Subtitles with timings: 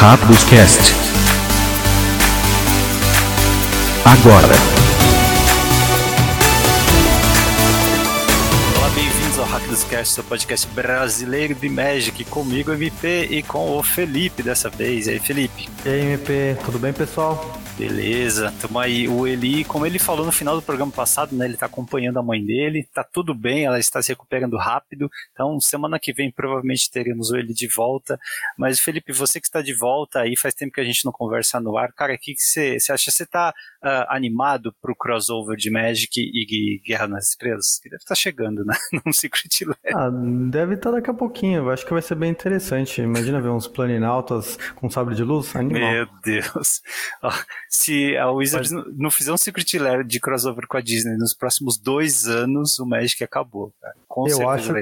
[0.00, 0.94] Rápidos Cast.
[4.04, 4.46] Agora.
[8.76, 13.82] Olá, bem-vindos ao Rápidos Cast, seu podcast brasileiro de Magic, comigo MP e com o
[13.82, 15.08] Felipe dessa vez.
[15.08, 15.68] E aí, Felipe?
[15.84, 17.58] E aí, MP, tudo bem, pessoal?
[17.78, 19.06] Beleza, tamo aí.
[19.06, 21.44] O Eli, como ele falou no final do programa passado, né?
[21.44, 25.08] Ele tá acompanhando a mãe dele, tá tudo bem, ela está se recuperando rápido.
[25.32, 28.18] Então, semana que vem provavelmente teremos o Eli de volta.
[28.58, 31.60] Mas, Felipe, você que está de volta aí, faz tempo que a gente não conversa
[31.60, 31.92] no ar.
[31.92, 33.12] Cara, o que você acha?
[33.12, 37.78] Você tá uh, animado pro crossover de Magic e, e Guerra nas Estrelas?
[37.82, 38.74] Que deve estar tá chegando, né?
[39.04, 39.96] Num Secret Lair.
[39.96, 40.10] Ah,
[40.50, 41.58] deve estar tá daqui a pouquinho.
[41.58, 43.00] Eu acho que vai ser bem interessante.
[43.00, 45.54] Imagina ver uns planinautas com sabre de luz.
[45.54, 45.92] Animal.
[45.92, 46.82] Meu Deus
[47.68, 48.84] se a Wizards Mas...
[48.96, 52.86] não fizer um Secret Lair de crossover com a Disney nos próximos dois anos, o
[52.86, 53.94] Magic acabou, cara.
[54.06, 54.72] Com eu acho,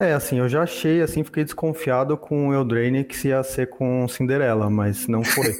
[0.00, 3.68] É, assim, eu já achei, assim, fiquei desconfiado com o Eldraine que se ia ser
[3.68, 5.54] com Cinderela, mas não foi.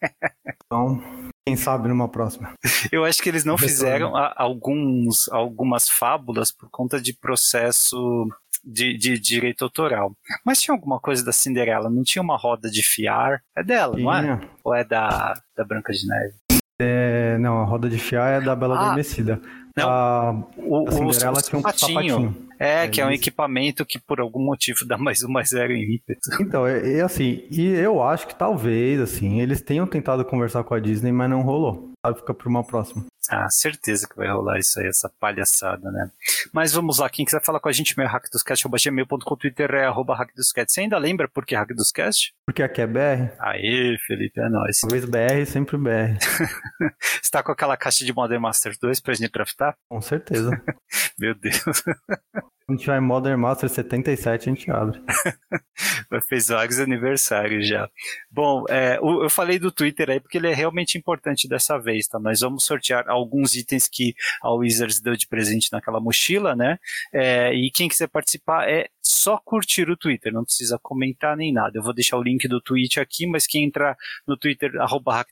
[0.64, 1.02] então,
[1.48, 2.52] quem sabe numa próxima.
[2.92, 8.28] Eu acho que eles não fizeram alguns, algumas fábulas por conta de processo
[8.64, 10.12] de, de, direito autoral.
[10.44, 11.88] Mas tinha alguma coisa da Cinderela?
[11.88, 13.40] Não tinha uma roda de fiar?
[13.56, 14.04] É dela, tinha.
[14.04, 14.40] não é?
[14.62, 16.34] Ou é da, da Branca de Neve?
[16.80, 19.40] É, não, a roda de fiar é da Bela ah, Adormecida.
[19.78, 22.08] Não, a, o, a Cinderela o, tinha um sapatinho.
[22.08, 22.48] sapatinho.
[22.60, 25.72] É, é, que é um equipamento que por algum motivo dá mais um mais zero
[25.72, 26.20] em ímpeto.
[26.40, 30.74] Então, é, é, assim, e eu acho que talvez, assim, eles tenham tentado conversar com
[30.74, 31.92] a Disney, mas não rolou.
[32.04, 33.04] Sabe, fica para uma próxima.
[33.30, 36.10] Ah, certeza que vai rolar isso aí, essa palhaçada, né?
[36.52, 40.72] Mas vamos lá, quem quiser falar com a gente, meu hackdoscast.gmail.com, Twitter é arroba hackdoscast.
[40.72, 42.32] Você ainda lembra por que hackdoscast?
[42.46, 43.32] Porque aqui é BR.
[43.38, 44.80] Aê, Felipe, é nóis.
[44.80, 46.18] Talvez BR, sempre BR.
[47.22, 49.76] Você tá com aquela caixa de Modern Master 2 pra gente craftar?
[49.88, 50.50] Com certeza.
[51.18, 51.62] meu Deus.
[52.68, 55.00] A gente vai em Modern Master 77, a gente abre.
[56.28, 57.88] Fez vários aniversários já.
[58.30, 62.18] Bom, é, eu falei do Twitter aí porque ele é realmente importante dessa vez, tá?
[62.18, 66.78] Nós vamos sortear alguns itens que a Wizards deu de presente naquela mochila, né?
[67.10, 71.78] É, e quem quiser participar é só curtir o Twitter, não precisa comentar nem nada.
[71.78, 73.96] Eu vou deixar o link do tweet aqui, mas quem entrar
[74.26, 75.24] no Twitter, arroba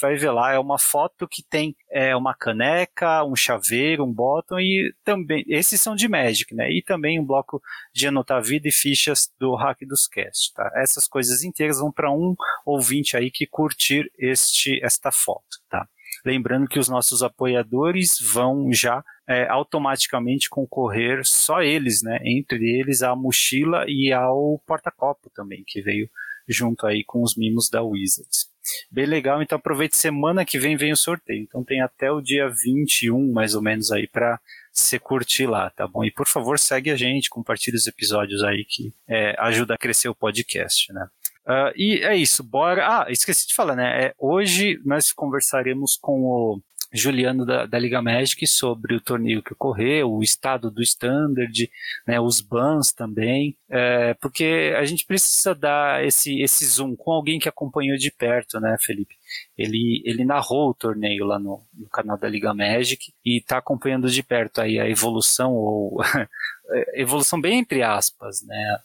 [0.00, 4.58] vai ver lá, é uma foto que tem é, uma caneca, um chaveiro, um bottom
[4.58, 6.72] e também, esses são de Magic, né?
[6.72, 7.62] E também um bloco
[7.94, 10.68] de anotar vida e fichas do Hack dos Cast, tá?
[10.76, 12.34] Essas coisas inteiras vão para um
[12.66, 15.86] ouvinte aí que curtir este, esta foto, tá?
[16.24, 22.18] Lembrando que os nossos apoiadores vão já é, automaticamente concorrer, só eles, né?
[22.24, 26.10] Entre eles a mochila e ao porta-copo também, que veio
[26.48, 28.50] junto aí com os mimos da Wizards.
[28.90, 31.44] Bem legal, então aproveite semana que vem vem o sorteio.
[31.44, 34.40] Então tem até o dia 21, mais ou menos, aí para
[34.72, 36.04] se curtir lá, tá bom?
[36.04, 40.08] E por favor, segue a gente, compartilhe os episódios aí que é, ajuda a crescer
[40.08, 41.06] o podcast, né?
[41.46, 42.84] Uh, e é isso, bora.
[42.84, 44.06] Ah, esqueci de falar, né?
[44.06, 46.60] É, hoje nós conversaremos com o
[46.92, 51.70] Juliano da, da, Liga Magic sobre o torneio que ocorreu, o estado do standard,
[52.06, 57.38] né, os bans também, é, porque a gente precisa dar esse, esse zoom com alguém
[57.38, 59.14] que acompanhou de perto, né, Felipe?
[59.56, 64.10] Ele, ele narrou o torneio lá no, no canal da Liga Magic e está acompanhando
[64.10, 65.98] de perto aí a evolução, ou
[66.94, 68.78] evolução bem entre aspas, né,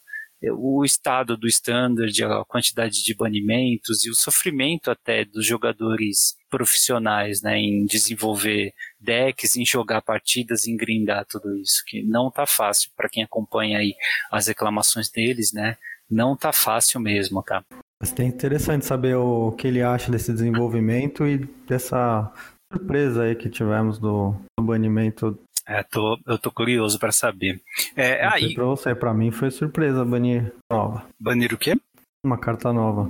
[0.51, 7.41] o estado do standard, a quantidade de banimentos e o sofrimento até dos jogadores profissionais,
[7.41, 12.91] né, em desenvolver decks, em jogar partidas, em grindar tudo isso, que não tá fácil
[12.95, 13.93] para quem acompanha aí
[14.31, 15.77] as reclamações deles, né?
[16.09, 17.63] Não tá fácil mesmo, tá?
[17.99, 22.31] Mas é interessante saber o que ele acha desse desenvolvimento e dessa
[22.71, 25.37] surpresa aí que tivemos do, do banimento
[25.67, 27.61] é, tô, eu tô curioso para saber.
[27.95, 28.53] É, aí...
[28.53, 31.05] Pra você, pra mim foi surpresa banir nova.
[31.19, 31.75] Banir o quê?
[32.23, 33.09] Uma carta nova.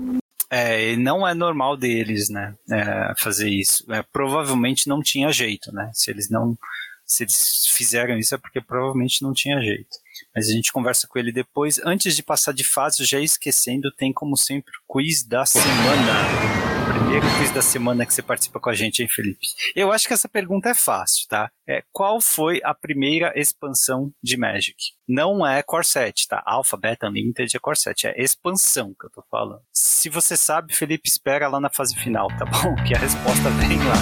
[0.49, 3.91] É, não é normal deles, né, é, fazer isso.
[3.91, 5.89] É, provavelmente não tinha jeito, né?
[5.93, 6.57] Se eles não,
[7.05, 9.97] se eles fizeram isso é porque provavelmente não tinha jeito.
[10.33, 11.79] Mas a gente conversa com ele depois.
[11.83, 16.64] Antes de passar de fase, já esquecendo, tem como sempre o quiz da semana
[17.05, 19.47] primeiro quiz da semana que você participa com a gente, hein, Felipe?
[19.75, 21.49] Eu acho que essa pergunta é fácil, tá?
[21.67, 24.75] É, qual foi a primeira expansão de Magic?
[25.07, 26.41] Não é Core 7, tá?
[26.45, 28.07] Alpha, Beta, Unlimited é Core 7.
[28.07, 29.61] É expansão que eu tô falando.
[29.71, 32.75] Se você sabe, Felipe, espera lá na fase final, tá bom?
[32.85, 33.95] Que a resposta vem lá.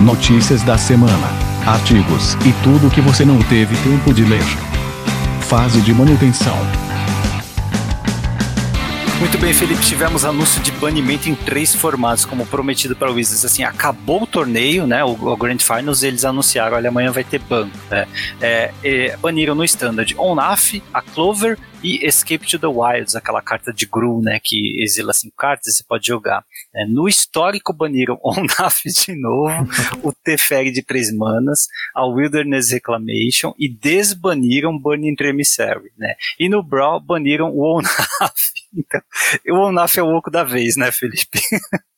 [0.00, 1.28] Notícias da semana,
[1.66, 4.44] artigos e tudo que você não teve tempo de ler.
[5.48, 6.87] Fase de manutenção
[9.18, 9.82] muito bem, Felipe.
[9.82, 13.44] Tivemos anúncio de banimento em três formatos, como prometido para o Wizards.
[13.44, 15.04] Assim, acabou o torneio, né?
[15.04, 17.68] O, o Grand Finals, eles anunciaram: olha, amanhã vai ter ban.
[17.90, 18.06] Né?
[18.40, 23.72] É, é, baniram no Standard Onaf, a Clover E Escape to the Wilds, aquela carta
[23.72, 26.44] de Gru, né, que exila cinco cartas, você pode jogar.
[26.74, 29.68] É, no histórico baniram Onaf de novo,
[30.02, 36.14] o Teferi de três manas, a Wilderness Reclamation e desbaniram Burning Emissary, né?
[36.38, 37.98] E no Brawl baniram o Onaf.
[38.70, 39.00] Então,
[39.48, 41.40] o Onaf é o oco da vez, né, Felipe?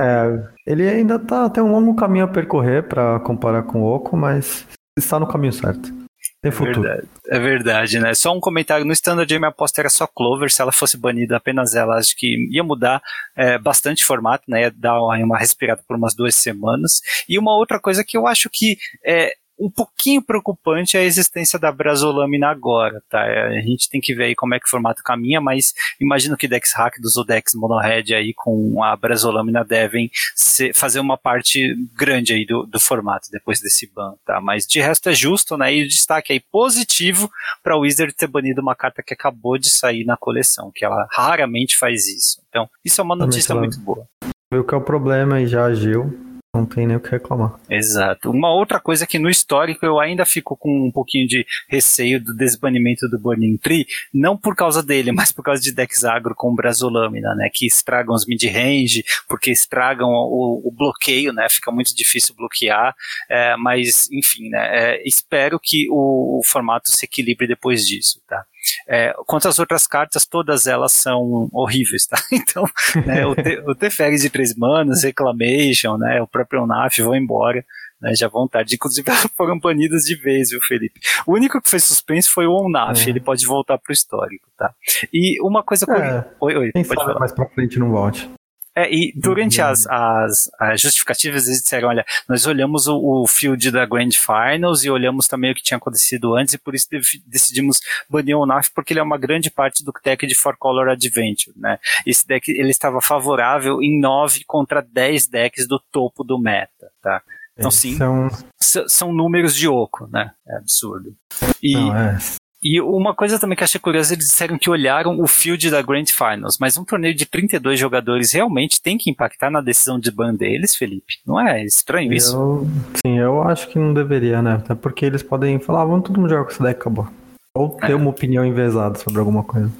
[0.00, 4.16] É, ele ainda tá, tem um longo caminho a percorrer para comparar com o Oco,
[4.16, 4.64] mas
[4.96, 5.99] está no caminho certo.
[6.42, 6.86] Tem futuro.
[6.86, 8.14] É verdade, é verdade, né?
[8.14, 8.86] Só um comentário.
[8.86, 10.50] No Standard, minha aposta era só Clover.
[10.50, 13.02] Se ela fosse banida apenas ela, acho que ia mudar
[13.36, 14.62] é, bastante formato, né?
[14.62, 17.02] Ia dar uma respirada por umas duas semanas.
[17.28, 21.58] E uma outra coisa que eu acho que é, um pouquinho preocupante é a existência
[21.58, 23.24] da Brasolâmina agora, tá?
[23.26, 26.36] É, a gente tem que ver aí como é que o formato caminha, mas imagino
[26.36, 31.76] que Dex Hack ou Dex Monohead aí com a Brasolâmina devem ser, fazer uma parte
[31.94, 34.40] grande aí do, do formato depois desse ban, tá?
[34.40, 35.74] Mas de resto é justo, né?
[35.74, 37.30] E o destaque aí positivo
[37.62, 41.06] para o Wizard ter banido uma carta que acabou de sair na coleção, que ela
[41.12, 42.40] raramente faz isso.
[42.48, 44.06] Então, isso é uma notícia muito boa.
[44.52, 46.29] Viu que é o problema e já agiu.
[46.52, 47.60] Não tem nem o que reclamar.
[47.70, 48.28] Exato.
[48.28, 52.34] Uma outra coisa que no histórico eu ainda fico com um pouquinho de receio do
[52.34, 56.52] desbanimento do Burning Tree, não por causa dele, mas por causa de decks agro com
[56.52, 62.34] Brasolâmina, né, que estragam os mid-range, porque estragam o, o, bloqueio, né, fica muito difícil
[62.34, 62.96] bloquear,
[63.28, 68.44] é, mas enfim, né, é, espero que o, o formato se equilibre depois disso, tá?
[68.88, 72.16] É, quanto às outras cartas, todas elas são horríveis, tá?
[72.32, 72.64] Então,
[73.06, 77.64] né, o, te, o Teferi de três manas, Reclamation, né, o próprio Onaf vão embora,
[78.00, 78.74] né, já vão tarde.
[78.74, 81.00] Inclusive, foram banidas de vez, viu, Felipe?
[81.26, 83.10] O único que foi suspenso foi o Onaf, é.
[83.10, 84.72] ele pode voltar pro histórico, tá?
[85.12, 85.86] E uma coisa...
[85.92, 87.18] É, oi, oi, quem pode falar.
[87.18, 88.28] mais pra frente não volte.
[88.76, 93.70] É, e durante as, as, as, justificativas, eles disseram: olha, nós olhamos o, o, field
[93.70, 96.86] da Grand Finals e olhamos também o que tinha acontecido antes, e por isso
[97.26, 97.78] decidimos
[98.08, 101.56] banir o NAF, porque ele é uma grande parte do deck de Four Color Adventure.
[101.56, 101.78] Né?
[102.06, 106.90] Esse deck ele estava favorável em 9 contra 10 decks do topo do meta.
[107.02, 107.22] Tá?
[107.58, 108.88] Então, sim, são...
[108.88, 110.32] são números de oco, né?
[110.48, 111.14] É absurdo.
[111.62, 112.18] E, Não, é.
[112.62, 116.04] E uma coisa também que achei curiosa, eles disseram que olharam o field da Grand
[116.06, 120.34] Finals, mas um torneio de 32 jogadores realmente tem que impactar na decisão de ban
[120.34, 121.14] deles, Felipe?
[121.26, 122.36] Não é estranho isso?
[122.36, 122.68] Eu,
[123.00, 124.54] sim, eu acho que não deveria, né?
[124.54, 127.08] Até porque eles podem falar, ah, vamos todo mundo jogar com esse deck, acabou.
[127.54, 127.94] Ou ter é.
[127.94, 129.70] uma opinião envezada sobre alguma coisa.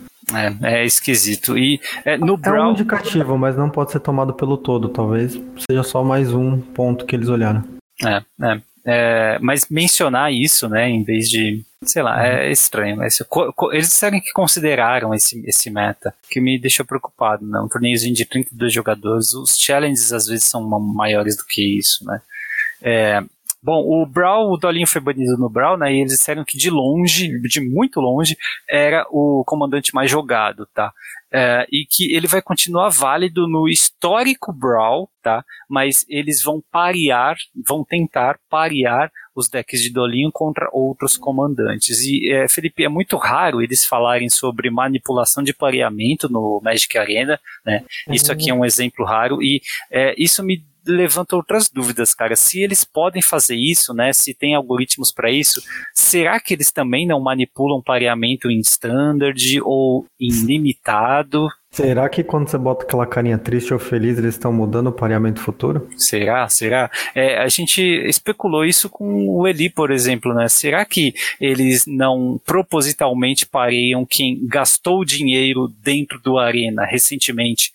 [0.62, 1.58] É, é esquisito.
[1.58, 2.68] E é, no é Brawl...
[2.68, 4.88] um indicativo, mas não pode ser tomado pelo todo.
[4.88, 7.64] Talvez seja só mais um ponto que eles olharam.
[8.04, 8.60] É, é.
[8.84, 12.52] É, mas mencionar isso, né, em vez de, sei lá, é uhum.
[12.52, 12.96] estranho.
[12.96, 13.18] Mas
[13.72, 17.60] eles disseram que consideraram esse, esse meta, que me deixou preocupado, né?
[17.60, 22.20] Um torneiozinho de 32 jogadores, os challenges às vezes são maiores do que isso, né?
[22.82, 23.22] É,
[23.62, 25.92] Bom, o Brawl, o Dolinho foi banido no Brawl, né?
[25.92, 28.34] E eles disseram que de longe, de muito longe,
[28.68, 30.92] era o comandante mais jogado, tá?
[31.32, 35.44] É, e que ele vai continuar válido no histórico Brawl, tá?
[35.68, 37.36] Mas eles vão parear,
[37.66, 42.00] vão tentar parear os decks de Dolinho contra outros comandantes.
[42.00, 47.38] E, é, Felipe, é muito raro eles falarem sobre manipulação de pareamento no Magic Arena,
[47.64, 47.84] né?
[48.08, 49.60] Isso aqui é um exemplo raro e
[49.90, 52.36] é, isso me levanta outras dúvidas, cara.
[52.36, 54.12] Se eles podem fazer isso, né?
[54.12, 55.62] Se tem algoritmos para isso,
[55.94, 61.48] será que eles também não manipulam pareamento em standard ou em limitado?
[61.72, 65.40] Será que quando você bota aquela carinha triste ou feliz, eles estão mudando o pareamento
[65.40, 65.88] futuro?
[65.96, 66.48] Será?
[66.48, 66.90] Será?
[67.14, 70.48] É, a gente especulou isso com o Eli, por exemplo, né?
[70.48, 77.70] Será que eles não propositalmente pareiam quem gastou dinheiro dentro do Arena recentemente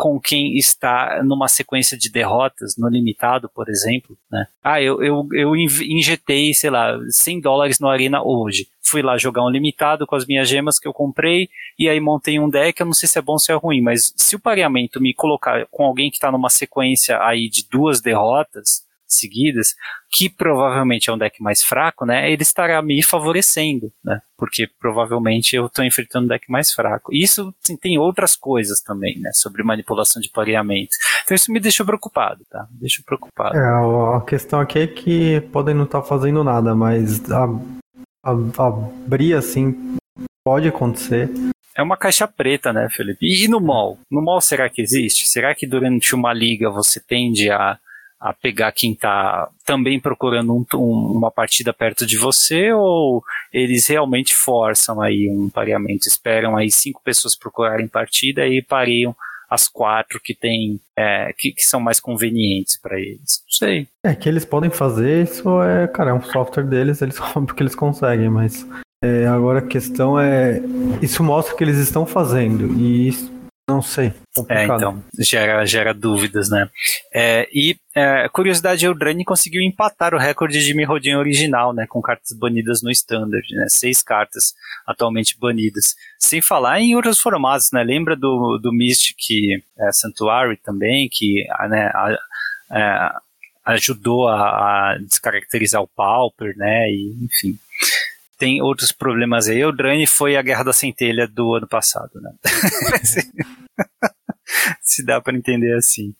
[0.00, 4.46] com quem está numa sequência de derrotas no limitado, por exemplo, né?
[4.64, 8.66] Ah, eu, eu, eu injetei, sei lá, 100 dólares no Arena hoje.
[8.80, 12.40] Fui lá jogar um limitado com as minhas gemas que eu comprei e aí montei
[12.40, 12.80] um deck.
[12.80, 15.12] Eu não sei se é bom ou se é ruim, mas se o pareamento me
[15.12, 19.74] colocar com alguém que está numa sequência aí de duas derrotas, seguidas,
[20.10, 25.54] que provavelmente é um deck mais fraco, né, ele estará me favorecendo, né, porque provavelmente
[25.56, 27.12] eu estou enfrentando um deck mais fraco.
[27.14, 30.96] Isso sim, tem outras coisas também, né, sobre manipulação de pareamento.
[31.24, 32.66] Então isso me deixa preocupado, tá?
[32.70, 33.56] Me deixa preocupado.
[33.56, 37.44] É, a questão aqui é que podem não estar tá fazendo nada, mas a,
[38.24, 38.30] a,
[38.66, 39.96] abrir assim
[40.44, 41.30] pode acontecer.
[41.76, 43.24] É uma caixa preta, né, Felipe?
[43.26, 43.98] E no mall?
[44.10, 45.28] No mall será que existe?
[45.28, 47.78] Será que durante uma liga você tende a
[48.20, 53.86] a pegar quem está também procurando um, um, uma partida perto de você ou eles
[53.86, 59.16] realmente forçam aí um pareamento, esperam aí cinco pessoas procurarem partida e pareiam
[59.48, 63.42] as quatro que tem é, que, que, são mais convenientes para eles.
[63.44, 63.88] Não sei.
[64.04, 67.74] É que eles podem fazer isso é, cara, é um software deles, eles porque eles
[67.74, 68.66] conseguem, mas
[69.02, 70.60] É, agora a questão é.
[71.00, 72.78] Isso mostra que eles estão fazendo.
[72.78, 73.32] E isso,
[73.70, 74.12] não sei.
[74.48, 76.68] É, então, gera, gera dúvidas, né?
[77.12, 81.86] É, e, é, curiosidade, o Drane conseguiu empatar o recorde de Mirrodin original, né?
[81.88, 83.66] Com cartas banidas no Standard, né?
[83.68, 84.54] Seis cartas
[84.86, 85.94] atualmente banidas.
[86.18, 87.82] Sem falar em outros formatos, né?
[87.82, 92.18] Lembra do, do Mystic é, Sanctuary também, que né, a,
[92.72, 93.10] é,
[93.72, 96.90] ajudou a, a, descaracterizar o Pauper, né?
[96.90, 97.58] E, enfim
[98.40, 99.62] tem outros problemas aí.
[99.62, 102.32] O Drane foi a Guerra da Centelha do ano passado, né?
[104.80, 106.14] Se dá para entender assim.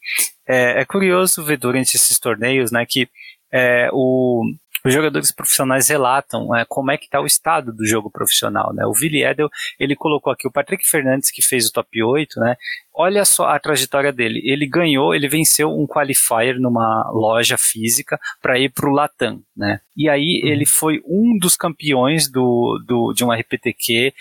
[0.46, 3.08] É, é, curioso ver durante esses torneios, né, que
[3.50, 4.44] é, o,
[4.84, 8.84] os jogadores profissionais relatam é, como é que está o estado do jogo profissional, né?
[8.86, 12.56] O Willi Edel, ele colocou aqui o Patrick Fernandes, que fez o top 8, né?
[12.92, 14.40] Olha só a trajetória dele.
[14.44, 19.80] Ele ganhou, ele venceu um qualifier numa loja física para ir para o Latam, né?
[19.96, 20.50] E aí uhum.
[20.50, 24.12] ele foi um dos campeões do, do, de um RPTQ,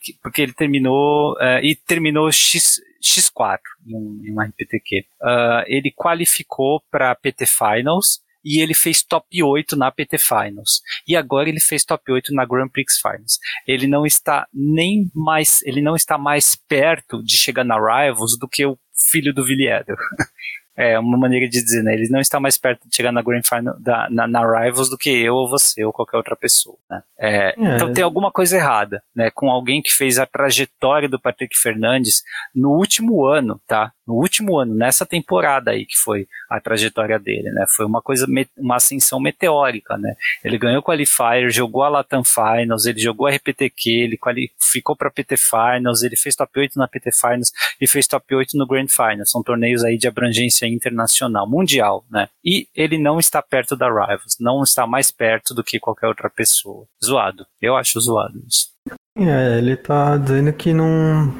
[0.00, 5.00] que, porque ele terminou, é, e terminou X, X4 em um, em um RPTQ.
[5.00, 10.80] Uh, ah, ele qualificou para PT Finals, e ele fez top 8 na PT Finals.
[11.06, 13.38] E agora ele fez top 8 na Grand Prix Finals.
[13.66, 18.48] Ele não está nem mais, ele não está mais perto de chegar na Rivals do
[18.48, 18.78] que o
[19.10, 19.86] filho do Villiers.
[20.76, 21.92] É uma maneira de dizer, né?
[21.92, 24.96] Ele não está mais perto de chegar na Grand Final, da, na, na Rivals do
[24.96, 27.02] que eu ou você ou qualquer outra pessoa, né?
[27.18, 27.54] É, é.
[27.76, 29.30] Então tem alguma coisa errada, né?
[29.30, 32.22] Com alguém que fez a trajetória do Patrick Fernandes
[32.54, 33.92] no último ano, tá?
[34.06, 37.66] No último ano, nessa temporada aí que foi a trajetória dele, né?
[37.76, 38.26] Foi uma coisa,
[38.56, 40.14] uma ascensão meteórica, né?
[40.42, 45.36] Ele ganhou Qualifier, jogou a Latam Finals, ele jogou a RPTQ, ele qualificou para PT
[45.36, 49.30] Finals, ele fez top 8 na PT Finals e fez top 8 no Grand Finals.
[49.30, 52.28] São torneios aí de abrangência internacional, mundial, né?
[52.44, 56.30] E ele não está perto da Rivals, não está mais perto do que qualquer outra
[56.30, 56.86] pessoa.
[57.04, 57.46] Zoado.
[57.60, 58.70] Eu acho zoado isso.
[59.16, 61.32] É, ele tá dizendo que não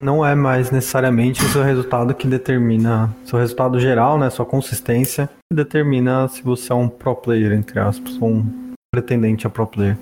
[0.00, 5.28] não é mais necessariamente o seu resultado que determina, seu resultado geral, né, sua consistência,
[5.50, 9.66] que determina se você é um pro player, entre aspas, ou um pretendente a pro
[9.66, 9.98] player.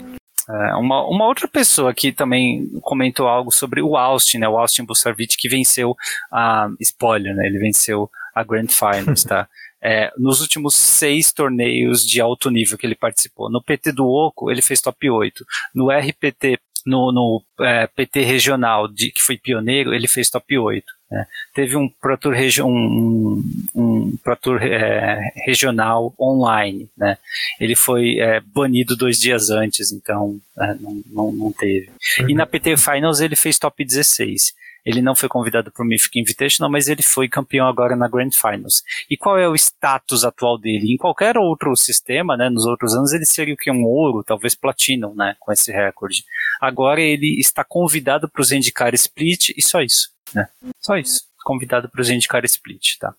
[0.49, 4.85] É, uma, uma outra pessoa que também comentou algo sobre o Austin, né, o Austin
[4.85, 5.97] Busarvich, que venceu
[6.30, 9.48] a, spoiler, né, ele venceu a Grand Finals, tá?
[9.88, 13.48] É, nos últimos seis torneios de alto nível que ele participou.
[13.48, 15.44] No PT do Oco, ele fez top 8.
[15.74, 20.84] No RPT no, no é, PT regional, de, que foi pioneiro, ele fez top 8.
[21.10, 21.26] Né?
[21.52, 23.42] Teve um Pro Tour, regi um,
[23.74, 26.88] um Pro Tour é, regional online.
[26.96, 27.18] Né?
[27.60, 31.90] Ele foi é, banido dois dias antes, então é, não, não, não, teve.
[32.20, 32.30] Uhum.
[32.30, 34.54] E na PT Finals ele fez top 16.
[34.86, 38.30] Ele não foi convidado para o Mythic Invitational, mas ele foi campeão agora na Grand
[38.30, 38.84] Finals.
[39.10, 40.94] E qual é o status atual dele?
[40.94, 43.68] Em qualquer outro sistema, né, nos outros anos, ele seria o que?
[43.68, 46.24] Um ouro, talvez platinum, né, com esse recorde.
[46.60, 50.48] Agora ele está convidado para o Zendikar Split e só isso, né?
[50.80, 51.22] Só isso.
[51.44, 53.12] Convidado para o Zendikar Split, tá?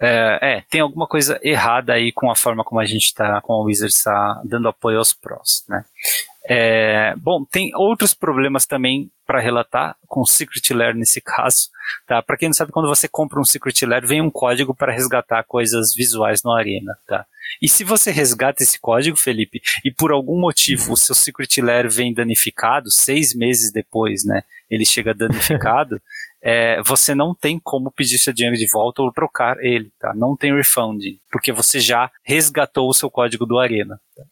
[0.00, 3.52] É, é, tem alguma coisa errada aí com a forma como a gente está, com
[3.52, 5.84] a Wizard está dando apoio aos prós, né?
[6.48, 11.68] É, bom, tem outros problemas também para relatar com o Secret Lair nesse caso,
[12.06, 12.20] tá?
[12.20, 15.44] Para quem não sabe, quando você compra um Secret Lair, vem um código para resgatar
[15.44, 17.24] coisas visuais no Arena, tá?
[17.60, 21.90] E se você resgata esse código, Felipe, e por algum motivo o seu Secret Lair
[21.90, 26.00] vem danificado, seis meses depois, né, ele chega danificado,
[26.42, 30.12] é, você não tem como pedir seu dinheiro de volta ou trocar ele, tá?
[30.14, 34.00] Não tem refunding, porque você já resgatou o seu código do Arena.
[34.16, 34.22] Tá?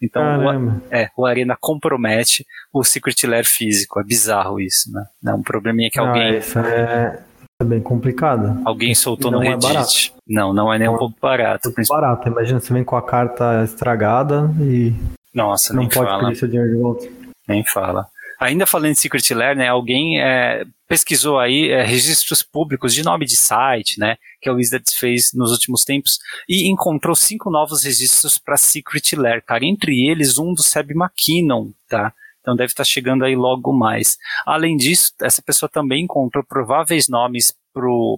[0.00, 3.98] Então, o, é, o Arena compromete o Secret Lair físico.
[3.98, 5.04] É bizarro isso, né?
[5.26, 6.38] É um probleminha que alguém...
[6.38, 7.20] Isso é...
[7.58, 8.60] É bem complicado.
[8.66, 10.12] Alguém soltou no é Reddit.
[10.14, 11.70] É não, não é nem um pouco barato.
[11.70, 12.28] É barato.
[12.28, 14.92] Imagina, você vem com a carta estragada e.
[15.32, 16.24] Nossa, não pode fala.
[16.24, 17.08] pedir seu dinheiro de volta.
[17.48, 18.06] Nem fala.
[18.38, 23.24] Ainda falando de Secret Lair, né, alguém é, pesquisou aí é, registros públicos de nome
[23.24, 28.38] de site, né, que a Wizards fez nos últimos tempos e encontrou cinco novos registros
[28.38, 29.64] para Secret Lair, cara.
[29.64, 32.12] Entre eles um do Seb McKinnon, tá?
[32.46, 34.16] Então deve estar chegando aí logo mais.
[34.46, 37.52] Além disso, essa pessoa também encontrou prováveis nomes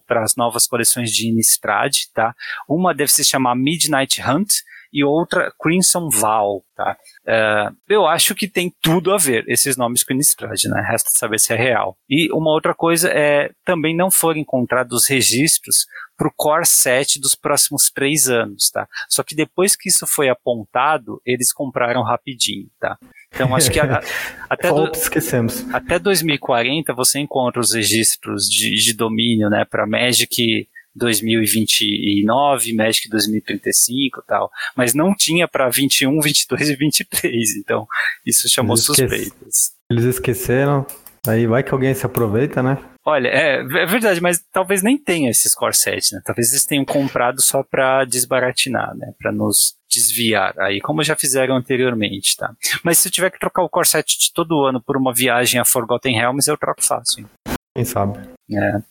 [0.06, 2.34] para as novas coleções de Innistrad, tá?
[2.68, 4.56] Uma deve se chamar Midnight Hunt
[4.92, 6.94] e outra Crimson Val, tá?
[7.26, 10.86] Uh, eu acho que tem tudo a ver esses nomes com Innistrad, né?
[10.86, 11.96] Resta saber se é real.
[12.06, 15.86] E uma outra coisa é também não foram encontrados registros
[16.18, 18.88] para o Core 7 dos próximos três anos, tá?
[19.08, 22.98] Só que depois que isso foi apontado, eles compraram rapidinho, tá?
[23.32, 24.02] Então acho que a,
[24.50, 25.64] até, do, esquecemos.
[25.72, 34.20] até 2040 você encontra os registros de, de domínio, né, para Magic 2029, Magic 2035
[34.20, 34.50] e tal.
[34.76, 37.56] Mas não tinha para 21, 22 e 23.
[37.58, 37.86] Então,
[38.26, 39.72] isso chamou eles suspeitas.
[39.88, 40.84] Eles esqueceram.
[41.26, 42.78] Aí vai que alguém se aproveita, né?
[43.04, 46.20] Olha, é, é, verdade, mas talvez nem tenha esses core 7, né?
[46.24, 49.12] Talvez eles tenham comprado só para desbaratinar, né?
[49.18, 52.52] Para nos desviar aí, como já fizeram anteriormente, tá?
[52.84, 55.58] Mas se eu tiver que trocar o core 7 de todo ano por uma viagem
[55.58, 57.20] a Forgotten Realms, eu troco fácil.
[57.20, 57.26] Hein?
[57.74, 58.18] Quem sabe?
[58.52, 58.82] É.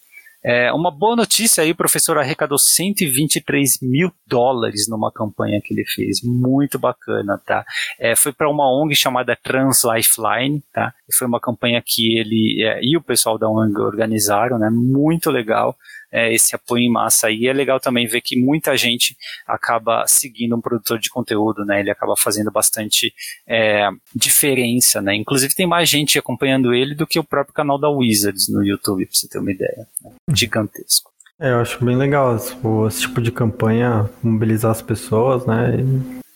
[0.44, 5.84] É, uma boa notícia aí, o professor arrecadou 123 mil dólares numa campanha que ele
[5.86, 7.66] fez, muito bacana, tá?
[8.00, 10.94] É, foi para uma ONG chamada Trans Lifeline, tá?
[11.18, 14.70] Foi uma campanha que ele é, e o pessoal da ONG organizaram, né?
[14.72, 15.76] Muito legal
[16.12, 17.48] é, esse apoio em massa aí.
[17.48, 21.80] É legal também ver que muita gente acaba seguindo um produtor de conteúdo, né?
[21.80, 23.14] Ele acaba fazendo bastante
[23.48, 25.16] é, diferença, né?
[25.16, 29.06] Inclusive tem mais gente acompanhando ele do que o próprio canal da Wizards no YouTube,
[29.06, 29.88] pra você ter uma ideia.
[30.02, 30.12] Né?
[30.34, 31.12] Gigantesco.
[31.40, 32.56] É, eu acho bem legal esse,
[32.88, 35.78] esse tipo de campanha, mobilizar as pessoas, né?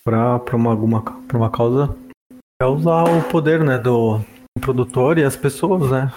[0.04, 1.94] Para uma, alguma, pra uma causa.
[2.60, 3.78] É usar o poder, né?
[3.78, 4.20] Do,
[4.60, 6.12] produtor e as pessoas, né?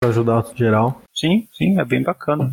[0.00, 1.02] Para ajudar geral.
[1.12, 2.52] Sim, sim, é bem bacana.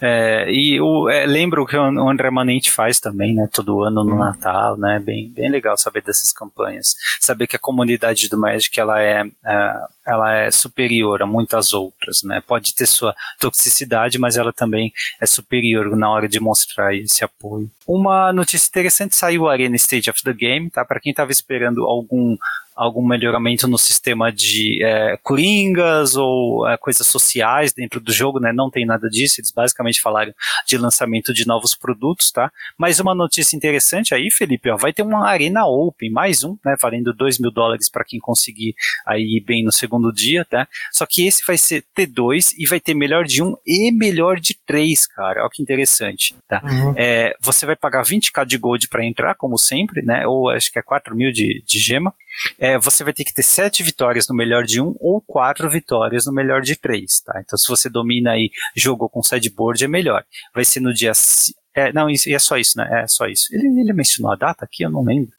[0.00, 3.48] É, e o, é, lembro o que o André Manente faz também, né?
[3.52, 5.00] Todo ano no Natal, né?
[5.00, 6.94] Bem, bem legal saber dessas campanhas.
[7.20, 9.74] Saber que a comunidade do Magic ela é, é,
[10.06, 12.40] ela é superior a muitas outras, né?
[12.46, 17.68] Pode ter sua toxicidade, mas ela também é superior na hora de mostrar esse apoio.
[17.84, 20.84] Uma notícia interessante saiu o Arena Stage of the Game, tá?
[20.84, 22.36] Para quem estava esperando algum
[22.74, 28.52] algum melhoramento no sistema de é, coringas ou é, coisas sociais dentro do jogo, né?
[28.52, 30.34] Não tem nada disso, eles basicamente falaram
[30.66, 32.50] de lançamento de novos produtos, tá?
[32.76, 36.74] Mas uma notícia interessante aí, Felipe, ó, vai ter uma Arena Open, mais um, né?
[36.80, 38.74] Valendo 2 mil dólares para quem conseguir
[39.06, 40.66] aí bem no segundo dia, tá?
[40.92, 44.56] Só que esse vai ser T2 e vai ter melhor de um e melhor de
[44.66, 45.42] três, cara.
[45.42, 46.60] Olha que interessante, tá?
[46.64, 46.94] Uhum.
[46.96, 50.26] É, você vai pagar 20k de gold para entrar, como sempre, né?
[50.26, 52.12] Ou acho que é 4 mil de, de gema
[52.58, 56.26] é, você vai ter que ter sete vitórias no melhor de um ou quatro vitórias
[56.26, 57.40] no melhor de três, tá?
[57.44, 60.24] Então, se você domina aí, jogou com sideboard, é melhor.
[60.54, 61.12] Vai ser no dia.
[61.74, 63.02] É, não, isso, é só isso, né?
[63.02, 63.54] É só isso.
[63.54, 64.84] Ele, ele mencionou a data aqui?
[64.84, 65.32] Eu não lembro.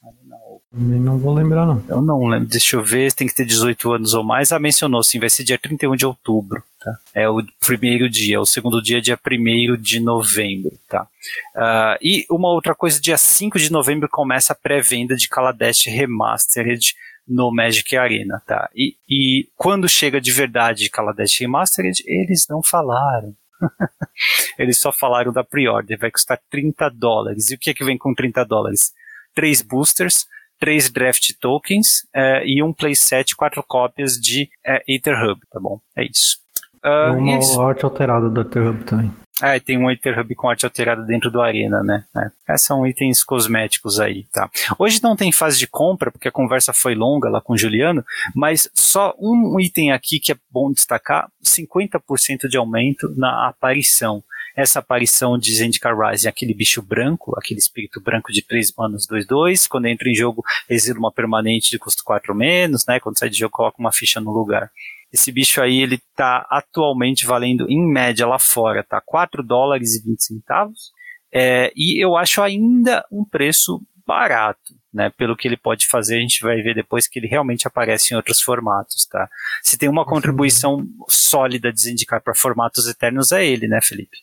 [0.71, 1.81] Não vou lembrar, não.
[1.87, 2.49] Eu não lembro.
[2.49, 3.13] Deixa eu ver.
[3.13, 4.51] Tem que ter 18 anos ou mais.
[4.51, 5.19] Ah, mencionou sim.
[5.19, 6.61] Vai ser dia 31 de outubro.
[6.85, 6.99] Tá?
[7.15, 8.39] É o primeiro dia.
[8.39, 10.71] O segundo dia é dia 1 de novembro.
[10.87, 11.07] Tá?
[11.55, 16.93] Uh, e uma outra coisa: dia 5 de novembro começa a pré-venda de Kaladesh Remastered
[17.27, 18.69] no Magic Arena, tá?
[18.75, 23.35] E, e quando chega de verdade Kaladesh Remastered, eles não falaram.
[24.59, 27.49] eles só falaram da pre-order, vai custar 30 dólares.
[27.49, 28.93] E o que é que vem com 30 dólares?
[29.33, 30.27] Três boosters,
[30.59, 35.81] três draft tokens é, e um playset, quatro cópias de é, Etherhub, tá bom?
[35.97, 36.44] É isso.
[36.85, 37.59] Uh, uma isso.
[37.59, 39.11] arte alterada do Etherhub também.
[39.41, 42.05] Ah, tem um Etherhub com arte alterada dentro do Arena, né?
[42.47, 44.49] É, são itens cosméticos aí, tá?
[44.79, 48.05] Hoje não tem fase de compra, porque a conversa foi longa lá com o Juliano,
[48.33, 54.23] mas só um item aqui que é bom destacar, 50% de aumento na aparição
[54.55, 59.67] essa aparição de Zendikar Rising, aquele bicho branco, aquele espírito branco de 3 manos 2-2,
[59.67, 62.99] quando entra em jogo exila uma permanente de custo 4 menos, né?
[62.99, 64.71] Quando sai de jogo coloca uma ficha no lugar.
[65.15, 70.03] Esse bicho aí, ele tá atualmente valendo, em média lá fora, tá 4 dólares e
[70.03, 70.91] 20 centavos.
[71.33, 75.09] É, e eu acho ainda um preço barato, né?
[75.17, 78.17] Pelo que ele pode fazer, a gente vai ver depois que ele realmente aparece em
[78.17, 79.29] outros formatos, tá?
[79.63, 84.17] Se tem uma contribuição sólida de Zendikar para formatos eternos, é ele, né, Felipe?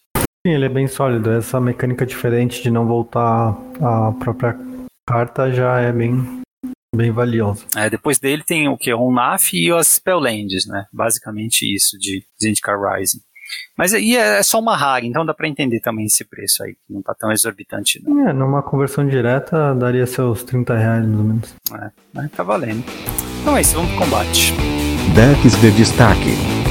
[0.47, 1.31] Sim, ele é bem sólido.
[1.31, 4.59] Essa mecânica diferente de não voltar a própria
[5.09, 6.42] carta já é bem,
[6.95, 7.65] bem valiosa.
[7.75, 8.93] É, depois dele tem o que?
[8.93, 10.87] O Naf e as Spelllands, né?
[10.93, 13.21] Basicamente isso de Zendikar Rising.
[13.77, 16.93] Mas aí é só uma rara, então dá para entender também esse preço aí, que
[16.93, 18.03] não tá tão exorbitante.
[18.03, 18.29] Não.
[18.29, 21.55] É, numa conversão direta daria seus 30 reais mais ou menos.
[21.73, 22.85] É, mas tá valendo.
[23.41, 24.53] Então é isso, vamos pro combate.
[25.15, 26.62] Decks de destaque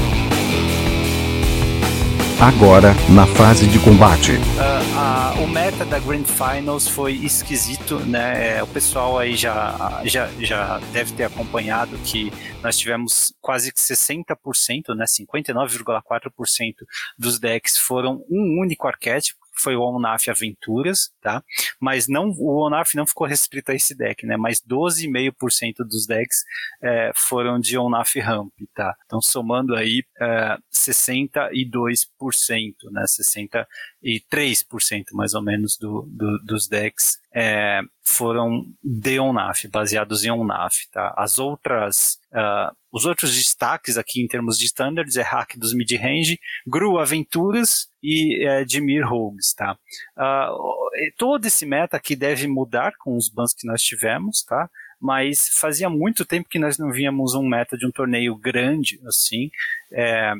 [2.41, 4.31] agora na fase de combate.
[4.31, 8.57] Uh, uh, o meta da Grand Finals foi esquisito, né?
[8.57, 13.79] É, o pessoal aí já, já, já deve ter acompanhado que nós tivemos quase que
[13.79, 15.05] 60%, né?
[15.05, 16.73] 59,4%
[17.15, 21.43] dos decks foram um único arquétipo foi o Onaf Aventuras, tá?
[21.79, 24.37] Mas não, o Onaf não ficou restrito a esse deck, né?
[24.37, 26.43] Mas 12,5% dos decks
[26.81, 28.95] é, foram de Onaf Ramp, tá?
[29.05, 33.05] Então somando aí é, 62%, né?
[33.07, 33.65] 60 e
[34.03, 40.89] 3% mais ou menos do, do, dos decks é, foram de ONAF, baseados em ONAF.
[40.91, 41.13] Tá?
[41.15, 46.39] As outras, uh, os outros destaques aqui em termos de standards é hack dos mid-range,
[46.67, 49.53] Gru Aventuras e é, Dimir Rogues.
[49.53, 49.77] Tá?
[50.17, 54.69] Uh, todo esse meta aqui deve mudar com os bans que nós tivemos, tá?
[55.01, 59.49] Mas fazia muito tempo que nós não víamos um meta de um torneio grande, assim,
[59.91, 60.33] é,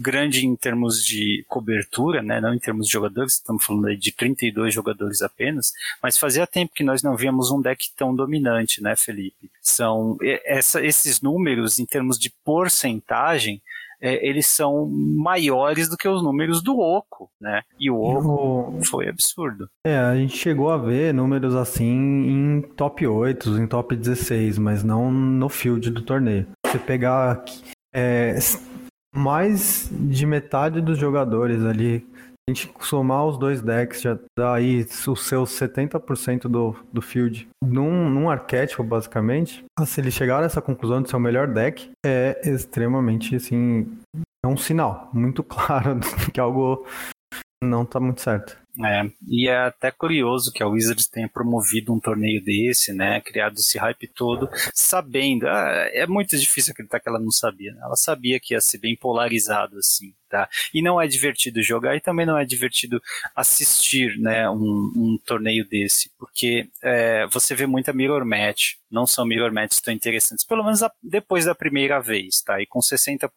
[0.00, 4.10] grande em termos de cobertura, né, não em termos de jogadores, estamos falando aí de
[4.10, 8.96] 32 jogadores apenas, mas fazia tempo que nós não víamos um deck tão dominante, né,
[8.96, 9.48] Felipe?
[9.62, 13.62] São essa, esses números em termos de porcentagem
[14.00, 17.62] é, eles são maiores do que os números do Oco, né?
[17.78, 19.68] E o Oco foi absurdo.
[19.84, 24.84] É, a gente chegou a ver números assim em top 8, em top 16, mas
[24.84, 26.46] não no field do torneio.
[26.64, 27.44] Você pegar
[27.94, 28.36] é,
[29.14, 32.06] mais de metade dos jogadores ali
[32.48, 37.46] a gente somar os dois decks já dá aí os seus 70% do, do field
[37.62, 39.62] num, num arquétipo, basicamente.
[39.84, 43.86] Se eles chegaram a essa conclusão de ser o melhor deck, é extremamente, assim,
[44.42, 46.00] é um sinal muito claro
[46.32, 46.86] que algo
[47.62, 48.56] não tá muito certo.
[48.82, 53.20] É, e é até curioso que a Wizards tenha promovido um torneio desse, né?
[53.20, 55.48] Criado esse hype todo, sabendo.
[55.48, 57.74] Ah, é muito difícil acreditar que ela não sabia.
[57.74, 57.80] Né?
[57.82, 60.48] Ela sabia que ia ser bem polarizado, assim tá?
[60.72, 63.00] E não é divertido jogar e também não é divertido
[63.34, 69.24] assistir, né, um, um torneio desse, porque é, você vê muita mirror match, não são
[69.24, 72.60] mirror matches tão interessantes, pelo menos a, depois da primeira vez, tá?
[72.60, 73.28] E com 60%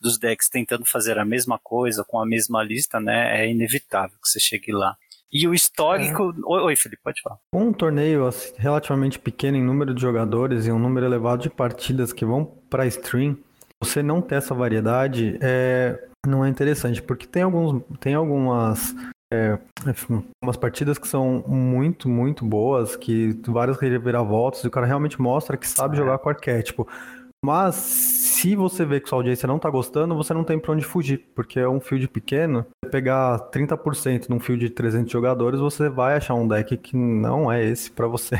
[0.00, 4.28] dos decks tentando fazer a mesma coisa, com a mesma lista, né, é inevitável que
[4.28, 4.96] você chegue lá.
[5.32, 6.34] E o histórico.
[6.36, 6.64] É.
[6.64, 7.38] Oi, Felipe, pode falar.
[7.52, 12.12] Um torneio assim, relativamente pequeno em número de jogadores e um número elevado de partidas
[12.12, 13.38] que vão para stream,
[13.82, 18.94] você não ter essa variedade é, não é interessante, porque tem, alguns, tem algumas
[19.32, 19.58] é,
[20.42, 25.56] umas partidas que são muito, muito boas, que várias reviravoltas, e o cara realmente mostra
[25.56, 25.98] que sabe é.
[25.98, 26.86] jogar com arquétipo.
[27.42, 30.84] Mas se você vê que sua audiência não tá gostando, você não tem pra onde
[30.84, 32.66] fugir, porque é um field pequeno.
[32.84, 37.50] Você pegar 30% num field de 300 jogadores, você vai achar um deck que não
[37.50, 38.38] é esse para você.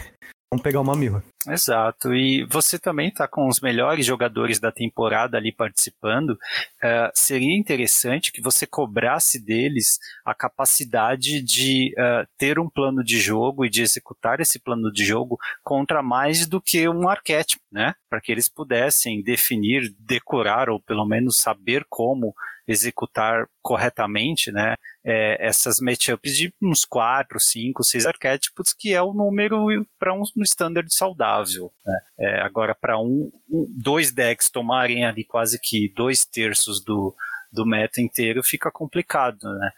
[0.52, 1.22] Vamos pegar uma mirra.
[1.46, 2.12] Exato.
[2.12, 6.30] E você também está com os melhores jogadores da temporada ali participando.
[6.30, 13.20] Uh, seria interessante que você cobrasse deles a capacidade de uh, ter um plano de
[13.20, 17.94] jogo e de executar esse plano de jogo contra mais do que um arquétipo, né?
[18.08, 22.34] Para que eles pudessem definir, decorar ou pelo menos saber como
[22.70, 29.12] executar corretamente, né, é, essas matchups de uns 4, 5, 6 arquétipos, que é o
[29.12, 29.66] número
[29.98, 31.72] para um standard saudável.
[31.85, 32.00] Né?
[32.18, 37.14] É, agora, para um, um, dois decks tomarem ali quase que dois terços do,
[37.52, 39.70] do meta inteiro, fica complicado, né?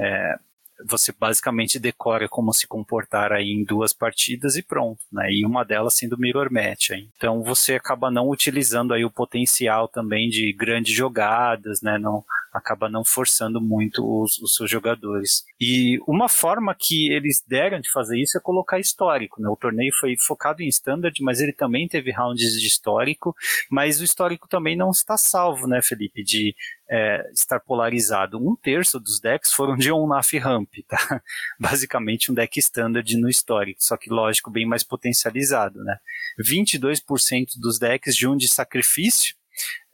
[0.00, 0.38] É,
[0.86, 5.30] você basicamente decora como se comportar aí em duas partidas e pronto, né?
[5.32, 6.90] E uma delas sendo mirror match.
[7.16, 11.98] Então você acaba não utilizando aí o potencial também de grandes jogadas, né?
[11.98, 15.44] Não acaba não forçando muito os, os, seus jogadores.
[15.60, 19.40] E uma forma que eles deram de fazer isso é colocar histórico.
[19.40, 19.48] Né?
[19.48, 23.34] O torneio foi focado em standard, mas ele também teve rounds de histórico,
[23.70, 26.54] mas o histórico também não está salvo, né, Felipe, de
[26.90, 28.38] é, estar polarizado.
[28.38, 31.22] Um terço dos decks foram de on-off ramp, tá?
[31.58, 35.98] Basicamente um deck standard no histórico, só que lógico, bem mais potencializado, né?
[36.40, 39.34] 22% dos decks de um de sacrifício,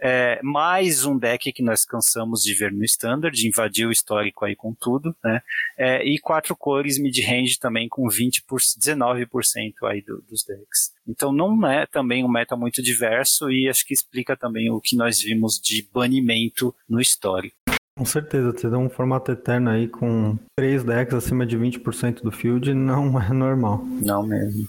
[0.05, 4.55] é, mais um deck que nós cansamos de ver no Standard, invadiu o histórico aí
[4.55, 5.41] com tudo, né?
[5.79, 10.93] É, e quatro cores mid-range também com 20 por 19% aí do, dos decks.
[11.09, 14.95] Então não é também um meta muito diverso e acho que explica também o que
[14.95, 17.57] nós vimos de banimento no histórico.
[17.97, 22.31] Com certeza, você dá um formato eterno aí com três decks acima de 20% do
[22.31, 23.83] field não é normal.
[23.87, 24.69] Não mesmo.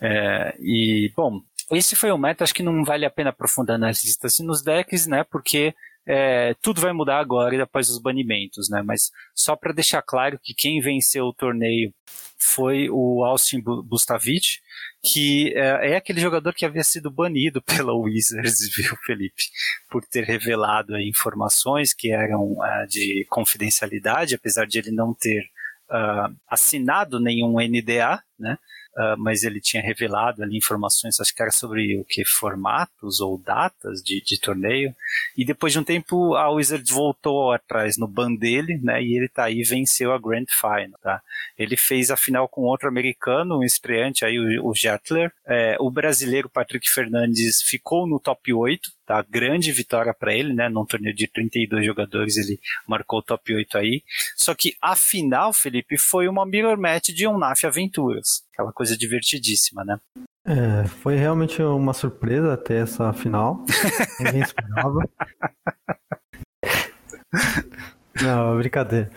[0.00, 4.04] É, e, bom, esse foi o meta, acho que não vale a pena aprofundar nas
[4.04, 5.24] listas assim, nos decks, né?
[5.24, 5.74] Porque
[6.06, 8.80] é, tudo vai mudar agora após os banimentos, né?
[8.82, 11.92] Mas só para deixar claro que quem venceu o torneio
[12.38, 14.60] foi o Austin Bustavich,
[15.02, 19.42] que é, é, aquele jogador que havia sido banido pela Wizards, viu, Felipe?
[19.90, 25.42] Por ter revelado informações que eram uh, de confidencialidade, apesar de ele não ter
[25.90, 28.56] uh, assinado nenhum NDA, né?
[28.96, 33.36] Uh, mas ele tinha revelado ali informações, acho que era sobre o que formatos ou
[33.36, 34.94] datas de, de torneio,
[35.36, 39.02] E depois de um tempo, a Wizards voltou atrás no ban dele, né?
[39.02, 41.20] E ele tá aí venceu a Grand Final, tá?
[41.58, 45.30] Ele fez a final com outro americano, um estreante aí, o, o Jettler.
[45.46, 49.24] É, o brasileiro Patrick Fernandes ficou no top 8, tá?
[49.28, 50.68] Grande vitória para ele, né?
[50.68, 54.02] Num torneio de 32 jogadores, ele marcou o top 8 aí.
[54.36, 58.44] Só que a final, Felipe, foi uma mirror match de um NAF Aventuras.
[58.52, 59.98] Aquela coisa divertidíssima, né?
[60.44, 63.64] É, foi realmente uma surpresa até essa final.
[64.20, 65.00] Ninguém esperava.
[68.22, 69.10] Não, brincadeira.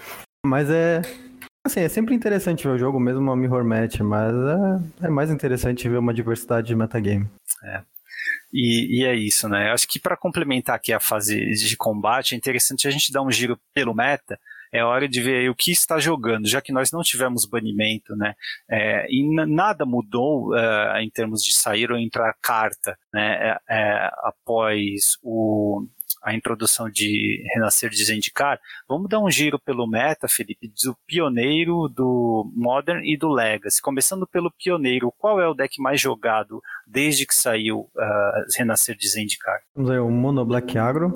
[0.45, 1.01] Mas é.
[1.65, 4.33] Assim, é sempre interessante ver o jogo, mesmo uma mirror match, mas
[5.01, 7.29] é, é mais interessante ver uma diversidade de metagame.
[7.63, 7.81] É.
[8.51, 9.71] E, e, é isso, né?
[9.71, 13.31] Acho que para complementar aqui a fase de combate, é interessante a gente dar um
[13.31, 14.39] giro pelo meta,
[14.71, 18.35] é hora de ver o que está jogando, já que nós não tivemos banimento, né?
[18.69, 23.49] É, e nada mudou uh, em termos de sair ou entrar carta, né?
[23.49, 25.87] É, é, após o
[26.21, 31.87] a introdução de Renascer de Zendikar, vamos dar um giro pelo meta, Felipe, do pioneiro,
[31.87, 33.81] do Modern e do Legacy.
[33.81, 39.07] Começando pelo pioneiro, qual é o deck mais jogado desde que saiu uh, Renascer de
[39.07, 39.61] Zendikar?
[39.75, 41.07] Vamos ver, o Mono Black Agro,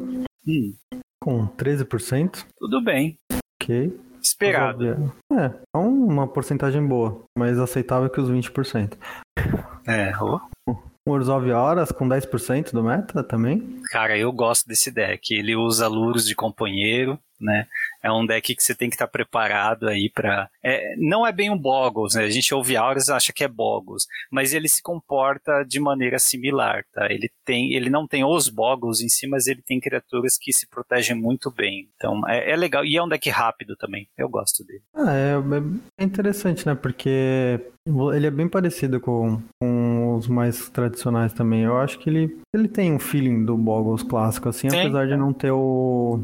[0.47, 0.73] hum.
[1.21, 2.45] com 13%.
[2.57, 3.17] Tudo bem.
[3.61, 3.99] Ok.
[4.21, 5.13] Esperado.
[5.31, 8.97] É, é uma porcentagem boa, mais aceitável que os 20%.
[9.85, 10.39] É, oh.
[11.05, 13.81] Orzhov Horas com 10% do meta também.
[13.91, 15.33] Cara, eu gosto desse deck.
[15.33, 17.67] Ele usa luros de companheiro, né?
[18.01, 20.49] É um deck que você tem que estar tá preparado aí para.
[20.63, 22.23] É, não é bem um Boggles, né?
[22.23, 26.17] A gente ouve Auras e acha que é Boggles, mas ele se comporta de maneira
[26.19, 27.11] similar, tá?
[27.11, 30.67] Ele tem, ele não tem os Boggles em si, mas ele tem criaturas que se
[30.67, 31.89] protegem muito bem.
[31.95, 34.07] Então é, é legal e é um deck rápido também.
[34.17, 34.81] Eu gosto dele.
[34.95, 36.75] Ah, é, é interessante, né?
[36.75, 37.59] Porque
[38.13, 39.82] ele é bem parecido com, com
[40.15, 41.63] os mais tradicionais também.
[41.63, 44.79] Eu acho que ele, ele tem um feeling do Boggles clássico, assim, Sim.
[44.79, 46.19] apesar de não ter o,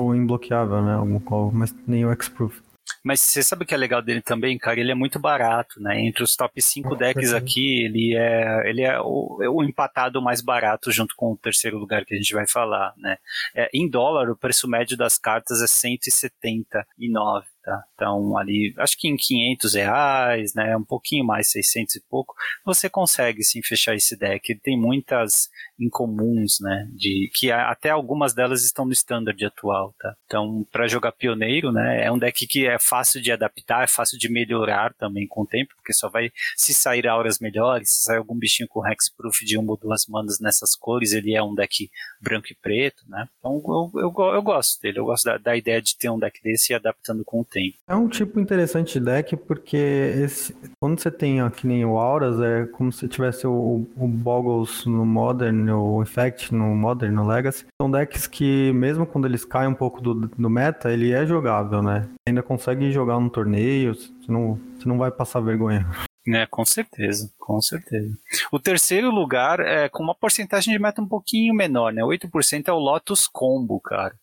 [0.00, 0.94] o imbloqueável, né?
[0.94, 2.60] Algum, mas nem o X-Proof.
[3.02, 4.80] Mas você sabe o que é legal dele também, cara?
[4.80, 6.00] Ele é muito barato, né?
[6.00, 10.40] Entre os top 5 decks aqui, ele é, ele é o, é o, empatado mais
[10.40, 13.16] barato junto com o terceiro lugar que a gente vai falar, né?
[13.54, 17.46] É, em dólar, o preço médio das cartas é 179.
[17.64, 17.82] Tá?
[17.94, 22.90] Então, ali, acho que em 500 reais, né, um pouquinho mais, 600 e pouco, você
[22.90, 24.52] consegue sim fechar esse deck.
[24.52, 25.48] Ele tem muitas
[25.80, 30.14] incomuns, né, de que até algumas delas estão no standard atual, tá?
[30.26, 34.18] Então, para jogar pioneiro, né, é um deck que é fácil de adaptar, é fácil
[34.18, 38.18] de melhorar também com o tempo, porque só vai se sair auras melhores, se sair
[38.18, 41.90] algum bichinho com hexproof de uma ou duas manas nessas cores, ele é um deck
[42.20, 43.26] branco e preto, né?
[43.38, 46.42] Então, eu, eu, eu gosto dele, eu gosto da, da ideia de ter um deck
[46.42, 47.72] desse e adaptando com o tem.
[47.88, 51.96] É um tipo interessante de deck porque esse, quando você tem ó, que nem o
[51.96, 57.26] Auras, é como se tivesse o, o Boggles no Modern, o Effect no Modern, no
[57.26, 57.64] Legacy.
[57.80, 61.80] São decks que, mesmo quando eles caem um pouco do, do meta, ele é jogável,
[61.80, 62.08] né?
[62.28, 65.86] Ainda consegue jogar no torneio, você não, você não vai passar vergonha.
[66.26, 68.16] É, com certeza, com certeza.
[68.50, 72.02] O terceiro lugar é com uma porcentagem de meta um pouquinho menor, né?
[72.02, 74.14] 8% é o Lotus Combo, cara.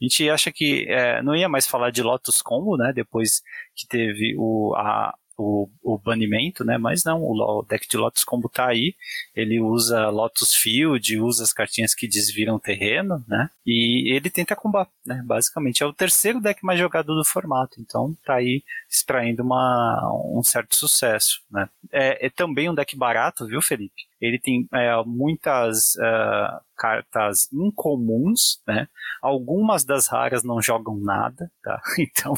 [0.00, 2.92] A gente acha que é, não ia mais falar de Lotus Combo, né?
[2.94, 3.42] Depois
[3.74, 6.76] que teve o, a, o, o banimento, né?
[6.76, 8.94] Mas não, o, o deck de Lotus Combo tá aí.
[9.34, 13.48] Ele usa Lotus Field, usa as cartinhas que desviram terreno, né?
[13.64, 15.22] E ele tenta combater, né?
[15.24, 17.80] Basicamente é o terceiro deck mais jogado do formato.
[17.80, 21.68] Então tá aí extraindo uma, um certo sucesso, né?
[21.92, 24.07] É, é também um deck barato, viu, Felipe?
[24.20, 28.88] Ele tem é, muitas uh, cartas incomuns, né?
[29.22, 31.80] Algumas das raras não jogam nada, tá?
[31.98, 32.34] Então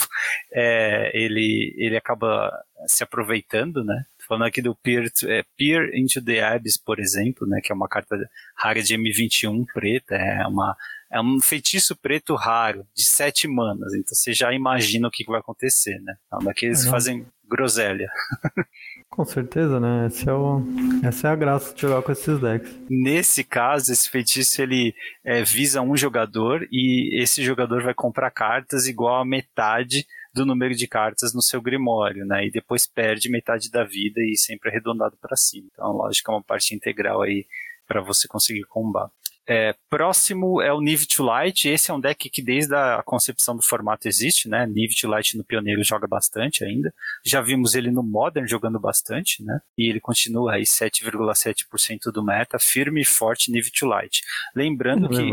[0.53, 2.53] é, ele, ele acaba
[2.87, 4.05] se aproveitando, né?
[4.27, 7.61] Falando aqui do Peer, é, Peer into the Abyss, por exemplo, né?
[7.63, 8.17] Que é uma carta
[8.57, 10.77] rara de M21 preta, é uma
[11.13, 13.93] é um feitiço preto raro, de sete manas.
[13.95, 16.15] Então você já imagina o que, vai acontecer, né?
[16.33, 18.09] É um daqueles que fazem groselha.
[19.11, 20.09] Com certeza, né?
[20.25, 20.63] É o...
[21.05, 22.79] Essa é a graça de jogar com esses decks.
[22.89, 24.95] Nesse caso, esse feitiço ele
[25.25, 30.77] é, visa um jogador e esse jogador vai comprar cartas igual a metade do número
[30.77, 32.47] de cartas no seu grimório, né?
[32.47, 35.67] E depois perde metade da vida e sempre arredondado para cima.
[35.73, 37.47] Então, lógico, é uma parte integral aí
[37.89, 39.11] para você conseguir combar.
[39.53, 41.69] É, próximo é o Niv to Light.
[41.69, 44.65] Esse é um deck que desde a concepção do formato existe, né?
[44.65, 46.95] Niv to Light no Pioneiro joga bastante ainda.
[47.27, 49.61] Já vimos ele no Modern jogando bastante, né?
[49.77, 54.23] E ele continua aí 7,7% do meta, firme e forte Niv to Light.
[54.55, 55.33] Lembrando que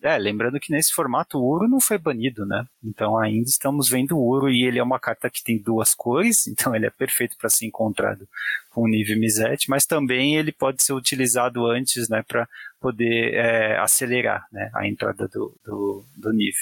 [0.00, 2.64] é, lembrando que nesse formato o ouro não foi banido, né?
[2.84, 6.46] Então ainda estamos vendo o ouro e ele é uma carta que tem duas cores,
[6.48, 8.28] então ele é perfeito para ser encontrado
[8.70, 12.48] com o nível Misete, mas também ele pode ser utilizado antes, né, para
[12.80, 16.60] poder é, acelerar né, a entrada do, do, do nível.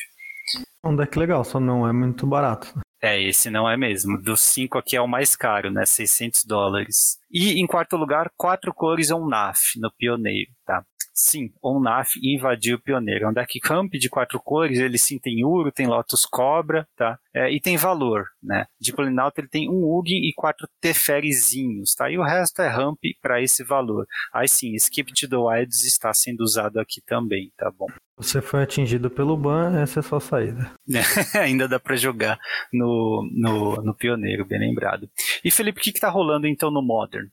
[0.84, 2.72] Um deck legal, só não é muito barato.
[3.02, 4.20] É, esse não é mesmo.
[4.20, 5.84] Dos cinco aqui é o mais caro, né?
[5.84, 7.18] 600 dólares.
[7.30, 10.84] E em quarto lugar, quatro cores é um NAF no Pioneiro, tá?
[11.18, 13.24] Sim, Onaf invadiu o pioneiro.
[13.24, 17.18] É um deck camp de quatro cores, ele sim tem Uro, tem Lotus Cobra, tá?
[17.34, 18.66] É, e tem valor, né?
[18.78, 22.10] De Polinauta ele tem um Ugin e quatro Teferizinhos, tá?
[22.10, 24.06] E o resto é ramp para esse valor.
[24.30, 27.86] Aí sim, Skip to the Wilds está sendo usado aqui também, tá bom?
[28.18, 30.70] Você foi atingido pelo ban, essa é a sua saída.
[31.40, 32.38] Ainda dá para jogar
[32.70, 35.08] no, no, no Pioneiro, bem lembrado.
[35.42, 37.25] E Felipe, o que, que tá rolando então no Modern?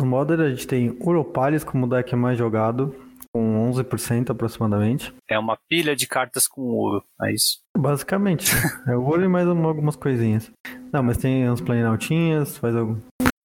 [0.00, 2.96] No Modern a gente tem Uropales como deck mais jogado,
[3.34, 5.12] com 11% aproximadamente.
[5.28, 7.58] É uma pilha de cartas com ouro, é isso?
[7.76, 8.50] Basicamente.
[8.88, 10.50] é ouro e mais algumas coisinhas.
[10.90, 12.96] Não, mas tem uns planaltinhas, faz algum...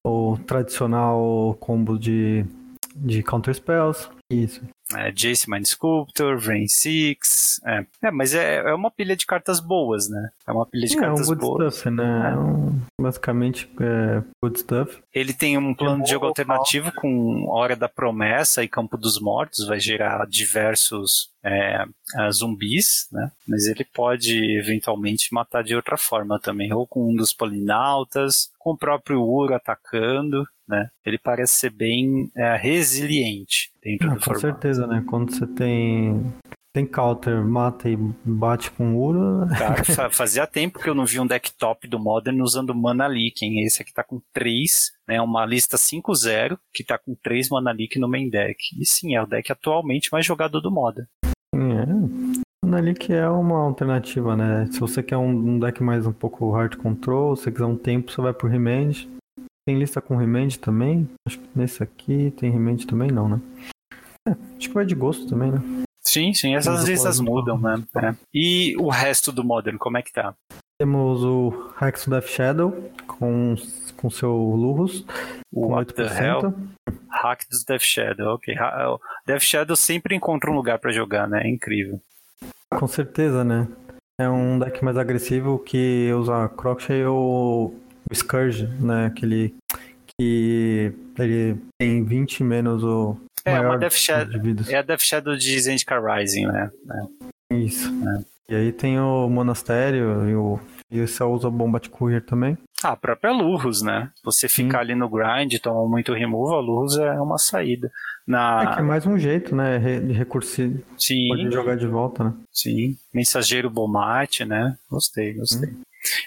[0.08, 2.46] o tradicional combo de,
[2.96, 4.10] de counter spells.
[4.32, 4.65] Isso.
[4.93, 7.60] É, Jace Mind Sculptor, Rain Six.
[7.65, 7.86] É.
[8.04, 10.30] é, mas é, é uma pilha de cartas boas, né?
[10.48, 11.76] É uma pilha de é, cartas um good boas.
[11.76, 12.32] Stuff, né?
[12.32, 12.38] É.
[12.38, 14.98] Um, basicamente, é good stuff.
[15.13, 19.65] Ele tem um plano de jogo alternativo com Hora da Promessa e Campo dos Mortos,
[19.65, 21.86] vai gerar diversos é,
[22.32, 23.32] zumbis, né?
[23.48, 28.71] Mas ele pode eventualmente matar de outra forma também, ou com um dos polinautas, com
[28.71, 30.89] o próprio Uro atacando, né?
[31.06, 34.41] Ele parece ser bem é, resiliente dentro ah, do com formato.
[34.41, 35.04] certeza, né?
[35.08, 36.34] Quando você tem
[36.75, 39.47] tem counter, mata e bate com Uro.
[39.58, 43.45] Cara, fazia tempo que eu não vi um deck top do Modern usando Mana Leak,
[43.63, 45.21] Esse aqui tá com 3, né?
[45.21, 48.58] Uma lista 5-0 que tá com 3 Mana Leak no main deck.
[48.78, 51.08] E sim, é o deck atualmente mais jogado do Modern.
[51.54, 52.45] É.
[52.65, 54.67] Mana Leak é uma alternativa, né?
[54.69, 58.19] Se você quer um, deck mais um pouco hard control, se quiser um tempo, você
[58.19, 58.91] vai pro Remand.
[59.67, 61.10] Tem lista com Remand também?
[61.28, 63.41] Acho que nesse aqui tem Remand também não, né?
[64.28, 65.60] É, acho que vai de gosto também, né?
[66.04, 67.84] Sim, sim, essas listas mudam, né?
[67.97, 68.15] É.
[68.34, 70.36] E o resto do Modern, como é que tá?
[70.80, 73.56] Temos o Rex Death Shadow com,
[73.97, 75.04] com seu Lurus.
[75.51, 76.54] O What the hell?
[77.10, 78.56] Hack dos Death Shadow, ok.
[79.25, 81.43] Death Shadow sempre encontra um lugar para jogar, né?
[81.43, 81.99] É incrível.
[82.69, 83.67] Com certeza, né?
[84.19, 87.73] É um deck mais agressivo que usa Crochet ou
[88.10, 89.08] o Scourge, né?
[89.08, 89.54] Aquele
[90.18, 95.60] que ele tem 20 menos o é, uma Death Shadow, é a Death Shadow de
[95.60, 96.72] Zendikar Rising, né?
[97.52, 97.56] É.
[97.56, 97.88] Isso.
[97.89, 98.54] É.
[98.54, 100.60] E aí tem o Monastério e o
[100.91, 102.58] e você usa Bomba de Courier também?
[102.84, 104.12] Ah, a própria Lurus, né?
[104.24, 107.91] Você ficar ali no grind, tomar muito removal, a Lurus é uma saída.
[108.28, 108.62] Na...
[108.62, 109.80] É que é mais um jeito, né?
[109.80, 110.82] De recursivo.
[110.98, 111.28] Sim.
[111.30, 112.34] Pode jogar de volta, né?
[112.52, 112.96] Sim.
[113.13, 114.78] Mensageiro Bomate, né?
[114.89, 115.70] Gostei, gostei.
[115.70, 115.82] Hum.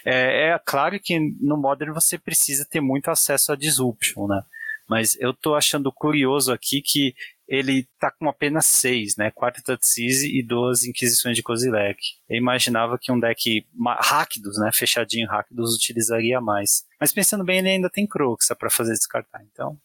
[0.05, 4.41] É, é claro que no Modern você precisa ter muito acesso a Disruption, né?
[4.89, 7.13] Mas eu tô achando curioso aqui que
[7.47, 9.31] ele tá com apenas seis, né?
[9.31, 11.99] Quatro Tatsisi e duas Inquisições de Kozilek.
[12.27, 13.65] Eu imaginava que um deck
[13.99, 14.71] Rakdos, né?
[14.73, 16.85] Fechadinho Rakdos utilizaria mais.
[16.99, 19.77] Mas pensando bem, ele ainda tem Croxa para fazer descartar, então.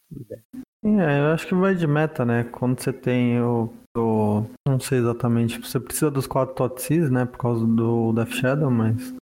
[0.83, 2.43] É, eu acho que vai de meta, né?
[2.51, 7.25] Quando você tem o, o não sei exatamente, você precisa dos quatro Totsis, né?
[7.25, 9.13] Por causa do Death Shadow, mas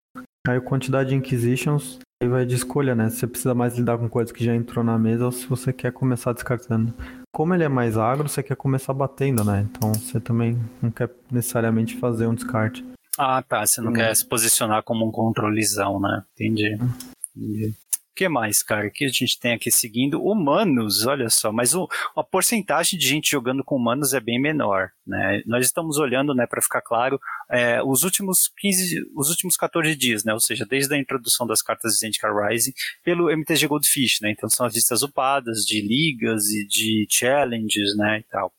[0.47, 3.09] aí a quantidade de Inquisitions Aí vai de escolha, né?
[3.09, 5.73] Se você precisa mais lidar com coisas que já entrou na mesa ou se você
[5.73, 6.93] quer começar descartando.
[7.33, 9.67] Como ele é mais agro, você quer começar batendo, né?
[9.69, 12.85] Então você também não quer necessariamente fazer um descarte.
[13.17, 13.65] Ah, tá.
[13.65, 13.95] Você não hum.
[13.95, 16.23] quer se posicionar como um controlezão, né?
[16.33, 16.77] Entendi.
[16.81, 16.93] Hum.
[17.35, 17.73] Entendi
[18.15, 20.23] que mais, cara, que a gente tem aqui seguindo?
[20.23, 24.91] Humanos, olha só, mas o, a porcentagem de gente jogando com humanos é bem menor,
[25.05, 25.41] né?
[25.45, 30.23] Nós estamos olhando, né, para ficar claro, é, os últimos 15, os últimos 14 dias,
[30.23, 30.33] né?
[30.33, 34.31] Ou seja, desde a introdução das cartas de Zendikar Rising pelo MTG Goldfish, né?
[34.31, 38.53] Então são as listas upadas de ligas e de challenges, né, e tal.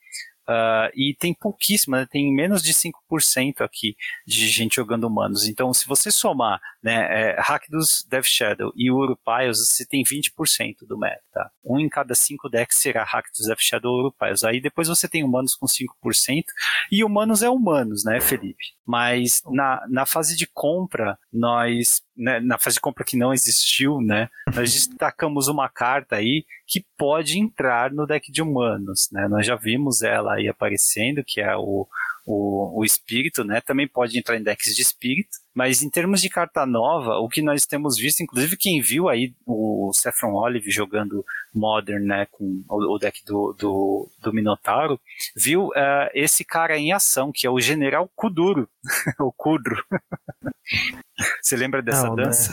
[0.48, 2.07] Uh, e tem pouquíssima, né?
[2.11, 5.48] tem menos de 5% aqui de gente jogando humanos.
[5.48, 10.98] Então, se você somar né, é, Rakdos, Death Shadow e Urupiles, você tem 20% do
[10.98, 11.50] meta.
[11.64, 14.44] Um em cada cinco decks será Rakdos, Death Shadow ou Urupiles.
[14.44, 16.44] Aí depois você tem humanos com 5%,
[16.92, 18.64] e humanos é humanos, né, Felipe?
[18.87, 24.00] Mas na, na fase de compra, nós né, na fase de compra que não existiu,
[24.00, 29.46] né, nós destacamos uma carta aí que pode entrar no deck de humanos, né, nós
[29.46, 31.87] já vimos ela aí aparecendo, que é o,
[32.27, 36.29] o, o espírito, né, também pode entrar em decks de espírito, mas em termos de
[36.29, 41.25] carta nova, o que nós temos visto, inclusive quem viu aí o Saffron Olive jogando
[41.55, 45.01] Modern, né, com o, deck do, do, do Minotauro,
[45.37, 48.69] viu uh, esse cara em ação, que é o General Kuduro,
[49.21, 49.77] o Kudro.
[51.40, 52.53] Você lembra dessa Não, dança?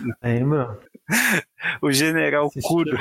[0.00, 0.14] Né?
[0.22, 0.80] Lembro.
[1.82, 2.96] o General Kuro.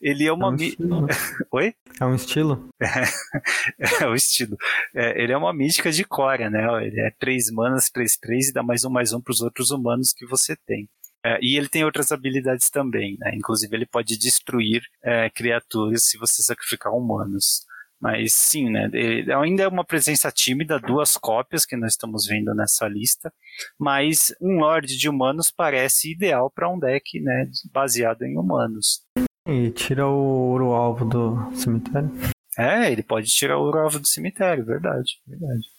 [0.00, 0.48] ele é uma.
[0.48, 1.06] É um estilo.
[1.50, 1.74] Oi?
[2.00, 2.68] É um estilo?
[2.80, 4.56] É, é o estilo.
[4.94, 6.62] É, ele é uma mística de Cora, né?
[6.86, 9.70] Ele é 3 manas, 3, 3 e dá mais um, mais um para os outros
[9.70, 10.88] humanos que você tem.
[11.24, 13.32] É, e ele tem outras habilidades também, né?
[13.34, 17.64] Inclusive ele pode destruir é, criaturas se você sacrificar humanos.
[18.00, 18.90] Mas sim, né?
[18.92, 23.32] Ele ainda é uma presença tímida, duas cópias que nós estamos vendo nessa lista.
[23.78, 27.48] Mas um Lorde de humanos parece ideal para um deck, né?
[27.72, 29.02] Baseado em humanos.
[29.46, 32.10] E tira o ouro alvo do cemitério.
[32.58, 35.71] É, ele pode tirar o ouro alvo do cemitério, verdade, verdade.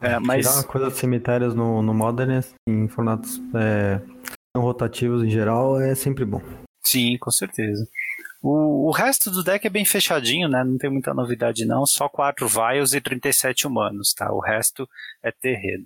[0.00, 0.46] É, mas...
[0.46, 4.00] Tirar uma coisa dos cemitérios no, no Modern, em formatos é,
[4.54, 6.42] não rotativos em geral, é sempre bom.
[6.84, 7.86] Sim, com certeza.
[8.42, 10.62] O, o resto do deck é bem fechadinho, né?
[10.62, 14.32] Não tem muita novidade não, só 4 Vials e 37 humanos, tá?
[14.32, 14.88] O resto
[15.22, 15.84] é terreno.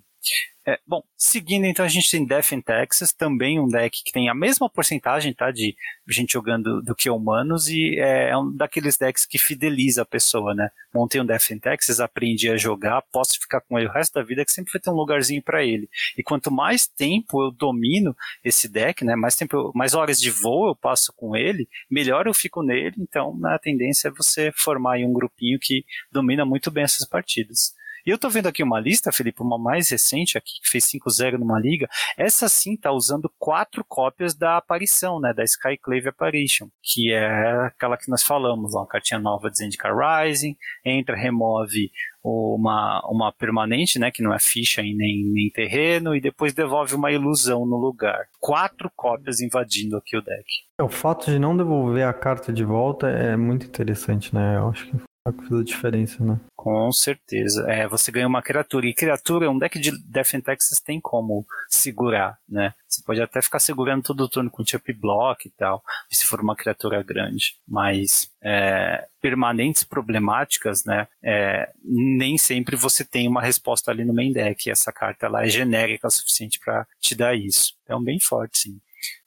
[0.67, 4.29] É, bom, seguindo então a gente tem Death in Texas, também um deck que tem
[4.29, 5.75] a mesma porcentagem tá, de
[6.07, 10.55] gente jogando do que humanos e é, é um daqueles decks que fideliza a pessoa,
[10.55, 10.71] né?
[10.95, 14.23] Montei um Death in Texas, aprendi a jogar, posso ficar com ele o resto da
[14.23, 15.89] vida que sempre vai ter um lugarzinho para ele.
[16.17, 18.15] E quanto mais tempo eu domino
[18.45, 22.35] esse deck, né, mais tempo, mais horas de voo eu passo com ele, melhor eu
[22.35, 22.97] fico nele.
[22.99, 27.75] Então, a tendência é você formar um grupinho que domina muito bem essas partidas.
[28.07, 31.39] E eu tô vendo aqui uma lista, Felipe, uma mais recente aqui, que fez 5-0
[31.39, 31.89] numa liga.
[32.17, 35.33] Essa sim tá usando quatro cópias da aparição, né?
[35.33, 40.57] Da Skyclave Apparition, que é aquela que nós falamos, uma cartinha nova de Zendikar Rising,
[40.85, 41.91] entra, remove
[42.23, 46.95] uma, uma permanente, né, que não é ficha e nem, nem terreno, e depois devolve
[46.95, 48.27] uma ilusão no lugar.
[48.39, 50.45] Quatro cópias invadindo aqui o deck.
[50.81, 54.57] O fato de não devolver a carta de volta é muito interessante, né?
[54.57, 56.41] Eu acho que a coisa diferença, né?
[56.57, 57.71] Com certeza.
[57.71, 58.87] É, você ganha uma criatura.
[58.87, 62.75] E criatura, um deck de Death and Texas tem como segurar, né?
[62.89, 66.41] Você pode até ficar segurando todo o turno com chip block e tal, se for
[66.41, 67.57] uma criatura grande.
[67.69, 71.07] Mas é, permanentes problemáticas, né?
[71.23, 74.71] É, nem sempre você tem uma resposta ali no main deck.
[74.71, 77.75] Essa carta ela é genérica o suficiente para te dar isso.
[77.85, 78.81] Então, bem forte, sim.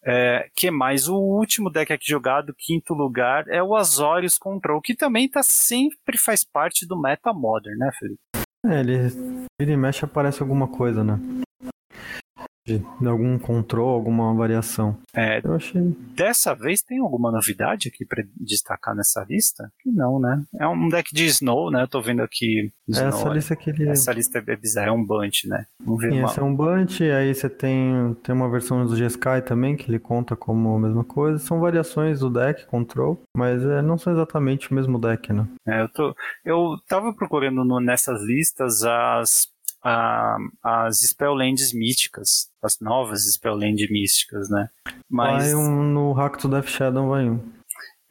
[0.05, 1.07] É, que mais?
[1.07, 6.17] O último deck aqui jogado, quinto lugar, é o Azorius Control, que também tá, sempre
[6.17, 8.21] faz parte do meta modern, né, Felipe?
[8.65, 9.09] É, ele
[9.59, 11.19] vira e mexe aparece alguma coisa, né?
[12.65, 14.97] De, algum control, alguma variação.
[15.13, 15.81] É, eu achei.
[16.15, 19.71] Dessa vez tem alguma novidade aqui para destacar nessa lista?
[19.81, 20.43] Que não, né?
[20.59, 21.83] É um deck de Snow, né?
[21.83, 22.71] Eu tô vendo aqui.
[22.87, 23.89] Snow, essa lista que ele...
[23.89, 25.65] Essa lista é bizarra, é um bunch, né?
[25.79, 26.29] Vamos ver Sim, uma...
[26.29, 29.99] esse é um bunch, aí você tem, tem uma versão do G-Sky também, que ele
[29.99, 31.37] conta como a mesma coisa.
[31.39, 35.47] São variações do deck, control, mas é, não são exatamente o mesmo deck, né?
[35.67, 39.52] É, eu, tô, eu tava procurando no, nessas listas as
[39.83, 44.69] a, as Spelllands místicas, as novas Spelllands místicas, né?
[45.09, 47.39] Mas vai um no Hack to Death Shadow vai um.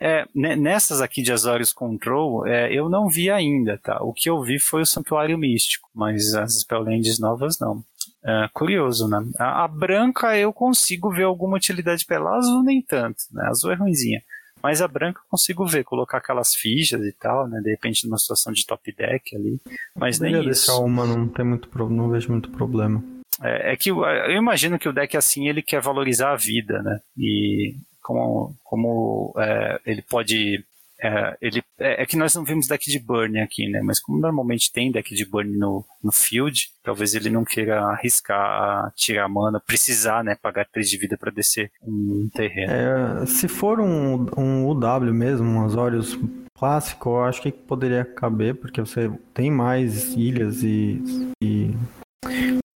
[0.04, 4.02] É, nessas aqui de Azorius Control, é, eu não vi ainda, tá?
[4.02, 7.84] O que eu vi foi o Santuário Místico, mas as Spelllands novas não.
[8.24, 9.24] É, curioso, né?
[9.38, 13.44] A, a, branca eu consigo ver alguma utilidade pela azul nem tanto, né?
[13.44, 14.22] A azul é ruimzinha.
[14.62, 17.60] Mas a branca eu consigo ver, colocar aquelas fichas e tal, né?
[17.60, 19.60] De repente numa situação de top deck ali.
[19.94, 20.44] Mas nem isso.
[20.44, 23.02] deixar uma, não tem muito não vejo muito problema.
[23.42, 26.82] É, é, que eu, eu imagino que o deck assim ele quer valorizar a vida,
[26.82, 27.00] né?
[27.18, 30.64] E como, como é, ele pode
[31.02, 33.80] é, ele, é, é, que nós não vimos deck de burn aqui, né?
[33.82, 38.92] Mas como normalmente tem deck de burn no, no field, talvez ele não queira arriscar
[38.94, 40.36] tirar mana, precisar, né?
[40.40, 42.72] Pagar 3 de vida para descer um terreno.
[42.72, 46.16] É, se for um, um UW mesmo, um Azorius
[46.56, 51.02] clássico, eu acho que poderia caber, porque você tem mais ilhas e,
[51.42, 51.74] e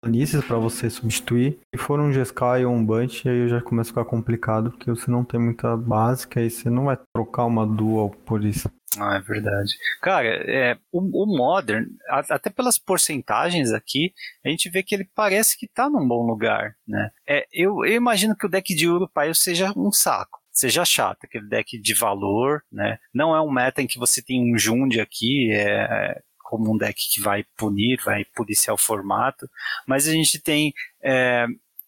[0.05, 1.59] planícies para você substituir.
[1.73, 5.09] Se for um Jeskai ou um Bunch, aí já começa a ficar complicado, porque você
[5.09, 8.69] não tem muita básica e você não vai trocar uma dual por isso.
[8.99, 9.73] Ah, é verdade.
[10.01, 14.13] Cara, é, o, o, Modern, até pelas porcentagens aqui,
[14.45, 17.09] a gente vê que ele parece que tá num bom lugar, né?
[17.27, 21.49] É, eu, eu imagino que o deck de Urupaio seja um saco seja chato, aquele
[21.49, 22.97] deck de valor, né?
[23.13, 26.21] Não é um meta em que você tem um Jund aqui, é,
[26.55, 29.49] como um deck que vai punir, vai policiar o formato,
[29.85, 31.45] mas a gente tem é,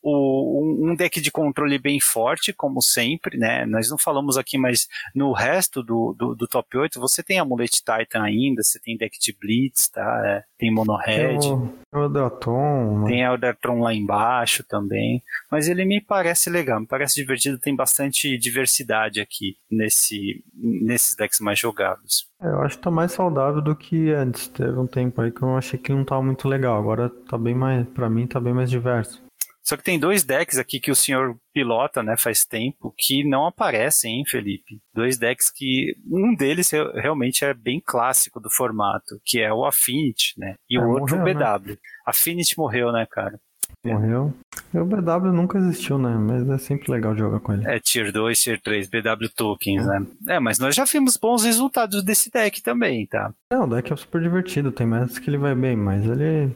[0.10, 3.66] o, um deck de controle bem forte, como sempre, né?
[3.66, 7.84] Nós não falamos aqui, mas no resto do, do, do top 8 você tem Amulet
[7.84, 10.22] Titan ainda, você tem deck de Blitz, tá?
[10.26, 11.39] É, tem Mono Red.
[11.39, 13.03] Tem o Eldertron.
[13.05, 15.22] Tem Eldertron lá embaixo também.
[15.51, 21.41] Mas ele me parece legal, me parece divertido, tem bastante diversidade aqui nesse, nesses decks
[21.41, 22.30] mais jogados.
[22.41, 24.47] É, eu acho que tá mais saudável do que antes.
[24.47, 26.80] Teve um tempo aí que eu achei que não tava muito legal.
[26.80, 29.26] Agora tá bem mais, pra mim, tá bem mais diverso.
[29.68, 33.45] Só que tem dois decks aqui que o senhor pilota, né, faz tempo, que não
[33.45, 34.80] aparecem, hein, Felipe?
[34.93, 40.36] Dois decks que um deles realmente é bem clássico do formato, que é o Affinity,
[40.38, 40.55] né?
[40.70, 41.78] E É, o outro morreu, o BW.
[42.05, 43.38] Affinity morreu, né, cara?
[43.86, 44.34] Morreu.
[44.74, 46.15] E o BW nunca existiu, né?
[46.18, 47.68] Mas é sempre legal jogar com ele.
[47.68, 50.05] É Tier 2, Tier 3, BW Tokens, né?
[50.30, 53.34] É, mas nós já vimos bons resultados desse deck também, tá?
[53.51, 56.51] Não, o deck é super divertido, tem mais que ele vai bem, mas ele.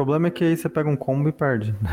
[0.00, 1.72] O problema é que aí você pega um combo e perde.
[1.72, 1.90] né?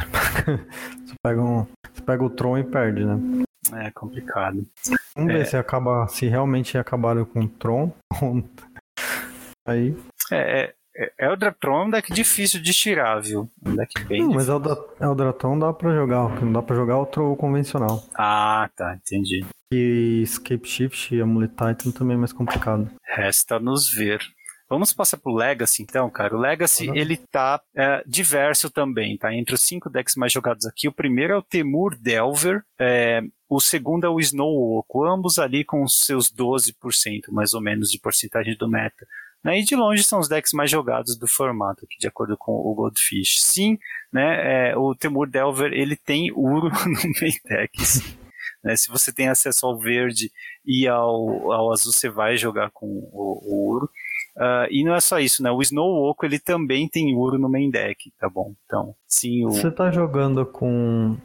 [1.06, 1.68] você, pega um...
[1.94, 3.44] você pega o Tron e perde, né?
[3.74, 4.66] É complicado.
[5.14, 5.38] Vamos É.
[5.40, 6.08] ver se acaba.
[6.08, 7.92] Se realmente acabaram com o Tron.
[9.68, 9.94] aí.
[10.32, 13.50] É, é, é Eldratron é um deck difícil de tirar, viu?
[13.66, 14.54] Um deck bem Não, mas difícil.
[14.54, 18.04] Elda- Eldratron dá pra jogar, o que não dá pra jogar é o Tron convencional.
[18.18, 19.46] Ah, tá, entendi.
[19.74, 22.90] E Escape Shift e Amulet Titan também é mais complicado.
[23.04, 24.22] Resta nos ver.
[24.70, 26.36] Vamos passar pro Legacy então, cara.
[26.36, 26.96] O Legacy, Uhum.
[26.96, 29.34] ele tá é, diverso também, tá?
[29.34, 33.62] Entre os cinco decks mais jogados aqui, o primeiro é o Temur Delver, é, o
[33.62, 38.00] segundo é o Snow Oco, ambos ali com os seus 12% mais ou menos de
[38.00, 39.08] porcentagem do meta.
[39.44, 39.60] Né?
[39.60, 42.74] E de longe são os decks mais jogados do formato, aqui, de acordo com o
[42.76, 43.40] Goldfish.
[43.44, 43.78] Sim,
[44.12, 48.18] né, é, o Temur Delver, ele tem Uro no main deck, sim.
[48.64, 50.30] Né, se você tem acesso ao verde
[50.66, 53.90] e ao, ao azul, você vai jogar com o, o Uro.
[54.38, 55.52] Ah, e não é só isso, né?
[55.52, 58.54] O Snow Oco ele também tem Uro no main deck, tá bom?
[58.66, 61.18] Então, sim, o, Você tá jogando com.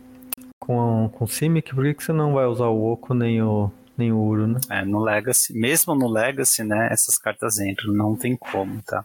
[0.58, 4.12] com, com Simic, por que, que você não vai usar o Oco nem o, nem
[4.12, 4.60] o Uro, né?
[4.70, 6.88] é, no Legacy, mesmo no Legacy, né?
[6.90, 9.04] Essas cartas entram, não tem como, tá?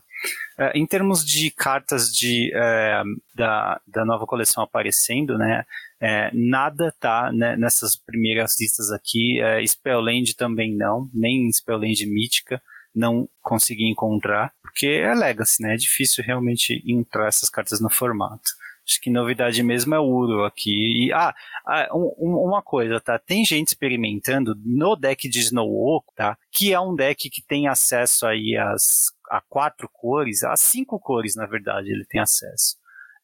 [0.58, 3.04] É, em termos de cartas de, é,
[3.36, 5.66] da, da nova coleção aparecendo, né?
[6.00, 9.42] é, nada tá né, nessas primeiras listas aqui.
[9.42, 12.62] É, Spellland também não, nem Spellland Mítica
[12.98, 15.74] não consegui encontrar, porque é Legacy, né?
[15.76, 18.50] É difícil realmente entrar essas cartas no formato.
[18.88, 21.08] Acho que novidade mesmo é o Uro aqui.
[21.08, 21.36] E, ah,
[21.66, 23.20] ah, um- um- uma coisa, tá?
[23.20, 26.38] Tem gente experimentando no deck de Snow Oak, tá?
[26.52, 31.36] Que é um deck que tem acesso aí às, a quatro cores, a cinco cores,
[31.36, 32.78] na verdade, ele tem acesso.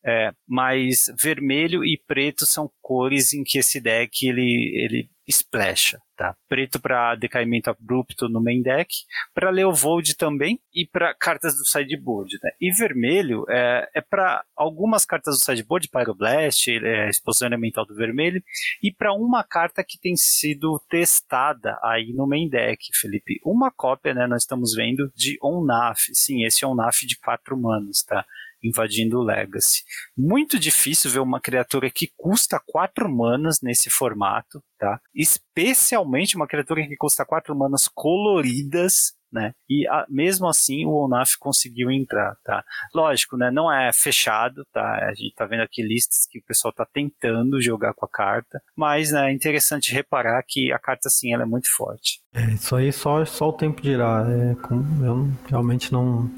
[0.05, 6.35] É, mas vermelho e preto são cores em que esse deck ele, ele splasha, tá?
[6.47, 8.93] Preto para decaimento abrupto no main deck,
[9.33, 12.51] para Leovold também e para cartas do sideboard, né?
[12.59, 18.43] E vermelho é, é para algumas cartas do sideboard, Pyroblast, é, explosão elemental do vermelho,
[18.81, 23.39] e para uma carta que tem sido testada aí no main deck, Felipe.
[23.45, 24.27] Uma cópia, né?
[24.27, 28.25] Nós estamos vendo de Onaf, sim, esse Onaf de quatro manos, tá?
[28.63, 29.83] Invadindo o Legacy.
[30.17, 34.99] Muito difícil ver uma criatura que custa 4 manas nesse formato, tá?
[35.13, 39.51] Especialmente uma criatura que custa 4 manas coloridas, né?
[39.69, 42.63] E a- mesmo assim o Onaf conseguiu entrar, tá?
[42.93, 43.49] Lógico, né?
[43.51, 45.07] Não é fechado, tá?
[45.09, 48.61] A gente tá vendo aqui listas que o pessoal tá tentando jogar com a carta,
[48.77, 52.21] mas né, é interessante reparar que a carta sim ela é muito forte.
[52.33, 54.23] É, isso aí só, só o tempo dirá.
[54.29, 56.29] É, com- eu realmente não,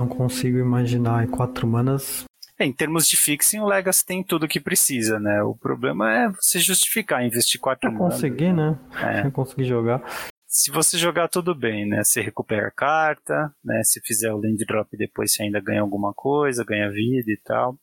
[0.00, 1.24] não consigo imaginar.
[1.24, 2.24] E quatro manas.
[2.58, 5.42] É, em termos de fixing, o Legacy tem tudo que precisa, né?
[5.42, 8.14] O problema é você justificar, investir 4 Eu manas.
[8.14, 8.78] consegui, né?
[9.02, 9.26] É.
[9.26, 10.02] Eu consegui jogar.
[10.46, 12.02] Se você jogar tudo bem, né?
[12.02, 13.82] Você recupera a carta, né?
[13.84, 17.76] Se fizer o land drop depois você ainda ganha alguma coisa, ganha vida e tal.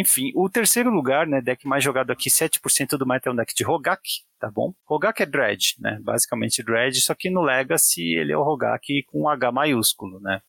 [0.00, 1.40] Enfim, o terceiro lugar, né?
[1.40, 4.02] Deck mais jogado aqui, 7% do meta é um deck de Rogak,
[4.38, 4.74] tá bom?
[4.84, 5.98] Rogak é Dread, né?
[6.02, 10.40] Basicamente Dread, só que no Legacy ele é o Rogak com H maiúsculo, né?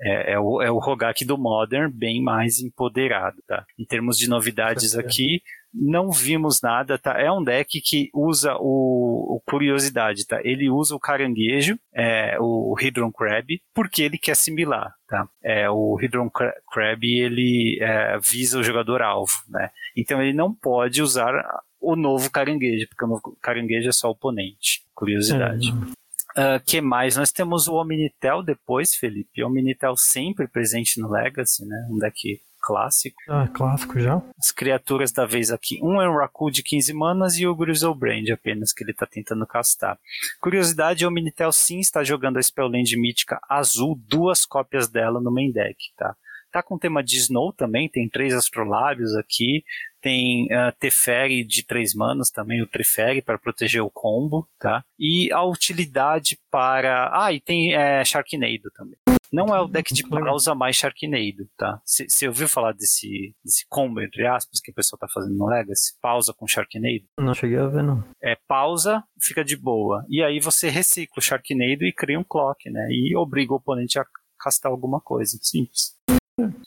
[0.00, 3.64] É, é o, é o Rogak do Modern, bem mais empoderado, tá?
[3.78, 5.42] Em termos de novidades aqui,
[5.74, 7.18] não vimos nada, tá?
[7.20, 10.40] É um deck que usa o, o curiosidade, tá?
[10.44, 15.28] Ele usa o caranguejo, é, o Hydron Crab, porque ele quer assimilar, tá?
[15.42, 19.70] É, o Hydron Cra- Crab, ele é, visa o jogador alvo, né?
[19.96, 21.32] Então ele não pode usar
[21.80, 24.82] o novo caranguejo, porque o novo caranguejo é só oponente.
[24.94, 25.68] Curiosidade.
[25.70, 26.04] É,
[26.36, 27.16] Ah, que mais?
[27.16, 29.42] Nós temos o Omnitel depois, Felipe.
[29.42, 31.86] O Omnitel sempre presente no Legacy, né?
[31.90, 33.20] Um deck clássico.
[33.28, 34.22] ah, clássico já.
[34.38, 35.78] As criaturas da vez aqui.
[35.82, 39.46] Um é um Raku de 15 manas e o Grizzlebrand apenas que ele está tentando
[39.46, 39.98] castar.
[40.40, 45.52] Curiosidade, o Omnitel sim está jogando a Spellland mítica azul, duas cópias dela no main
[45.52, 46.16] deck, tá?
[46.54, 49.64] Tá com tema de Snow também, tem três astrolábios aqui,
[50.00, 54.84] tem uh, Teferi de três manas também, o Trifere para proteger o combo, tá?
[54.96, 57.10] E a utilidade para...
[57.12, 58.96] Ah, e tem é, Sharknado também.
[59.32, 61.80] Não é o deck de pausa mais Sharknado, tá?
[61.84, 65.98] Você ouviu falar desse, desse combo, entre aspas, que o pessoal tá fazendo no Legacy?
[66.00, 67.02] Pausa com Sharknado?
[67.18, 68.04] Não cheguei a ver, não.
[68.22, 70.06] É pausa, fica de boa.
[70.08, 72.86] E aí você recicla o Sharknado e cria um clock, né?
[72.92, 74.06] E obriga o oponente a
[74.38, 75.36] castar alguma coisa.
[75.42, 75.93] Simples.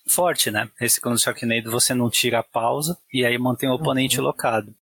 [0.07, 0.69] Forte, né?
[0.79, 4.25] Esse quando Sharknado você não tira a pausa e aí mantém o oponente uhum.
[4.25, 4.73] locado.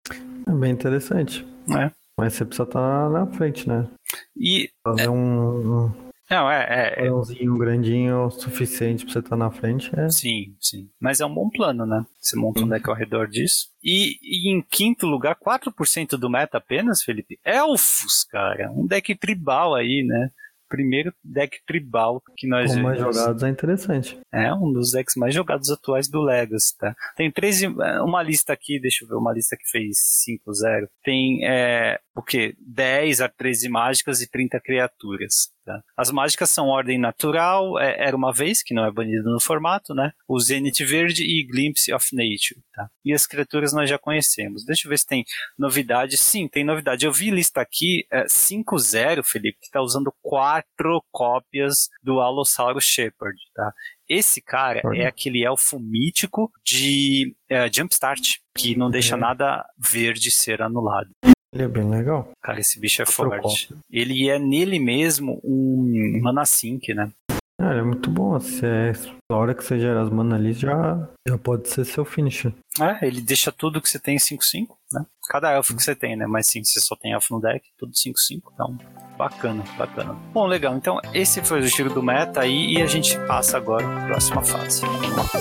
[0.46, 1.46] É bem interessante.
[1.70, 1.90] É.
[2.16, 3.88] Mas você precisa estar na frente, né?
[4.36, 4.70] E.
[4.84, 5.10] Fazer é...
[5.10, 5.92] um,
[6.30, 6.96] não, é.
[6.98, 7.12] é, é...
[7.12, 9.90] Um grandinho suficiente pra você estar na frente.
[9.98, 10.08] É...
[10.08, 10.88] Sim, sim.
[10.98, 12.04] Mas é um bom plano, né?
[12.18, 13.68] Você monta um deck ao redor disso.
[13.82, 17.38] E, e em quinto lugar, 4% do meta apenas, Felipe?
[17.44, 18.70] Elfos, cara.
[18.72, 20.30] Um deck tribal aí, né?
[20.74, 24.18] Primeiro deck tribal que nós Com mais jogados é interessante.
[24.32, 26.94] É, um dos decks mais jogados atuais do Legacy, tá?
[27.16, 27.68] Tem 13,
[28.02, 29.96] uma lista aqui, deixa eu ver, uma lista que fez
[30.28, 30.88] 5-0.
[31.04, 32.54] Tem, é, o quê?
[32.60, 35.52] 10 a 13 mágicas e 30 criaturas.
[35.64, 35.82] Tá?
[35.96, 39.94] As mágicas são ordem natural, é, era uma vez, que não é banido no formato,
[39.94, 40.12] né?
[40.28, 42.62] O Zenith Verde e Glimpse of Nature.
[42.72, 42.88] Tá?
[43.04, 44.64] E as criaturas nós já conhecemos.
[44.64, 45.24] Deixa eu ver se tem
[45.58, 46.16] novidade.
[46.16, 47.04] Sim, tem novidade.
[47.04, 53.38] Eu vi lista aqui, é, 5-0, Felipe, que está usando quatro cópias do Allosaurus Shepherd.
[53.54, 53.72] Tá?
[54.08, 60.60] Esse cara é aquele elfo mítico de é, Jumpstart, que não deixa nada verde ser
[60.60, 61.10] anulado.
[61.54, 62.28] Ele é bem legal.
[62.42, 63.72] Cara, esse bicho é forte.
[63.88, 67.12] Ele é nele mesmo um mana sync, né?
[67.60, 68.38] Ah, ele é muito bom.
[68.40, 68.92] Se é,
[69.30, 72.52] a hora que você gera as mana ali, já, já pode ser seu finisher.
[72.80, 75.06] É, ele deixa tudo que você tem em 5-5, né?
[75.28, 76.26] Cada elfo que você tem, né?
[76.26, 78.42] Mas sim, você só tem elfo no deck, tudo 5-5.
[78.52, 78.76] Então,
[79.16, 80.12] bacana, bacana.
[80.32, 80.76] Bom, legal.
[80.76, 84.06] Então, esse foi o giro do meta aí e a gente passa agora para a
[84.06, 84.82] próxima fase.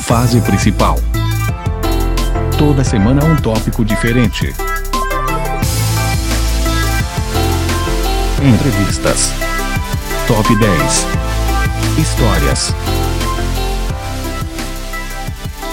[0.03, 0.97] Fase principal.
[2.59, 4.53] Toda semana um tópico diferente.
[8.44, 9.32] Entrevistas.
[10.28, 11.08] Top 10.
[11.98, 12.74] Histórias.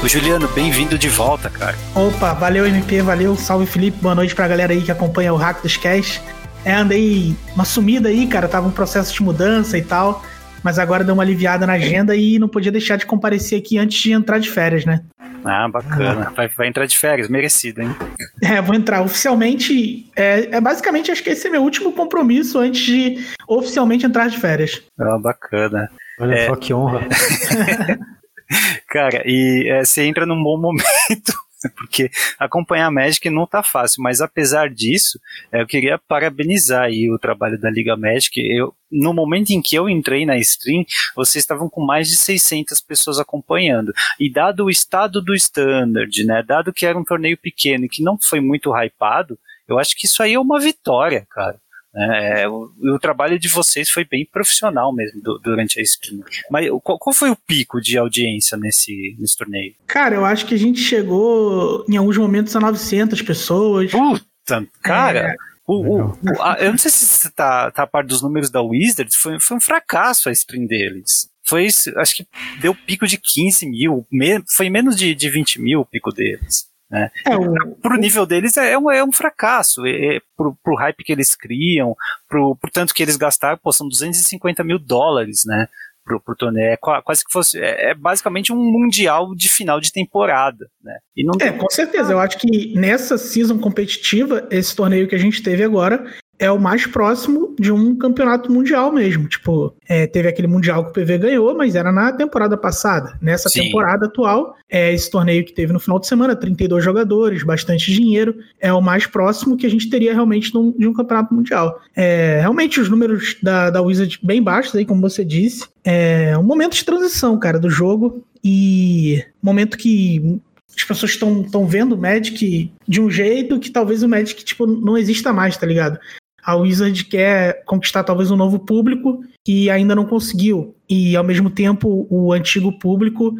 [0.01, 1.77] O Juliano, bem-vindo de volta, cara.
[1.97, 3.35] Opa, valeu MP, valeu.
[3.35, 6.21] Salve Felipe, boa noite pra galera aí que acompanha o Hack dos Cash.
[6.64, 10.25] É, andei uma sumida aí, cara, tava um processo de mudança e tal,
[10.62, 14.01] mas agora deu uma aliviada na agenda e não podia deixar de comparecer aqui antes
[14.01, 15.01] de entrar de férias, né?
[15.45, 16.32] Ah, bacana.
[16.36, 17.95] Vai, vai entrar de férias, merecido, hein?
[18.43, 19.03] É, vou entrar.
[19.03, 24.28] Oficialmente, é, é, basicamente, acho que esse é meu último compromisso antes de oficialmente entrar
[24.28, 24.82] de férias.
[24.99, 25.91] Ah, bacana.
[26.18, 26.47] Olha é...
[26.47, 27.07] só que honra.
[28.88, 31.32] Cara, e é, você entra num bom momento
[31.77, 35.19] porque acompanhar a Magic não tá fácil, mas apesar disso,
[35.53, 38.41] é, eu queria parabenizar aí o trabalho da Liga Magic.
[38.41, 40.85] Eu, no momento em que eu entrei na stream,
[41.15, 43.93] vocês estavam com mais de 600 pessoas acompanhando.
[44.19, 48.03] E dado o estado do standard, né, dado que era um torneio pequeno e que
[48.03, 49.39] não foi muito hypado,
[49.69, 51.61] eu acho que isso aí é uma vitória, cara.
[51.95, 56.20] É, o, o, trabalho de vocês foi bem profissional mesmo do, durante a stream.
[56.49, 59.74] Mas qual, qual, foi o pico de audiência nesse, nesse torneio?
[59.88, 63.91] Cara, eu acho que a gente chegou em alguns momentos a 900 pessoas.
[63.91, 65.32] Puta, cara.
[65.32, 65.36] É.
[65.66, 68.62] O, o, a, eu não sei se você tá, tá a par dos números da
[68.62, 71.28] Wizards, foi, foi um fracasso a stream deles.
[71.45, 71.66] Foi,
[71.97, 72.26] acho que
[72.61, 76.70] deu pico de 15 mil, me, foi menos de, de 20 mil o pico deles.
[76.91, 77.11] Né?
[77.24, 77.74] É, o...
[77.76, 79.86] Pro nível deles é, é, um, é um fracasso.
[79.86, 81.95] É, é, pro, pro hype que eles criam,
[82.28, 85.68] pro, pro tanto que eles gastaram, pô, são 250 mil dólares, né?
[86.05, 86.72] Pro, pro torneio.
[86.72, 87.59] É quase que fosse.
[87.61, 90.99] É, é, basicamente um mundial de final de temporada, né?
[91.16, 92.12] E não é, com certeza.
[92.12, 96.05] Eu acho que nessa season competitiva, esse torneio que a gente teve agora,
[96.41, 99.28] é o mais próximo de um campeonato mundial mesmo.
[99.28, 103.18] Tipo, é, teve aquele mundial que o PV ganhou, mas era na temporada passada.
[103.20, 103.64] Nessa Sim.
[103.64, 108.34] temporada atual, é esse torneio que teve no final de semana, 32 jogadores, bastante dinheiro,
[108.59, 111.78] é o mais próximo que a gente teria realmente de um campeonato mundial.
[111.95, 115.68] É, realmente os números da, da Wizard bem baixos aí, como você disse.
[115.84, 120.41] É um momento de transição, cara, do jogo e momento que
[120.74, 124.97] as pessoas estão vendo o Magic de um jeito que talvez o Magic tipo, não
[124.97, 125.99] exista mais, tá ligado?
[126.43, 130.74] A Wizard quer conquistar talvez um novo público que ainda não conseguiu.
[130.88, 133.34] E ao mesmo tempo o antigo público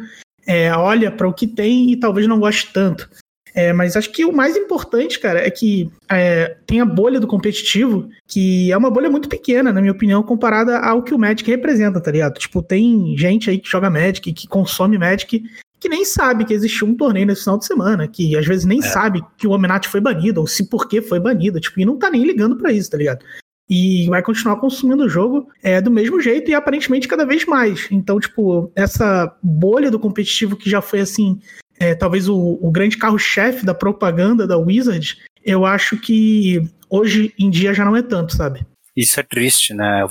[0.45, 3.09] é, olha para o que tem e talvez não goste tanto.
[3.53, 7.27] É, mas acho que o mais importante, cara, é que é, tem a bolha do
[7.27, 11.49] competitivo, que é uma bolha muito pequena, na minha opinião, comparada ao que o Magic
[11.49, 12.39] representa, tá ligado?
[12.39, 15.43] Tipo, tem gente aí que joga Magic, que consome Magic,
[15.81, 18.79] que nem sabe que existiu um torneio nesse final de semana, que às vezes nem
[18.79, 18.83] é.
[18.83, 21.97] sabe que o Omenat foi banido, ou se por que foi banido, tipo, e não
[21.97, 23.25] tá nem ligando para isso, tá ligado?
[23.67, 27.87] E vai continuar consumindo o jogo é, do mesmo jeito e aparentemente cada vez mais.
[27.89, 31.39] Então, tipo, essa bolha do competitivo que já foi assim,
[31.79, 37.49] é, talvez o, o grande carro-chefe da propaganda da Wizard, eu acho que hoje em
[37.49, 38.63] dia já não é tanto, sabe?
[38.95, 40.05] Isso é triste, né?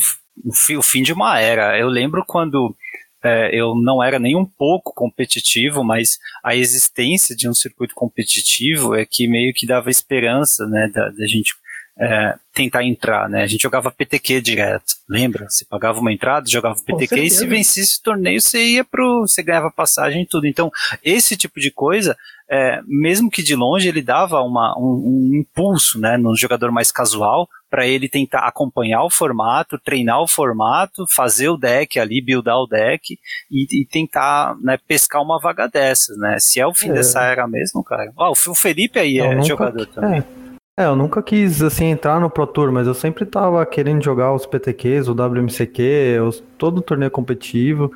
[0.44, 1.78] O fim de uma era.
[1.78, 2.74] Eu lembro quando
[3.22, 8.94] é, eu não era nem um pouco competitivo, mas a existência de um circuito competitivo
[8.94, 11.54] é que meio que dava esperança, né, da, da gente
[12.00, 13.42] é, tentar entrar, né?
[13.42, 15.46] A gente jogava PTQ direto, lembra?
[15.50, 19.20] Você pagava uma entrada, jogava PTQ e se vencesse o torneio, você ia pro.
[19.20, 20.46] você ganhava passagem e tudo.
[20.46, 20.70] Então,
[21.04, 22.16] esse tipo de coisa,
[22.50, 26.90] é, mesmo que de longe, ele dava uma, um, um impulso né, no jogador mais
[26.90, 32.56] casual para ele tentar acompanhar o formato, treinar o formato, fazer o deck ali, buildar
[32.56, 33.16] o deck
[33.48, 36.38] e, e tentar né, pescar uma vaga dessas, né?
[36.40, 36.94] Se é o fim é.
[36.94, 38.12] dessa era mesmo, cara.
[38.16, 40.18] Ó, o Felipe aí eu é jogador também.
[40.18, 40.50] É.
[40.78, 44.32] É, eu nunca quis, assim, entrar no Pro Tour, mas eu sempre tava querendo jogar
[44.32, 47.92] os PTQs, o WMCQ, os, todo o torneio competitivo.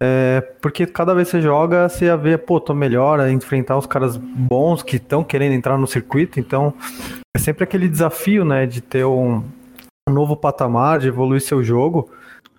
[0.00, 3.86] É, porque cada vez que você joga, você ver, pô, tô melhor a enfrentar os
[3.86, 6.74] caras bons que estão querendo entrar no circuito, então
[7.36, 9.44] é sempre aquele desafio, né, de ter um,
[10.08, 12.10] um novo patamar, de evoluir seu jogo.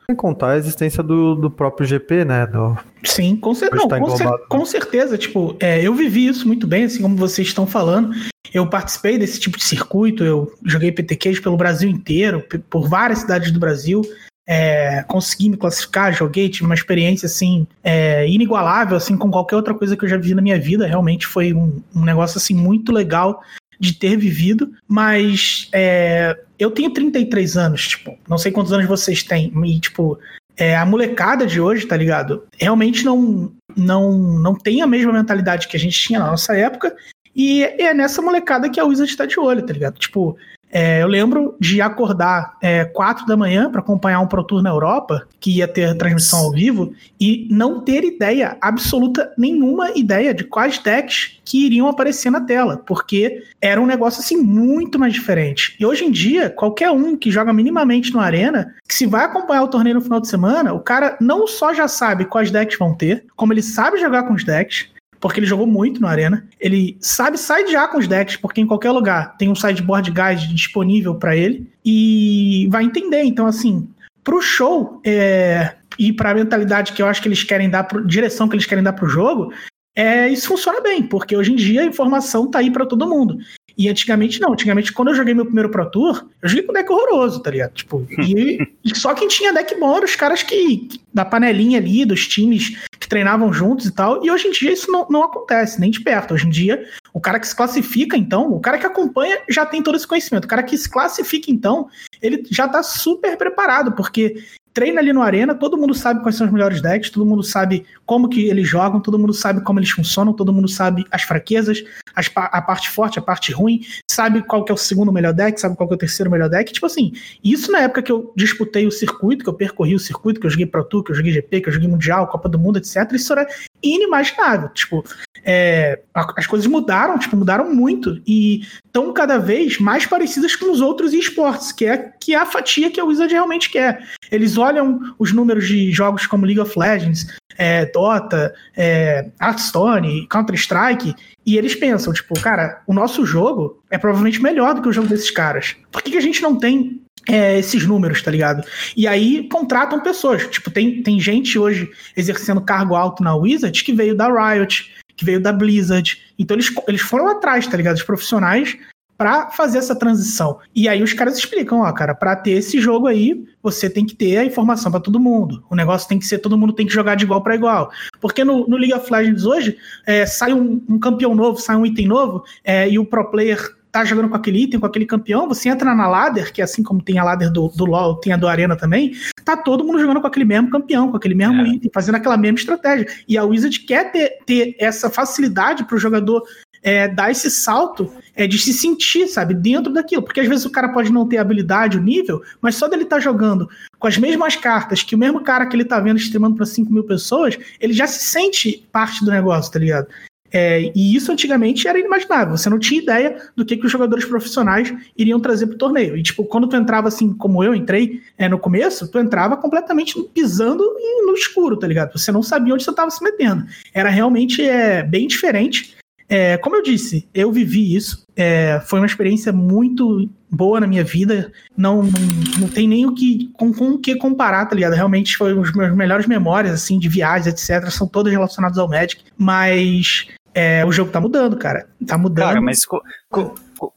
[0.09, 2.45] Sem contar a existência do, do próprio GP, né?
[2.45, 2.77] Do...
[3.03, 5.17] Sim, com, cer não, tá com, cer com, certeza.
[5.17, 8.13] Tipo, é, eu vivi isso muito bem, assim como vocês estão falando.
[8.53, 13.51] Eu participei desse tipo de circuito, eu joguei PTQs pelo Brasil inteiro, por várias cidades
[13.51, 14.03] do Brasil.
[14.47, 19.73] É, consegui me classificar, joguei, tive uma experiência assim é, inigualável, assim com qualquer outra
[19.73, 20.85] coisa que eu já vi na minha vida.
[20.85, 23.41] Realmente foi um, um negócio assim muito legal
[23.79, 29.23] de ter vivido, mas é, eu tenho 33 anos, tipo, não sei quantos anos vocês
[29.23, 30.17] têm, e tipo,
[30.57, 32.43] é, a molecada de hoje, tá ligado?
[32.57, 36.95] Realmente não, não, não tem a mesma mentalidade que a gente tinha na nossa época,
[37.35, 39.99] e é nessa molecada que a Wizard tá de olho, tá ligado?
[39.99, 40.37] Tipo,
[40.75, 44.71] é, eu lembro de acordar é, quatro da manhã para acompanhar um Pro Tour na
[44.71, 50.43] Europa, que ia ter transmissão ao vivo, e não ter ideia, absoluta nenhuma ideia de
[50.43, 55.77] quais decks que iriam aparecer na tela, porque era um negócio assim muito mais diferente.
[55.79, 59.63] E hoje em dia, qualquer um que joga minimamente no Arena, que se vai acompanhar
[59.63, 62.93] o torneio no final de semana, o cara não só já sabe quais decks vão
[62.93, 64.89] ter, como ele sabe jogar com os decks,
[65.19, 66.47] porque ele jogou muito no Arena.
[66.59, 71.15] Ele sabe sidear com os decks, porque em qualquer lugar tem um sideboard guide disponível
[71.15, 73.23] para ele e vai entender.
[73.23, 73.87] Então, assim,
[74.23, 78.47] pro show é, e pra mentalidade que eu acho que eles querem dar, pro, direção
[78.47, 79.53] que eles querem dar pro jogo,
[79.95, 83.37] é, isso funciona bem, porque hoje em dia a informação tá aí para todo mundo.
[83.77, 84.53] E antigamente não.
[84.53, 87.73] Antigamente, quando eu joguei meu primeiro Pro Tour, eu joguei com deck horroroso, tá ligado?
[87.73, 90.87] Tipo, e, e só quem tinha deck bom eram os caras que.
[91.13, 94.25] da panelinha ali, dos times que treinavam juntos e tal.
[94.25, 96.33] E hoje em dia isso não, não acontece, nem de perto.
[96.33, 99.83] Hoje em dia, o cara que se classifica, então, o cara que acompanha já tem
[99.83, 100.45] todo esse conhecimento.
[100.45, 101.89] O cara que se classifica, então,
[102.21, 104.43] ele já tá super preparado, porque
[104.75, 107.85] treina ali no Arena, todo mundo sabe quais são os melhores decks, todo mundo sabe
[108.05, 111.81] como que eles jogam, todo mundo sabe como eles funcionam, todo mundo sabe as fraquezas,
[112.13, 113.79] as, a parte forte, a parte ruim,
[114.11, 116.49] sabe qual que é o segundo melhor deck, sabe qual que é o terceiro melhor
[116.49, 116.73] deck.
[116.73, 120.41] Tipo assim, isso na época que eu disputei o circuito, que eu percorri o circuito,
[120.41, 122.59] que eu joguei Pro Tour, que eu joguei GP, que eu joguei Mundial, Copa do
[122.59, 123.09] Mundo, etc.
[123.13, 123.47] Isso era
[123.81, 124.67] inimaginável.
[124.69, 125.05] Tipo,
[125.47, 130.81] é, as coisas mudaram, tipo, mudaram muito e estão cada vez mais parecidas com os
[130.81, 134.03] outros esportes, que é, que é a fatia que a Wizard realmente quer.
[134.31, 141.15] Eles olham os números de jogos como League of Legends, é, Dota, é, Hearthstone, Counter-Strike,
[141.45, 145.07] e eles pensam, tipo, cara, o nosso jogo é provavelmente melhor do que o jogo
[145.07, 145.75] desses caras.
[145.91, 148.65] Por que, que a gente não tem é, esses números, tá ligado?
[148.95, 150.47] E aí contratam pessoas.
[150.47, 155.25] Tipo, tem, tem gente hoje exercendo cargo alto na Wizard que veio da Riot, que
[155.25, 156.21] veio da Blizzard.
[156.37, 157.95] Então eles, eles foram atrás, tá ligado?
[157.95, 158.77] Os profissionais
[159.17, 160.59] para fazer essa transição.
[160.75, 164.15] E aí os caras explicam, ó, cara, para ter esse jogo aí, você tem que
[164.15, 165.63] ter a informação para todo mundo.
[165.69, 167.91] O negócio tem que ser, todo mundo tem que jogar de igual para igual.
[168.19, 171.85] Porque no, no, League of Legends hoje, é, sai um, um, campeão novo, sai um
[171.85, 173.59] item novo, é, e o pro player
[173.95, 176.83] tá jogando com aquele item, com aquele campeão, você entra na ladder, que é assim
[176.83, 179.13] como tem a ladder do, do LoL, tem a do Arena também,
[179.45, 181.67] tá todo mundo jogando com aquele mesmo campeão, com aquele mesmo é.
[181.69, 183.07] item, fazendo aquela mesma estratégia.
[183.25, 186.43] E a Wizard quer ter, ter essa facilidade para o jogador
[186.85, 190.21] é, dar esse salto é, de se sentir, sabe, dentro daquilo.
[190.21, 193.15] Porque às vezes o cara pode não ter habilidade, o nível, mas só dele estar
[193.15, 193.67] tá jogando
[193.97, 196.93] com as mesmas cartas que o mesmo cara que ele tá vendo streamando para 5
[196.93, 200.07] mil pessoas, ele já se sente parte do negócio, tá ligado?
[200.53, 202.55] É, e isso antigamente era inimaginável.
[202.55, 206.15] Você não tinha ideia do que, que os jogadores profissionais iriam trazer pro torneio.
[206.15, 210.21] E, tipo, quando tu entrava assim, como eu entrei é, no começo, tu entrava completamente
[210.35, 210.83] pisando
[211.25, 212.17] no escuro, tá ligado?
[212.17, 213.65] Você não sabia onde você estava se metendo.
[213.91, 215.95] Era realmente é, bem diferente.
[216.27, 218.25] É, como eu disse, eu vivi isso.
[218.35, 221.51] É, foi uma experiência muito boa na minha vida.
[221.77, 222.11] Não, não,
[222.59, 224.93] não tem nem o que com, com o que comparar, tá ligado?
[224.93, 227.89] Realmente foi os meus melhores memórias, assim, de viagens, etc.
[227.91, 229.23] São todas relacionadas ao Magic.
[229.37, 231.87] Mas é, o jogo tá mudando, cara.
[232.07, 232.47] Tá mudando.
[232.47, 233.53] Cara, mas co, co,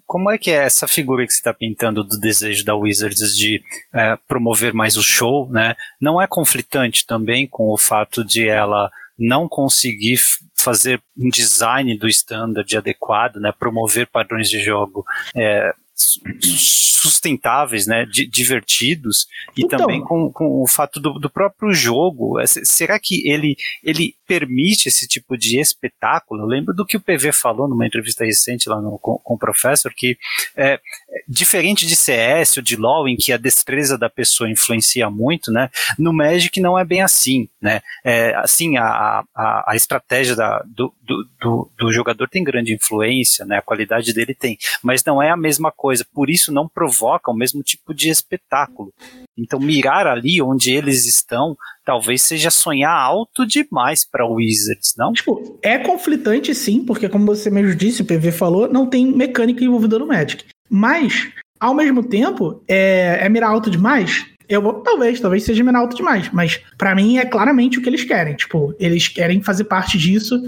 [0.06, 3.62] como é que é essa figura que você está pintando do desejo da Wizards de
[3.94, 5.74] é, promover mais o show, né?
[6.00, 10.16] Não é conflitante também com o fato de ela não conseguir
[10.58, 13.52] fazer um design do standard adequado, né?
[13.52, 15.04] Promover padrões de jogo
[15.34, 22.38] é, sustentáveis, né, divertidos e então, também com, com o fato do, do próprio jogo.
[22.38, 26.42] É, será que ele, ele permite esse tipo de espetáculo?
[26.42, 29.38] Eu lembro do que o PV falou numa entrevista recente lá no, com, com o
[29.38, 30.18] professor, que
[30.54, 30.78] é,
[31.26, 35.70] diferente de CS ou de LoL, em que a destreza da pessoa influencia muito, né,
[35.98, 40.94] no Magic não é bem assim, né, é, assim, a, a, a estratégia da, do,
[41.40, 45.36] do, do, jogador tem grande influência, né, a qualidade dele tem, mas não é a
[45.36, 48.92] mesma coisa, por isso não provoca o mesmo tipo de espetáculo.
[49.36, 51.56] Então, mirar ali onde eles estão
[51.88, 55.12] talvez seja sonhar alto demais para Wizards, não?
[55.12, 59.64] Tipo, é conflitante sim, porque como você mesmo disse, o PV falou, não tem mecânica
[59.64, 60.44] envolvida no Magic.
[60.68, 64.26] Mas, ao mesmo tempo, é, é mirar alto demais?
[64.48, 67.88] Eu vou, talvez, talvez seja mirar alto demais, mas para mim é claramente o que
[67.88, 68.34] eles querem.
[68.34, 70.40] Tipo, eles querem fazer parte disso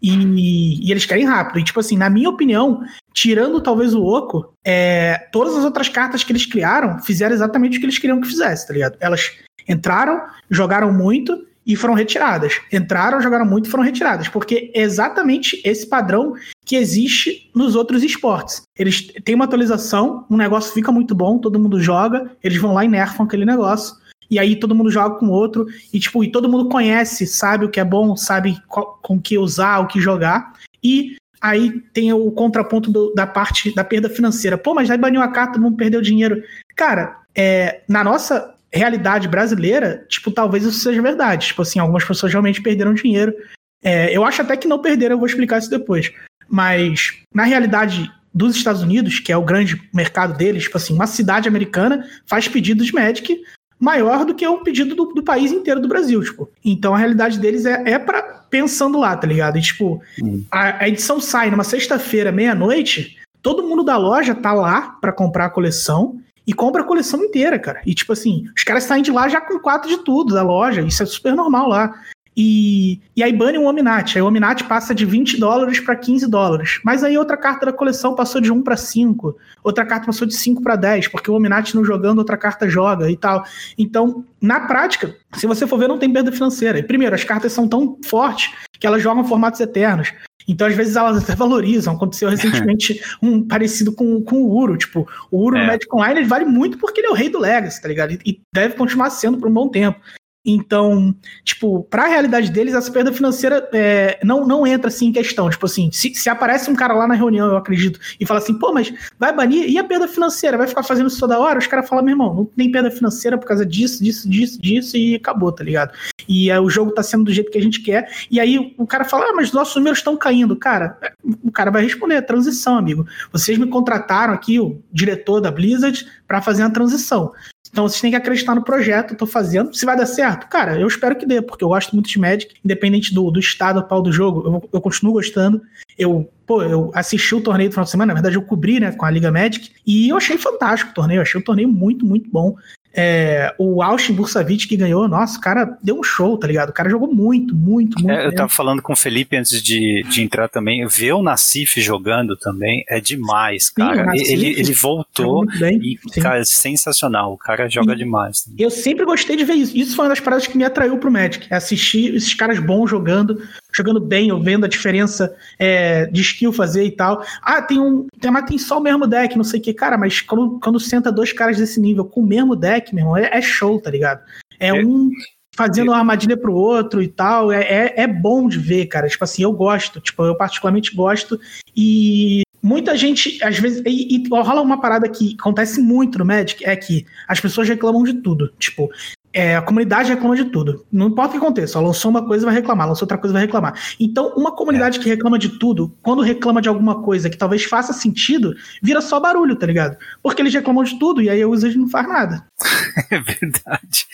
[0.00, 1.58] e, e, eles querem rápido.
[1.58, 2.80] E, tipo assim, na minha opinião,
[3.12, 7.80] tirando talvez o Oco, é, todas as outras cartas que eles criaram fizeram exatamente o
[7.80, 8.96] que eles queriam que fizesse, tá ligado?
[9.00, 9.32] Elas
[9.68, 12.60] entraram, jogaram muito e foram retiradas.
[12.72, 14.26] Entraram, jogaram muito e foram retiradas.
[14.26, 18.62] Porque é exatamente esse padrão que existe nos outros esportes.
[18.76, 22.86] Eles têm uma atualização, um negócio fica muito bom, todo mundo joga, eles vão lá
[22.86, 23.96] e nerfam aquele negócio
[24.30, 27.70] e aí todo mundo joga com outro, e tipo, e todo mundo conhece, sabe o
[27.70, 30.52] que é bom, sabe qual, com que usar, o que jogar,
[30.84, 34.58] e aí tem o contraponto do, da parte da perda financeira.
[34.58, 36.42] Pô, mas aí baniu a carta, todo mundo perdeu dinheiro.
[36.76, 41.48] Cara, é, na nossa realidade brasileira, tipo, talvez isso seja verdade.
[41.48, 43.34] Tipo assim, algumas pessoas realmente perderam dinheiro.
[43.82, 46.12] É, eu acho até que não perderam, eu vou explicar isso depois.
[46.48, 51.06] Mas, na realidade dos Estados Unidos, que é o grande mercado deles, tipo assim, uma
[51.06, 53.40] cidade americana faz pedido de Magic
[53.78, 56.50] maior do que o pedido do, do, país inteiro do Brasil, tipo.
[56.64, 59.56] Então a realidade deles é, é para pensando lá, tá ligado?
[59.58, 60.44] E, tipo, hum.
[60.50, 65.46] a, a, edição sai numa sexta-feira, meia-noite, todo mundo da loja tá lá para comprar
[65.46, 67.82] a coleção e compra a coleção inteira, cara.
[67.84, 70.80] E, tipo assim, os caras saem de lá já com quatro de tudo da loja,
[70.80, 71.94] isso é super normal lá.
[72.36, 74.16] E, e aí bane o Ominati.
[74.16, 76.80] Aí o Ominati passa de 20 dólares para 15 dólares.
[76.84, 79.36] Mas aí outra carta da coleção passou de 1 para 5.
[79.64, 83.10] Outra carta passou de 5 para 10, porque o Ominati não jogando, outra carta joga
[83.10, 83.44] e tal.
[83.76, 86.78] Então, na prática, se você for ver, não tem perda financeira.
[86.78, 90.12] E, primeiro, as cartas são tão fortes que elas jogam formatos eternos.
[90.48, 91.94] Então, às vezes, elas até valorizam.
[91.94, 94.78] Aconteceu recentemente um parecido com, com o Uro.
[94.78, 95.60] Tipo, o Uro é.
[95.60, 98.12] no Magic Online ele vale muito porque ele é o rei do Legacy, tá ligado?
[98.24, 100.00] E deve continuar sendo por um bom tempo.
[100.44, 101.14] Então,
[101.44, 105.50] tipo, para a realidade deles, essa perda financeira é, não, não entra assim em questão.
[105.50, 108.54] Tipo assim, se, se aparece um cara lá na reunião, eu acredito, e fala assim,
[108.54, 110.56] pô, mas vai banir, e a perda financeira?
[110.56, 111.58] Vai ficar fazendo isso toda hora?
[111.58, 114.96] Os caras falam, meu irmão, não tem perda financeira por causa disso, disso, disso, disso,
[114.96, 115.92] e acabou, tá ligado?
[116.26, 118.86] E é, o jogo tá sendo do jeito que a gente quer, e aí o
[118.86, 120.56] cara fala, ah, mas nossos números estão caindo.
[120.56, 120.98] Cara,
[121.42, 123.06] o cara vai responder, é transição, amigo.
[123.32, 127.32] Vocês me contrataram aqui, o diretor da Blizzard, para fazer uma transição.
[127.70, 129.74] Então vocês têm que acreditar no projeto, eu tô fazendo.
[129.74, 132.54] Se vai dar certo, cara, eu espero que dê, porque eu gosto muito de Magic,
[132.64, 135.60] independente do, do estado atual do jogo, eu, eu continuo gostando.
[135.98, 138.92] Eu, pô, eu assisti o torneio do final de semana, na verdade eu cobri, né,
[138.92, 142.06] com a Liga Magic, e eu achei fantástico o torneio, eu achei o torneio muito,
[142.06, 142.56] muito bom.
[142.94, 146.70] É, o Austin Bursavic que ganhou, nossa, o cara deu um show, tá ligado?
[146.70, 148.10] O cara jogou muito, muito, muito.
[148.10, 150.86] É, eu tava falando com o Felipe antes de, de entrar também.
[150.86, 154.10] Ver o Nassif jogando também é demais, cara.
[154.12, 156.20] Sim, ele, ele voltou e, sim.
[156.20, 157.34] cara, sensacional.
[157.34, 158.42] O cara joga demais.
[158.42, 158.64] Também.
[158.64, 159.76] Eu sempre gostei de ver isso.
[159.76, 161.46] Isso foi uma das paradas que me atraiu pro Magic.
[161.50, 163.42] É assistir esses caras bons jogando,
[163.72, 167.22] jogando bem, ou vendo a diferença é, de skill fazer e tal.
[167.42, 168.06] Ah, tem um.
[168.20, 169.74] Tem, mas tem só o mesmo deck, não sei o que.
[169.74, 173.16] Cara, mas quando, quando senta dois caras desse nível com o mesmo deck, meu irmão,
[173.16, 174.22] é, é show, tá ligado?
[174.58, 174.74] É, é.
[174.74, 175.10] um
[175.58, 177.50] fazendo uma armadilha pro outro e tal.
[177.50, 179.08] É, é, é, bom de ver, cara.
[179.08, 180.00] Tipo assim, eu gosto.
[180.00, 181.38] Tipo, eu particularmente gosto.
[181.76, 183.82] E muita gente, às vezes.
[183.84, 188.04] E, e rola uma parada que acontece muito no Magic: é que as pessoas reclamam
[188.04, 188.52] de tudo.
[188.58, 188.88] Tipo,
[189.32, 190.86] é, a comunidade reclama de tudo.
[190.90, 193.74] Não importa o que aconteça, lançou uma coisa vai reclamar, lançou outra coisa vai reclamar.
[194.00, 195.02] Então, uma comunidade é.
[195.02, 199.20] que reclama de tudo, quando reclama de alguma coisa que talvez faça sentido, vira só
[199.20, 199.96] barulho, tá ligado?
[200.22, 202.44] Porque eles reclamam de tudo e aí o Wizard não faz nada.
[203.10, 204.06] É verdade.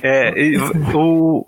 [0.00, 0.32] É,
[0.94, 1.46] o, o,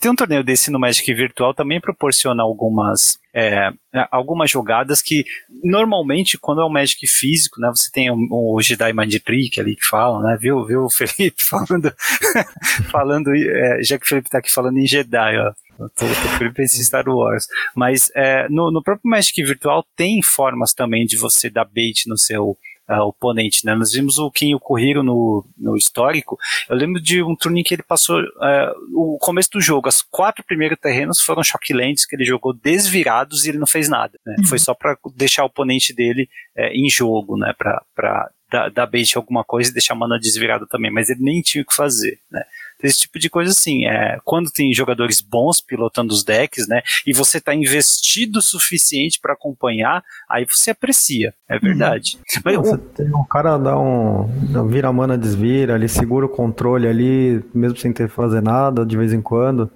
[0.00, 3.72] tem um torneio desse no Magic Virtual também proporciona algumas é,
[4.12, 5.24] algumas jogadas que
[5.62, 9.74] normalmente quando é o Magic físico, né, você tem o, o Jedi Mind Trick ali
[9.74, 11.92] que fala, né, viu, viu o Felipe falando,
[12.92, 16.38] falando é, já que o Felipe tá aqui falando em Jedi, ó, eu tô, tô
[16.38, 21.16] Felipe em Star Wars, mas é, no, no próprio Magic Virtual tem formas também de
[21.16, 22.56] você dar bait no seu
[22.88, 23.74] uh, oponente, né?
[23.74, 26.38] Nós vimos o Kim Okuhiro no, no histórico.
[26.68, 30.02] Eu lembro de um turno em que ele passou uh, o começo do jogo, as
[30.02, 34.18] quatro primeiros terrenos foram shocklands que ele jogou desvirados e ele não fez nada.
[34.24, 34.36] Né?
[34.38, 34.46] Uhum.
[34.46, 37.54] Foi só para deixar o oponente dele uh, em jogo, né?
[37.56, 41.42] Para dar, dar bait alguma coisa e deixar a mana desvirada também, mas ele nem
[41.42, 42.42] tinha o que fazer, né?
[42.86, 43.86] Esse tipo de coisa assim.
[43.86, 46.82] É, quando tem jogadores bons pilotando os decks, né?
[47.06, 51.34] E você está investido o suficiente para acompanhar, aí você aprecia.
[51.48, 52.16] É verdade.
[52.16, 52.42] Uhum.
[52.44, 54.26] Mas, você tem um cara dá um.
[54.68, 58.84] Vira a mana, desvira, ele segura o controle ali, mesmo sem ter que fazer nada,
[58.84, 59.70] de vez em quando.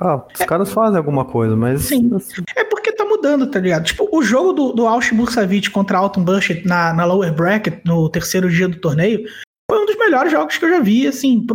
[0.00, 1.82] Ah, os é, caras fazem alguma coisa, mas.
[1.82, 2.10] Sim.
[2.56, 3.84] É porque tá mudando, tá ligado?
[3.84, 8.48] Tipo, o jogo do, do Bursavic contra Alton Bush na, na lower bracket, no terceiro
[8.48, 9.24] dia do torneio,
[9.70, 11.46] foi um dos melhores jogos que eu já vi, assim,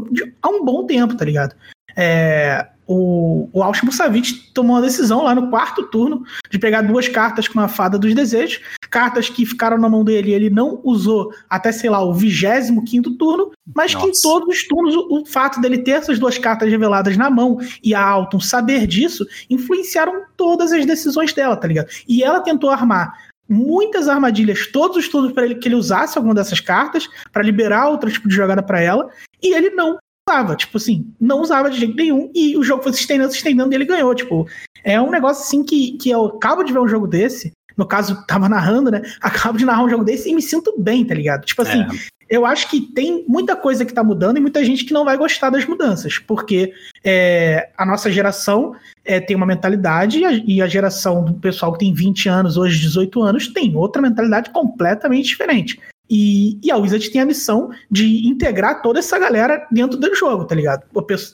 [0.41, 1.55] há um bom tempo, tá ligado?
[1.95, 7.47] É, o, o Savic tomou uma decisão lá no quarto turno de pegar duas cartas
[7.47, 11.33] com a Fada dos Desejos, cartas que ficaram na mão dele e ele não usou
[11.49, 14.05] até, sei lá, o 25 turno, mas Nossa.
[14.05, 17.29] que em todos os turnos o, o, fato dele ter essas duas cartas reveladas na
[17.29, 21.87] mão e a Alton saber disso influenciaram todas as decisões dela, tá ligado?
[22.07, 23.17] E ela tentou armar
[23.47, 27.89] muitas armadilhas todos os turnos para ele que ele usasse alguma dessas cartas para liberar
[27.89, 29.09] outro tipo de jogada para ela
[29.41, 32.93] e ele não usava, tipo assim, não usava de jeito nenhum e o jogo foi
[32.93, 34.47] se estendendo, se estendendo e ele ganhou, tipo,
[34.83, 38.25] é um negócio assim que, que eu acabo de ver um jogo desse, no caso,
[38.25, 41.45] tava narrando, né, acabo de narrar um jogo desse e me sinto bem, tá ligado?
[41.45, 41.87] Tipo assim, é.
[42.29, 45.17] eu acho que tem muita coisa que tá mudando e muita gente que não vai
[45.17, 50.61] gostar das mudanças, porque é, a nossa geração é, tem uma mentalidade e a, e
[50.61, 55.27] a, geração do pessoal que tem 20 anos, hoje 18 anos, tem outra mentalidade completamente
[55.27, 55.79] diferente.
[56.09, 60.45] E, e a Wizard tem a missão de integrar toda essa galera dentro do jogo,
[60.45, 60.83] tá ligado?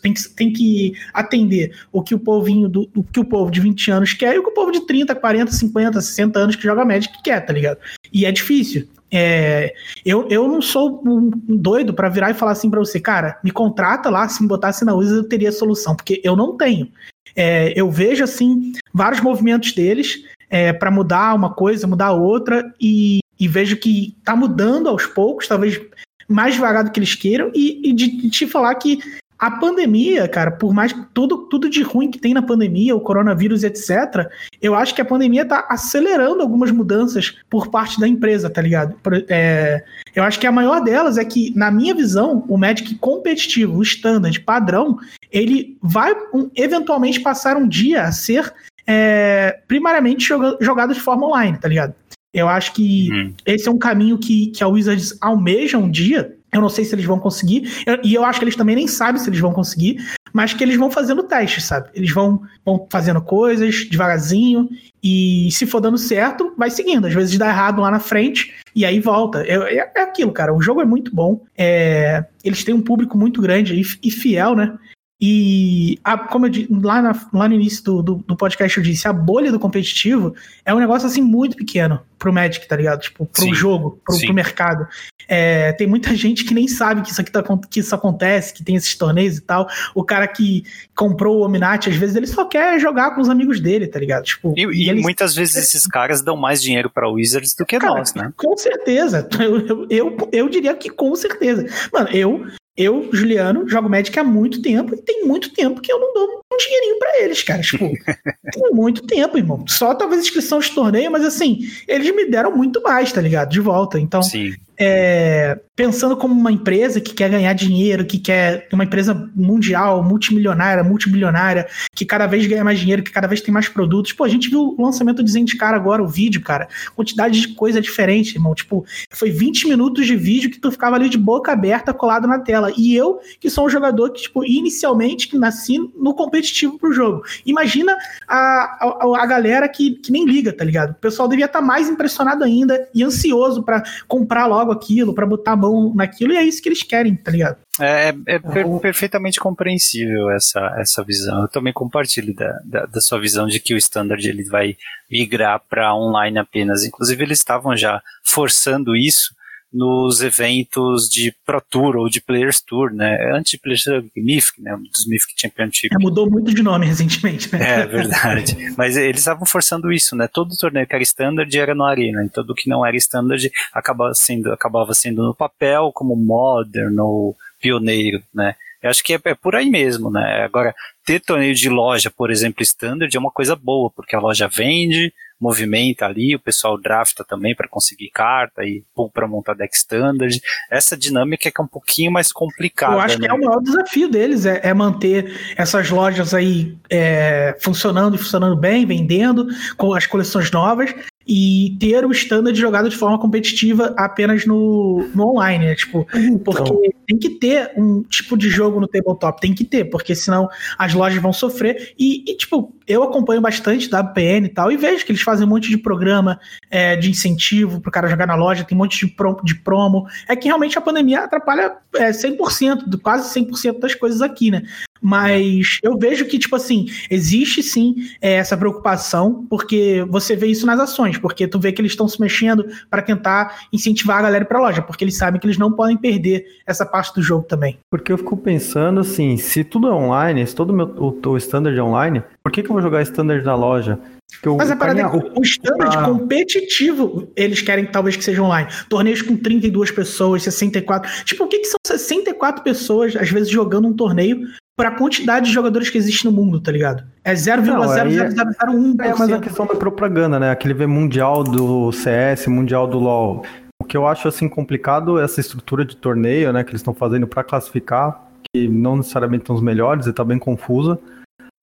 [0.01, 3.59] Tem que, tem que atender o que o povinho do, o que o povo de
[3.59, 6.63] 20 anos quer e o que o povo de 30, 40, 50, 60 anos que
[6.63, 7.80] joga Magic quer, tá ligado?
[8.13, 8.88] E é difícil.
[9.11, 9.74] É,
[10.05, 13.49] eu, eu não sou um doido para virar e falar assim para você, cara, me
[13.49, 16.91] contrata lá, se me botasse na Wizard eu teria solução, porque eu não tenho.
[17.36, 23.20] É, eu vejo assim vários movimentos deles é, para mudar uma coisa, mudar outra, e,
[23.39, 25.79] e, vejo que tá mudando aos poucos, talvez
[26.27, 28.99] mais devagar do que eles queiram, e, e de, te falar que
[29.39, 33.63] a pandemia, cara, por mais tudo, tudo de ruim que tem na pandemia, o coronavírus,
[33.63, 34.27] etc.,
[34.61, 38.95] eu acho que a pandemia tá acelerando algumas mudanças por parte da empresa, tá ligado?
[39.29, 39.81] É,
[40.13, 43.81] eu acho que a maior delas é que, na minha visão, o Magic competitivo, o
[43.81, 44.97] standard, padrão,
[45.31, 48.53] ele vai um, eventualmente passar um dia a ser
[48.85, 50.27] é, primariamente
[50.59, 51.95] jogado de forma online, tá ligado?
[52.34, 53.34] Eu acho que uhum.
[53.45, 56.93] esse é um caminho que, que a Wizards almeja um dia, eu não sei se
[56.93, 57.69] eles vão conseguir,
[58.03, 59.97] e eu acho que eles também nem sabem se eles vão conseguir,
[60.34, 61.89] mas que eles vão fazendo testes, sabe?
[61.93, 64.69] Eles vão, vão fazendo coisas devagarzinho,
[65.01, 67.07] e se for dando certo, vai seguindo.
[67.07, 69.43] Às vezes dá errado lá na frente, e aí volta.
[69.43, 70.53] É, é, é aquilo, cara.
[70.53, 74.55] O jogo é muito bom, é, eles têm um público muito grande e, e fiel,
[74.55, 74.77] né?
[75.22, 78.84] E, a, como eu disse, lá, na, lá no início do, do, do, podcast eu
[78.84, 83.01] disse, a bolha do competitivo é um negócio assim muito pequeno pro Magic, tá ligado?
[83.01, 84.88] Tipo, pro sim, jogo, pro, pro mercado.
[85.28, 88.63] É, tem muita gente que nem sabe que isso aqui tá, que isso acontece, que
[88.63, 89.67] tem esses torneios e tal.
[89.93, 90.63] O cara que
[90.95, 94.24] comprou o Ominati, às vezes ele só quer jogar com os amigos dele, tá ligado?
[94.24, 97.78] Tipo, e, e, e muitas vezes esses caras dão mais dinheiro pra Wizards do que
[97.78, 98.32] cara, nós, né?
[98.38, 99.28] Com certeza.
[99.39, 101.65] Eu, eu, eu, eu diria que com certeza.
[101.91, 102.45] Mano, eu
[102.80, 106.39] eu, Juliano, jogo Magic há muito tempo e tem muito tempo que eu não dou
[106.52, 107.62] um dinheirinho para eles, cara.
[107.62, 107.89] Tipo,
[108.52, 109.66] tem muito tempo, irmão.
[109.68, 113.50] Só talvez inscrição de torneio, mas assim, eles me deram muito mais, tá ligado?
[113.50, 114.00] De volta.
[114.00, 119.30] Então, Sim é, pensando como uma empresa que quer ganhar dinheiro, que quer uma empresa
[119.36, 124.14] mundial, multimilionária, multibilionária, que cada vez ganha mais dinheiro, que cada vez tem mais produtos.
[124.14, 126.70] Pô, a gente viu o lançamento de Zendikar agora, o vídeo, cara.
[126.95, 128.56] Quantidade de coisa diferente, irmão.
[128.56, 132.39] Tipo, foi 20 minutos de vídeo que tu ficava ali de boca aberta, colado na
[132.39, 132.72] tela.
[132.78, 137.24] E eu, que sou um jogador que, tipo, inicialmente, que nasci no competitivo pro jogo.
[137.45, 137.95] Imagina
[138.28, 140.91] a, a, a galera que, que nem liga, tá ligado?
[140.91, 145.26] O pessoal devia estar tá mais impressionado ainda e ansioso para comprar logo aquilo, para
[145.26, 147.58] botar a mão naquilo, e é isso que eles querem, tá ligado?
[147.80, 151.43] É, é, é per perfeitamente compreensível essa, essa visão.
[151.43, 154.76] Eu também compartilho da, da, da sua visão de que o standard ele vai
[155.10, 156.84] migrar para online apenas.
[156.84, 159.34] Inclusive, eles estavam já forçando isso
[159.72, 163.32] nos eventos de Pro Tour ou de Players Tour, né?
[163.34, 164.76] Antes de Players Tour, Mythic, né?
[164.91, 165.93] Dos Mythic Championship.
[165.93, 167.82] É, mudou muito de nome recentemente, né?
[167.82, 168.55] É, verdade.
[168.76, 170.28] Mas eles estavam forçando isso, né?
[170.28, 174.13] Todo torneio que era Standard era no Arena, e tudo que não era Standard acabava
[174.13, 178.55] sendo, acabava sendo no papel, como Modern ou Pioneiro, né?
[178.82, 180.41] Eu acho que é, é, por aí mesmo, né?
[180.43, 180.74] Agora,
[181.05, 185.13] ter torneio de loja, por exemplo, standard, é uma coisa boa, porque a loja vende,
[185.39, 188.83] movimenta ali, o pessoal drafta também para conseguir carta e
[189.13, 190.41] para montar deck standard.
[190.69, 192.93] Essa dinâmica é que é um pouquinho mais complicada.
[192.93, 193.27] Eu acho né?
[193.27, 198.17] que é o maior desafio deles, é, é manter essas lojas aí é, funcionando e
[198.17, 200.93] funcionando bem, vendendo, com as coleções novas,
[201.32, 205.75] e ter o standard jogado de forma competitiva apenas no, no online, né?
[205.75, 206.39] Tipo, então.
[206.39, 210.49] porque tem que ter um tipo de jogo no tabletop, tem que ter, porque senão
[210.75, 211.93] as lojas vão sofrer.
[211.99, 215.45] E, e tipo, eu acompanho bastante da WPN e tal, e vejo que eles fazem
[215.45, 216.39] um monte de programa
[216.71, 220.07] é, de incentivo pro cara jogar na loja, tem um monte de, pro, de promo.
[220.27, 224.63] É que realmente a pandemia atrapalha é, 100%, quase 100% das coisas aqui, né?
[225.02, 230.66] Mas eu vejo que, tipo assim, existe sim é, essa preocupação, porque você vê isso
[230.66, 234.45] nas ações, porque tu vê que eles estão se mexendo para tentar incentivar a galera
[234.45, 237.45] para a loja, porque eles sabem que eles não podem perder essa parte do jogo
[237.45, 237.78] também.
[237.89, 241.38] Porque eu fico pensando assim, se tudo é online, se todo o, meu, o, o
[241.38, 244.00] standard é online, por que, que eu vou jogar standard na loja?
[244.43, 246.04] Eu, Mas a parada é o, o standard ah.
[246.04, 248.70] competitivo, eles querem talvez que seja online.
[248.88, 251.26] Torneios com 32 pessoas, 64.
[251.26, 254.47] Tipo, o que, que são 64 pessoas, às vezes, jogando um torneio
[254.80, 257.03] para a quantidade de jogadores que existe no mundo, tá ligado?
[257.21, 259.01] É 0,0001%.
[259.01, 260.51] É, mas a questão da propaganda, né?
[260.51, 263.43] Aquele ver mundial do CS, mundial do LoL.
[263.77, 266.93] O que eu acho assim complicado é essa estrutura de torneio, né, que eles estão
[266.93, 268.23] fazendo para classificar,
[268.53, 270.97] que não necessariamente são os melhores e tá bem confusa.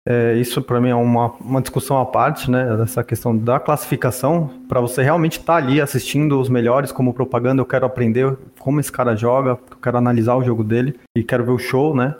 [0.06, 2.82] É, isso para mim é uma, uma discussão à parte, né?
[2.82, 7.62] Essa questão da classificação, para você realmente estar tá ali assistindo os melhores como propaganda,
[7.62, 11.44] eu quero aprender como esse cara joga, eu quero analisar o jogo dele e quero
[11.44, 12.14] ver o show, né?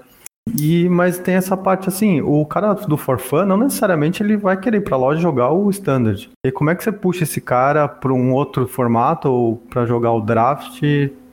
[0.54, 4.78] E, mas tem essa parte assim, o cara do forfã não necessariamente ele vai querer
[4.78, 6.30] ir pra loja jogar o standard.
[6.44, 10.12] E como é que você puxa esse cara para um outro formato ou para jogar
[10.12, 10.80] o draft?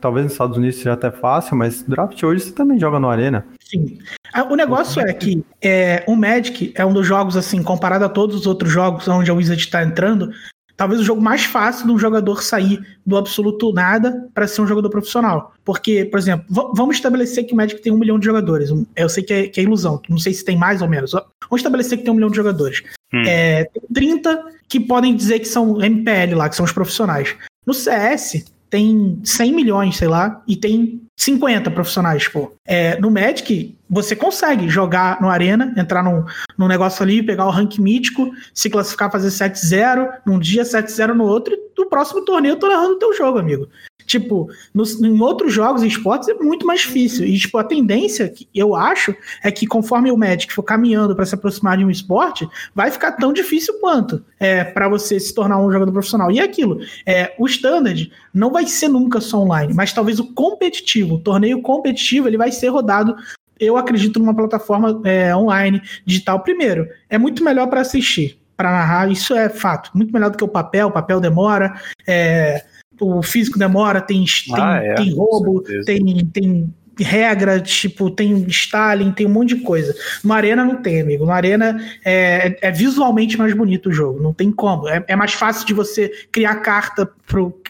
[0.01, 3.45] Talvez nos Estados Unidos seja até fácil, mas draft hoje você também joga no Arena.
[3.61, 3.99] Sim.
[4.33, 8.09] Ah, o negócio é que é, o Magic é um dos jogos, assim, comparado a
[8.09, 10.31] todos os outros jogos onde a Wizard está entrando,
[10.75, 14.67] talvez o jogo mais fácil de um jogador sair do absoluto nada para ser um
[14.67, 15.53] jogador profissional.
[15.63, 18.69] Porque, por exemplo, vamos estabelecer que o Magic tem um milhão de jogadores.
[18.95, 21.11] Eu sei que é, que é, ilusão, não sei se tem mais ou menos.
[21.11, 22.83] Vamos estabelecer que tem um milhão de jogadores.
[23.13, 23.23] Hum.
[23.25, 27.35] É, tem 30 que podem dizer que são MPL lá, que são os profissionais.
[27.65, 28.43] No CS,
[28.73, 32.53] tem 100 milhões, sei lá, e tem 50 profissionais, pô.
[32.65, 36.25] É, no Magic, você consegue jogar no Arena, entrar num,
[36.57, 41.23] num negócio ali, pegar o rank mítico, se classificar, fazer 7-0 num dia, 7-0 no
[41.23, 43.67] outro, e no próximo torneio eu tô narrando o teu jogo, amigo.
[44.05, 47.25] Tipo, no, em outros jogos e esportes é muito mais difícil.
[47.25, 51.25] E, tipo, a tendência, que eu acho, é que conforme o Magic for caminhando para
[51.25, 55.59] se aproximar de um esporte, vai ficar tão difícil quanto é, para você se tornar
[55.59, 56.31] um jogador profissional.
[56.31, 60.33] E é aquilo, é, o Standard não vai ser nunca só online, mas talvez o
[60.33, 63.15] competitivo, o torneio competitivo, ele vai ser rodado
[63.59, 66.39] eu acredito numa plataforma é, online, digital.
[66.41, 69.91] Primeiro, é muito melhor para assistir, para narrar, isso é fato.
[69.93, 71.73] Muito melhor do que o papel, o papel demora,
[72.07, 72.63] é,
[72.99, 79.11] o físico demora, tem, ah, tem, é, tem roubo, tem, tem regra, tipo, tem Stalin,
[79.11, 79.95] tem um monte de coisa.
[80.23, 81.25] No Arena não tem, amigo.
[81.25, 84.87] No Arena é, é visualmente mais bonito o jogo, não tem como.
[84.87, 87.09] É, é mais fácil de você criar carta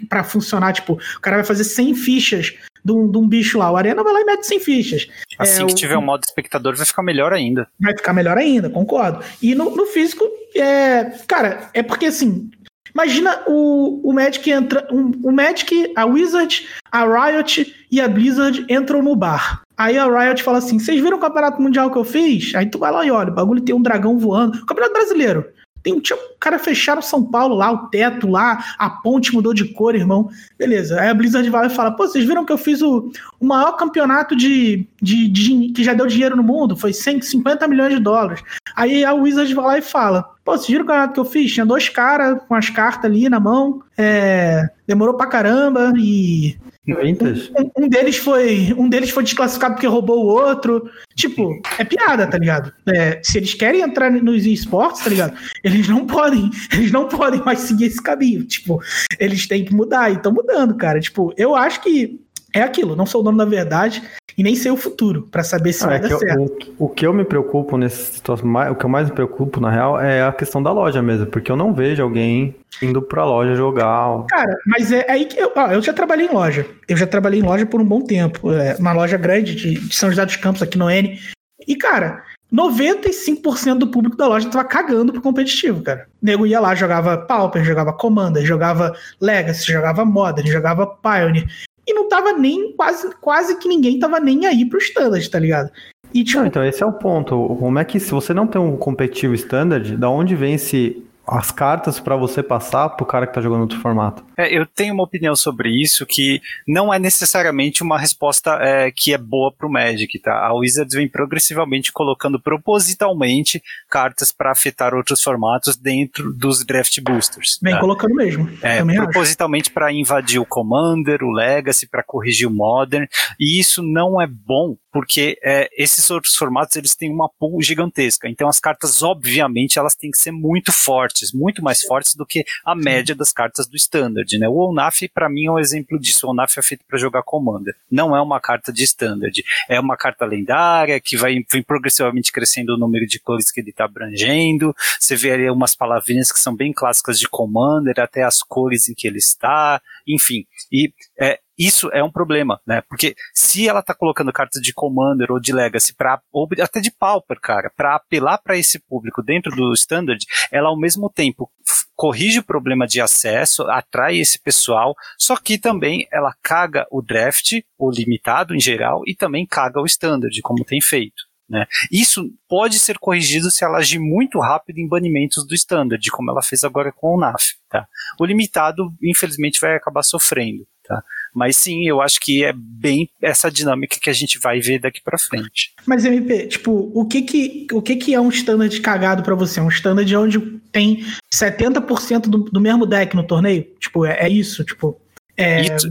[0.09, 0.73] para funcionar.
[0.73, 2.53] Tipo, o cara vai fazer 100 fichas
[2.83, 3.71] de um, de um, bicho lá.
[3.71, 5.07] O Arena vai lá e mete 100 fichas.
[5.39, 7.67] Assim é, que tiver o modo espectador, vai ficar melhor ainda.
[7.79, 9.23] Vai ficar melhor ainda, concordo.
[9.41, 12.51] E no, no físico, é, cara, é porque assim,
[12.93, 14.87] Imagina o, o Magic entra.
[14.91, 19.63] Um, o Magic, a Wizard, a Riot e a Blizzard entram no bar.
[19.77, 22.53] Aí a Riot fala assim: vocês viram o campeonato mundial que eu fiz?
[22.55, 24.57] Aí tu vai lá e olha, o bagulho tem um dragão voando.
[24.59, 25.45] O campeonato brasileiro.
[25.81, 29.53] Tem um, tinha um cara fecharam São Paulo lá, o teto lá, a ponte mudou
[29.53, 30.29] de cor, irmão.
[30.57, 30.99] Beleza.
[30.99, 33.73] Aí a Blizzard vai e fala: pô, vocês viram que eu fiz o, o maior
[33.73, 36.77] campeonato de, de, de, que já deu dinheiro no mundo?
[36.77, 38.41] Foi 150 milhões de dólares.
[38.75, 41.51] Aí a Wizard vai lá e fala: pô, vocês viram o campeonato que eu fiz?
[41.51, 43.81] Tinha dois caras com as cartas ali na mão.
[43.97, 50.25] É, demorou pra caramba e um, um, deles foi um deles foi desclassificado porque roubou
[50.25, 50.89] o outro.
[51.15, 52.73] Tipo, é piada, tá ligado?
[52.87, 55.37] É, se eles querem entrar nos esportes, tá ligado?
[55.63, 58.43] Eles não podem, eles não podem mais seguir esse caminho.
[58.43, 58.81] Tipo,
[59.19, 60.99] eles têm que mudar e estão mudando, cara.
[60.99, 62.19] Tipo, eu acho que
[62.53, 64.03] é aquilo, não sou o dono da verdade
[64.37, 66.73] e nem sei o futuro para saber se ah, vai é dar certo.
[66.77, 69.69] O, o, que eu me preocupo nesse situação, o que eu mais me preocupo na
[69.69, 73.55] real é a questão da loja mesmo, porque eu não vejo alguém indo pra loja
[73.55, 74.25] jogar.
[74.29, 76.65] Cara, mas é aí que eu, ó, eu já trabalhei em loja.
[76.87, 79.95] Eu já trabalhei em loja por um bom tempo, é, uma loja grande de, de
[79.95, 81.19] São José dos Campos aqui no N.
[81.67, 82.23] E cara,
[82.53, 86.07] 95% do público da loja tava cagando pro competitivo, cara.
[86.21, 91.47] O nego ia lá, jogava Pauper, jogava Commander, jogava Legacy, jogava Modern, jogava Pioneer
[91.87, 95.69] e não tava nem, quase, quase que ninguém tava nem aí pro standard, tá ligado?
[96.13, 97.55] E, tipo, não, então esse é o ponto.
[97.59, 101.51] Como é que se você não tem um competitivo standard, da onde vem esse as
[101.51, 104.23] cartas para você passar pro cara que tá jogando outro formato.
[104.37, 109.13] É, eu tenho uma opinião sobre isso que não é necessariamente uma resposta é, que
[109.13, 110.45] é boa pro Magic, tá?
[110.45, 117.57] A Wizards vem progressivamente colocando propositalmente cartas para afetar outros formatos dentro dos draft boosters.
[117.61, 117.79] Vem tá?
[117.79, 118.49] colocando mesmo.
[118.61, 123.07] É, propositalmente para invadir o Commander, o Legacy, para corrigir o Modern,
[123.39, 128.29] e isso não é bom porque é, esses outros formatos eles têm uma pool gigantesca.
[128.29, 132.45] Então as cartas, obviamente, elas têm que ser muito fortes, muito mais fortes do que
[132.63, 134.37] a média das cartas do Standard.
[134.37, 134.47] Né?
[134.47, 136.27] O Onaf, para mim, é um exemplo disso.
[136.27, 137.73] O Onaf é feito para jogar Commander.
[137.89, 139.43] Não é uma carta de Standard.
[139.67, 143.71] É uma carta lendária que vai, vai progressivamente crescendo o número de cores que ele
[143.71, 144.75] está abrangendo.
[144.99, 148.93] Você vê ali umas palavrinhas que são bem clássicas de Commander, até as cores em
[148.93, 149.81] que ele está.
[150.07, 152.81] Enfim, e é, isso é um problema, né?
[152.89, 156.91] Porque se ela tá colocando cartas de Commander ou de Legacy para ou até de
[156.91, 161.49] Pauper, cara, para apelar para esse público dentro do Standard, ela ao mesmo tempo
[161.95, 167.61] corrige o problema de acesso, atrai esse pessoal, só que também ela caga o draft,
[167.77, 171.32] o limitado em geral, e também caga o Standard, como tem feito.
[171.53, 171.67] Né?
[171.91, 176.41] Isso pode ser corrigido se ela agir muito rápido em banimentos do standard, como ela
[176.41, 177.53] fez agora com o NAF.
[177.69, 177.85] Tá?
[178.19, 180.65] O limitado, infelizmente, vai acabar sofrendo.
[180.83, 181.03] Tá?
[181.31, 184.99] Mas sim, eu acho que é bem essa dinâmica que a gente vai ver daqui
[184.99, 185.75] para frente.
[185.85, 189.61] Mas MP, tipo, o que que, o que que é um standard cagado para você?
[189.61, 190.39] Um standard onde
[190.71, 193.63] tem 70% do, do mesmo deck no torneio?
[193.79, 194.63] Tipo, é, é isso?
[194.65, 194.99] Tipo,
[195.37, 195.89] é, Isso-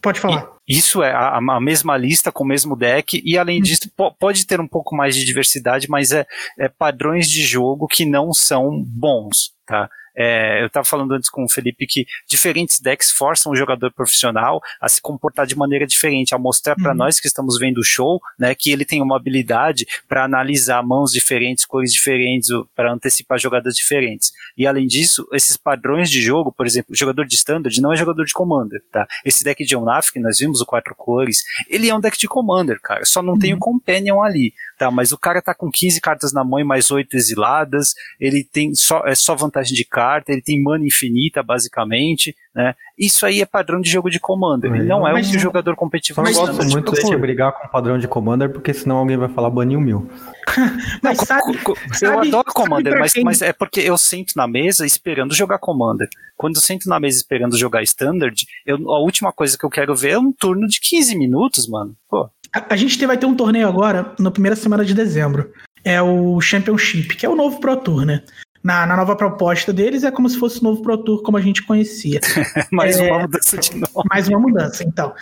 [0.00, 0.50] pode falar.
[0.68, 3.62] Isso é a, a mesma lista com o mesmo deck, e além Hum.
[3.62, 6.24] disso, po- pode ter um pouco mais de diversidade, mas é,
[6.58, 9.88] é padrões de jogo que não são bons, tá?
[10.14, 14.60] É, eu estava falando antes com o Felipe que diferentes decks forçam o jogador profissional
[14.80, 16.98] a se comportar de maneira diferente, a mostrar para Uhum.
[16.98, 21.10] nós que estamos vendo o show, né, que ele tem uma habilidade para analisar mãos
[21.12, 24.32] diferentes, cores diferentes, para antecipar jogadas diferentes.
[24.56, 27.96] E além disso, esses padrões de jogo, por exemplo, o jogador de standard não é
[27.96, 29.06] jogador de commander, tá?
[29.24, 32.28] Esse deck de Onaf que nós vimos, o quatro cores, ele é um deck de
[32.28, 33.04] commander, cara.
[33.04, 34.52] Só não tem o companion ali,
[34.82, 34.90] tá?
[34.90, 38.74] Mas o cara tá com 15 cartas na mão e mais 8 exiladas, ele tem
[38.74, 42.74] só é só vantagem de carta, ele tem mana infinita basicamente, né?
[42.98, 44.72] Isso aí é padrão de jogo de commander.
[44.72, 46.72] Ele não é um jogador competitivo não de gosto standard.
[46.74, 49.80] muito de brigar com o padrão de Commander, porque senão alguém vai falar banir o
[49.80, 50.08] mil.
[51.02, 54.84] Mas Não, sabe, eu sabe- adoro Commander, mas, mas é porque eu sento na mesa
[54.84, 56.08] esperando jogar Commander.
[56.36, 58.36] Quando eu sento na mesa esperando jogar Standard,
[58.66, 61.96] eu, a última coisa que eu quero ver é um turno de 15 minutos, mano.
[62.08, 65.50] Pô, A, a gente vai ter um torneio agora, na primeira semana de dezembro.
[65.84, 68.22] É o Championship, que é o novo Pro Tour, né?
[68.62, 71.40] Na, na nova proposta deles é como se fosse o novo Pro Tour como a
[71.40, 72.20] gente conhecia.
[72.70, 73.10] mais É.
[73.10, 74.08] uma mudança de nome.
[74.08, 75.12] Mais uma mudança, então.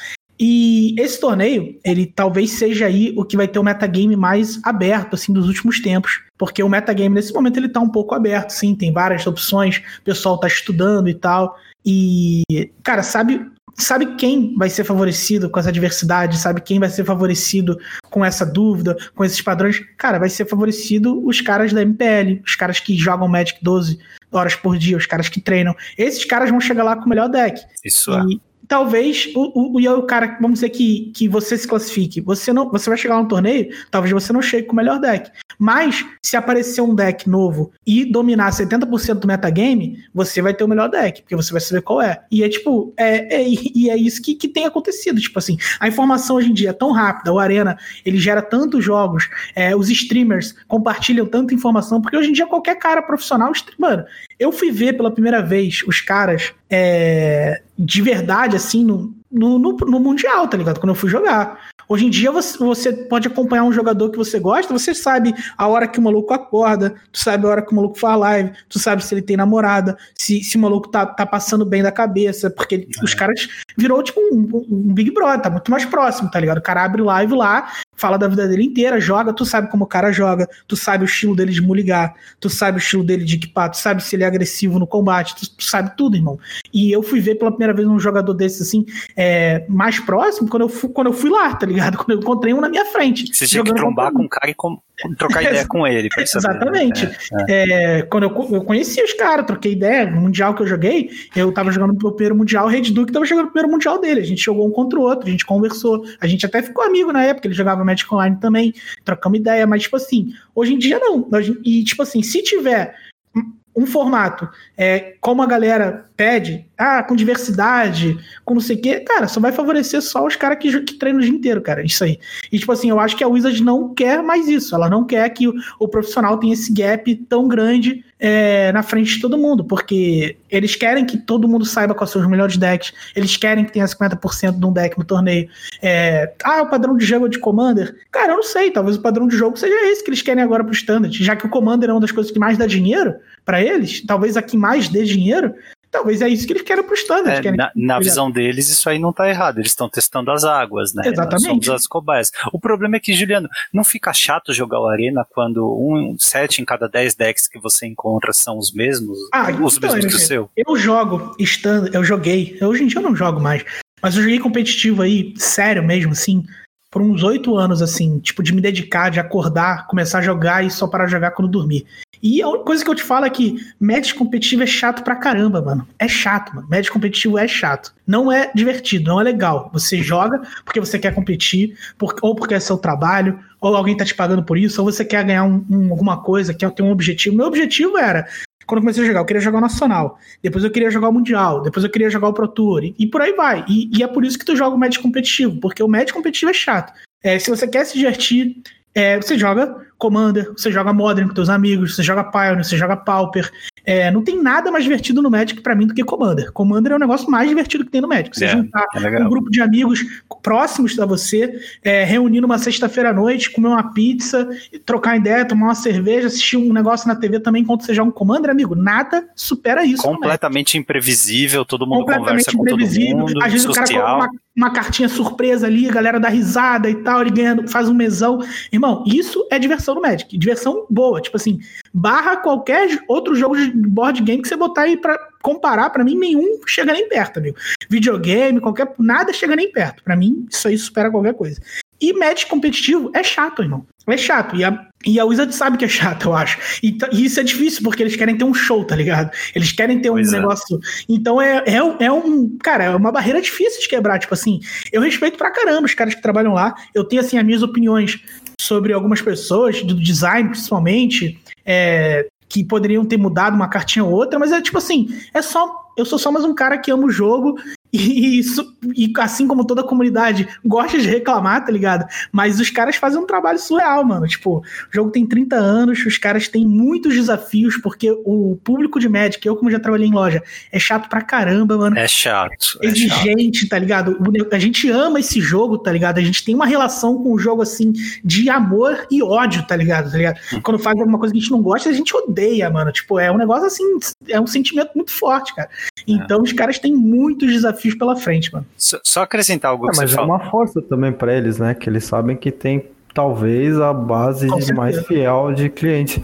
[0.42, 5.14] E esse torneio, ele talvez seja aí o que vai ter o metagame mais aberto,
[5.14, 6.22] assim, dos últimos tempos.
[6.38, 10.02] Porque o metagame, nesse momento, ele tá um pouco aberto, sim, tem várias opções, o
[10.02, 11.56] pessoal tá estudando e tal.
[11.84, 12.42] E,
[12.82, 16.38] cara, sabe, sabe quem vai ser favorecido com essa diversidade?
[16.38, 17.78] Sabe quem vai ser favorecido
[18.10, 19.80] com essa dúvida, com esses padrões?
[19.96, 23.98] Cara, vai ser favorecido os caras da MPL, os caras que jogam Magic 12
[24.32, 25.74] horas por dia, os caras que treinam.
[25.96, 27.60] Esses caras vão chegar lá com o melhor deck.
[27.84, 28.22] Isso é.
[28.28, 32.20] E talvez o, o, o cara, vamos dizer que, que você se classifique.
[32.20, 35.00] Você não, você vai chegar lá no torneio, talvez você não chegue com o melhor
[35.00, 35.30] deck.
[35.62, 40.68] Mas se aparecer um deck novo e dominar 70% do metagame, você vai ter o
[40.68, 42.22] melhor deck, porque você vai saber qual é.
[42.30, 45.20] E é tipo, é, é- e é isso que, que tem acontecido.
[45.20, 47.76] Tipo assim, a informação hoje em dia é tão rápida, o Arena
[48.06, 52.76] ele gera tantos jogos, é, os streamers compartilham tanta informação, porque hoje em dia qualquer
[52.78, 54.04] cara profissional, stream- mano,
[54.38, 59.72] eu fui ver pela primeira vez os caras é, de verdade, assim, no, no, no,
[59.76, 60.80] no Mundial, tá ligado?
[60.80, 61.69] Quando eu fui jogar.
[61.92, 65.66] Hoje em dia você, você pode acompanhar um jogador que você gosta, você sabe a
[65.66, 68.78] hora que o maluco acorda, tu sabe a hora que o maluco faz live, tu
[68.78, 72.48] sabe se ele tem namorada, se, se o maluco tá, tá passando bem da cabeça,
[72.48, 76.38] porque os caras virou tipo um, um- um Big Brother, tá muito mais próximo, tá
[76.38, 76.58] ligado?
[76.58, 79.86] O cara abre live lá, fala da vida dele inteira, joga, tu sabe como o
[79.88, 83.34] cara joga, tu sabe o estilo dele de muligar, tu sabe o estilo dele de
[83.34, 86.38] equipar, tu sabe se ele é agressivo no combate, tu, tu sabe tudo, irmão.
[86.72, 88.86] E eu fui ver pela primeira vez um jogador desse assim,
[89.16, 91.79] é, mais próximo, quando eu, fui, quando eu fui lá, tá ligado?
[91.96, 93.34] Quando eu encontrei um na minha frente.
[93.34, 94.78] Você tinha que trombar com o cara e com-
[95.18, 96.08] trocar ideia com ele.
[96.26, 96.84] saber, né?
[96.84, 97.08] Exatamente.
[97.48, 101.10] É, É, quando eu, eu conheci os caras, troquei ideia, no Mundial que eu joguei,
[101.34, 104.20] eu tava jogando pro primeiro Mundial, o Red Duke tava jogando o primeiro Mundial dele.
[104.20, 107.12] A gente jogou um contra o outro, a gente conversou, a gente até ficou amigo
[107.12, 108.74] na época, ele jogava Magic Online também,
[109.04, 111.28] trocamos ideia, mas tipo assim, hoje em dia não.
[111.64, 112.94] E tipo assim, se tiver
[113.34, 118.82] um- um formato, é, como a galera pede, ah, com diversidade, com não sei o
[118.82, 121.82] quê, cara, só vai favorecer só os caras que, que treinam o dia inteiro, cara.
[121.82, 122.20] Isso aí.
[122.52, 124.74] E, tipo assim, eu acho que a Wizard não quer mais isso.
[124.74, 129.14] Ela não quer que o, o profissional tenha esse gap tão grande é, na frente
[129.14, 132.92] de todo mundo, porque eles querem que todo mundo saiba quais são os melhores decks,
[133.16, 135.48] eles querem que tenha 50% de um deck no torneio.
[135.80, 137.96] É, ah, o padrão de jogo é de Commander.
[138.10, 140.62] Cara, eu não sei, talvez o padrão de jogo seja esse que eles querem agora
[140.62, 143.62] pro Standard, já que o Commander é uma das coisas que mais dá dinheiro para
[143.62, 145.54] eles, talvez a que mais dê dinheiro,
[145.90, 147.46] Talvez é isso que eles querem pro standard.
[147.46, 149.58] É, na, na visão deles, isso aí não tá errado.
[149.58, 151.02] Eles estão testando as águas, né?
[151.06, 151.70] Exatamente.
[151.72, 152.30] As cobaias.
[152.52, 156.64] O problema é que, Juliano, não fica chato jogar o Arena quando um sete em
[156.64, 159.18] cada dez decks que você encontra são os mesmos?
[159.32, 160.50] Ah, os então, mesmos que o seu?
[160.56, 162.56] Eu jogo standard, eu joguei.
[162.62, 163.64] Hoje em dia eu não jogo mais.
[164.02, 166.44] Mas eu joguei competitivo aí, sério mesmo, assim,
[166.90, 170.70] por uns oito anos, assim, tipo, de me dedicar, de acordar, começar a jogar e
[170.70, 171.86] só parar de jogar quando dormir.
[172.22, 175.16] E a única coisa que eu te falo é que match competitivo é chato pra
[175.16, 175.86] caramba, mano.
[175.98, 176.68] É chato, mano.
[176.68, 177.94] Match competitivo é chato.
[178.06, 179.70] Não é divertido, não é legal.
[179.72, 184.04] Você joga porque você quer competir, por, ou porque é seu trabalho, ou alguém tá
[184.04, 186.90] te pagando por isso, ou você quer ganhar um, um, alguma coisa, quer ter um
[186.90, 187.36] objetivo.
[187.36, 188.26] Meu objetivo era
[188.70, 191.12] quando eu comecei a jogar, eu queria jogar o Nacional, depois eu queria jogar o
[191.12, 193.64] Mundial, depois eu queria jogar o Pro Tour, e, e por aí vai.
[193.68, 196.52] E, e, é por isso que tu joga o Match competitivo, porque o Match competitivo
[196.52, 196.92] é chato.
[197.20, 198.62] É, se você quer se divertir,
[198.94, 202.96] é, você joga Commander, você joga Modern com teus amigos, você joga Pioneer, você joga
[202.96, 203.50] Pauper.
[203.84, 206.50] É, não tem nada mais divertido no Magic para mim do que Commander.
[206.52, 208.36] Commander é o negócio mais divertido que tem no Magic.
[208.36, 210.00] Você é, juntar é um grupo de amigos
[210.42, 214.48] próximos a você, é, reunir numa sexta-feira à noite, comer uma pizza,
[214.86, 218.12] trocar ideia, tomar uma cerveja, assistir um negócio na TV também enquanto você joga um
[218.12, 218.74] Commander, amigo.
[218.74, 220.02] Nada supera isso.
[220.02, 223.42] Completamente imprevisível, todo mundo conversa com todo mundo.
[223.42, 223.70] Às vezes social.
[223.70, 227.30] o cara coloca uma, uma cartinha surpresa ali, a galera dá risada e tal, ele
[227.30, 228.40] ganha, faz um mesão.
[228.72, 230.36] Irmão, isso é diversão no Magic.
[230.36, 231.20] Diversão boa.
[231.20, 231.60] Tipo assim,
[231.92, 236.16] barra qualquer outro jogo de board game que você botar aí pra comparar, para mim,
[236.16, 237.56] nenhum chega nem perto, amigo.
[237.88, 238.92] Videogame, qualquer.
[238.98, 240.02] Nada chega nem perto.
[240.02, 241.60] para mim, isso aí supera qualquer coisa.
[242.00, 243.86] E match competitivo é chato, irmão.
[244.06, 244.56] É chato.
[244.56, 246.58] E a, e a Wizard sabe que é chato, eu acho.
[246.82, 249.30] E, e, isso é difícil, porque eles querem ter um show, tá ligado?
[249.54, 250.36] Eles querem ter um pois é.
[250.36, 250.78] negócio.
[251.08, 252.56] Então é, é, é um.
[252.62, 254.18] Cara, é uma barreira difícil de quebrar.
[254.18, 254.60] Tipo assim,
[254.92, 256.74] eu respeito pra caramba os caras que trabalham lá.
[256.94, 258.20] Eu tenho, assim, as minhas opiniões
[258.60, 261.40] sobre algumas pessoas, do design principalmente.
[261.64, 265.88] É, que poderiam ter mudado uma cartinha ou outra, mas é tipo assim, é só.
[265.96, 267.56] Eu sou só mais um cara que ama o jogo
[267.92, 272.06] e, isso, e assim como toda a comunidade gosta de reclamar, tá ligado?
[272.30, 274.26] Mas os caras fazem um trabalho surreal, mano.
[274.28, 274.62] Tipo, o
[274.92, 279.56] jogo tem 30 anos, os caras têm muitos desafios, porque o público de Magic, eu
[279.56, 281.98] como já trabalhei em loja, é chato pra caramba, mano.
[281.98, 282.78] É chato.
[282.80, 283.70] É Exigente, chato.
[283.70, 284.18] tá ligado?
[284.52, 286.18] A gente ama esse jogo, tá ligado?
[286.18, 287.92] A gente tem uma relação com o jogo, assim,
[288.24, 290.10] de amor e ódio, tá ligado?
[290.10, 290.38] Tá ligado?
[290.52, 290.60] Hum.
[290.62, 292.92] Quando faz alguma coisa que a gente não gosta, a gente odeia, mano.
[292.92, 293.84] Tipo, é um negócio assim,
[294.28, 295.68] é um sentimento muito forte, cara.
[295.68, 296.02] É.
[296.06, 296.42] Então é.
[296.42, 298.66] os caras têm muitos desafios desafios pela frente, mano.
[298.76, 301.74] Só, só acrescentar algo é, que mas você é uma força também para eles, né?
[301.74, 302.84] Que eles sabem que tem
[303.14, 306.22] talvez a base mais fiel de cliente.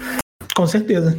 [0.54, 1.18] Com certeza.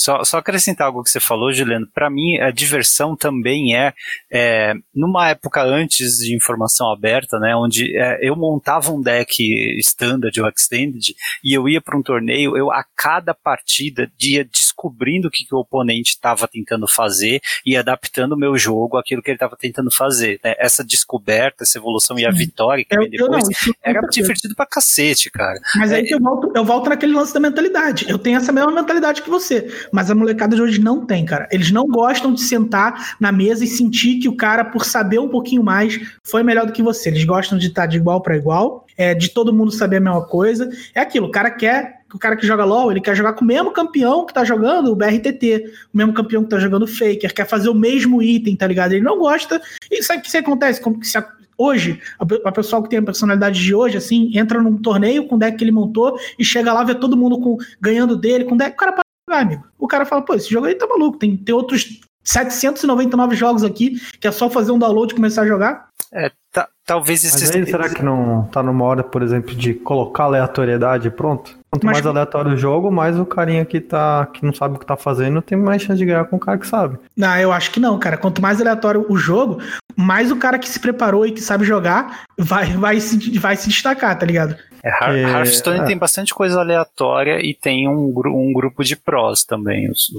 [0.00, 1.86] Só, só acrescentar algo que você falou, Juliano.
[1.92, 3.92] Para mim, a diversão também é,
[4.32, 9.44] é, numa época antes de informação aberta, né, onde é, eu montava um deck
[9.78, 11.14] standard ou extended
[11.44, 15.54] e eu ia para um torneio, eu a cada partida ia descobrindo o que, que
[15.54, 19.90] o oponente estava tentando fazer e adaptando o meu jogo àquilo que ele estava tentando
[19.90, 20.40] fazer.
[20.42, 20.54] Né?
[20.58, 24.64] Essa descoberta, essa evolução e a vitória que eu, veio depois não, era divertido pra
[24.64, 25.60] cacete, cara.
[25.76, 28.08] Mas aí é, eu volto, eu volto naquele lance da mentalidade.
[28.08, 29.68] Eu tenho essa mesma mentalidade que você.
[29.92, 31.48] Mas a molecada de hoje não tem, cara.
[31.50, 35.28] Eles não gostam de sentar na mesa e sentir que o cara, por saber um
[35.28, 37.08] pouquinho mais, foi melhor do que você.
[37.08, 40.24] Eles gostam de estar de igual para igual, é, de todo mundo saber a mesma
[40.24, 40.70] coisa.
[40.94, 43.46] É aquilo, o cara quer o cara que joga LoL, ele quer jogar com o
[43.46, 47.46] mesmo campeão que tá jogando o BRTT, o mesmo campeão que tá jogando Faker, quer
[47.46, 48.92] fazer o mesmo item, tá ligado?
[48.92, 49.62] Ele não gosta.
[49.88, 50.80] E sabe o que acontece?
[50.80, 51.16] Como que se
[51.60, 55.36] hoje, a, a pessoa que tem a personalidade de hoje, assim, entra num torneio com
[55.36, 58.56] o deck que ele montou e chega lá, vê todo mundo com, ganhando dele, com
[58.56, 58.94] deck, o cara
[59.30, 59.64] jogar, amigo.
[59.78, 64.00] O cara fala, pô, esse jogo aí tá maluco, tem, tem outros 799 jogos aqui,
[64.20, 65.88] que é só fazer um download e começar a jogar.
[66.12, 67.40] É, tá, talvez esse...
[67.40, 71.58] Mas aí, será que não tá numa hora, por exemplo, de colocar aleatoriedade pronto?
[71.70, 71.94] Quanto Mas...
[71.94, 74.96] mais aleatório o jogo, mais o carinha que, tá, que não sabe o que tá
[74.96, 76.98] fazendo tem mais chance de ganhar com o cara que sabe.
[77.16, 78.16] Não, eu acho que não, cara.
[78.16, 79.62] Quanto mais aleatório o jogo,
[79.96, 83.68] mais o cara que se preparou e que sabe jogar vai, vai, se, vai se
[83.68, 84.56] destacar, tá ligado?
[84.82, 84.88] É,
[85.22, 85.84] Hearthstone é.
[85.84, 89.90] tem bastante coisa aleatória e tem um, um grupo de prós também.
[89.90, 90.10] Os,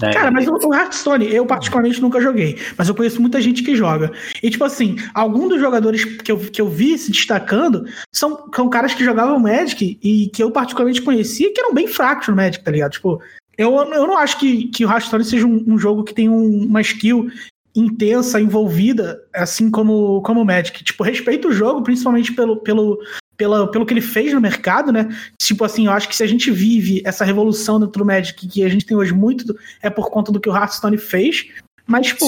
[0.00, 0.12] né?
[0.12, 3.76] Cara, mas o, o Hearthstone, eu particularmente nunca joguei, mas eu conheço muita gente que
[3.76, 4.10] joga.
[4.42, 8.70] E, tipo assim, alguns dos jogadores que eu, que eu vi se destacando são, são
[8.70, 12.64] caras que jogavam Magic e que eu particularmente conhecia que eram bem fracos no Magic,
[12.64, 12.92] tá ligado?
[12.92, 13.20] Tipo,
[13.58, 16.64] eu, eu não acho que, que o Hearthstone seja um, um jogo que tem um,
[16.64, 17.30] uma skill
[17.74, 20.82] intensa, envolvida, assim como, como o Magic.
[20.82, 22.98] Tipo, respeito o jogo, principalmente pelo, pelo,
[23.42, 25.08] pela, pelo que ele fez no mercado, né?
[25.36, 28.64] Tipo assim, eu acho que se a gente vive essa revolução dentro do Magic que
[28.64, 31.48] a gente tem hoje muito, é por conta do que o Hearthstone fez.
[31.84, 32.24] Mas, tipo,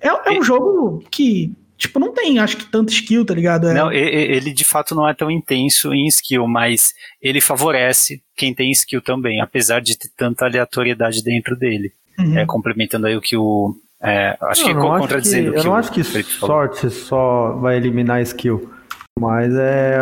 [0.00, 3.68] é, é, um jogo que, tipo, não tem, acho que, tanto skill, tá ligado?
[3.68, 3.74] É...
[3.74, 8.70] Não, ele de fato não é tão intenso em skill, mas ele favorece quem tem
[8.70, 11.92] skill também, apesar de ter tanta aleatoriedade dentro dele.
[12.18, 12.38] Uhum.
[12.38, 13.76] É, complementando aí o que o.
[14.00, 18.70] É, acho que contradizendo que, Eu não acho que sorte só vai eliminar skill.
[19.18, 19.98] Mas é.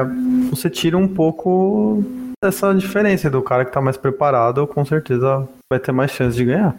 [0.51, 2.03] Você tira um pouco
[2.43, 6.45] dessa diferença do cara que tá mais preparado, com certeza vai ter mais chance de
[6.45, 6.77] ganhar.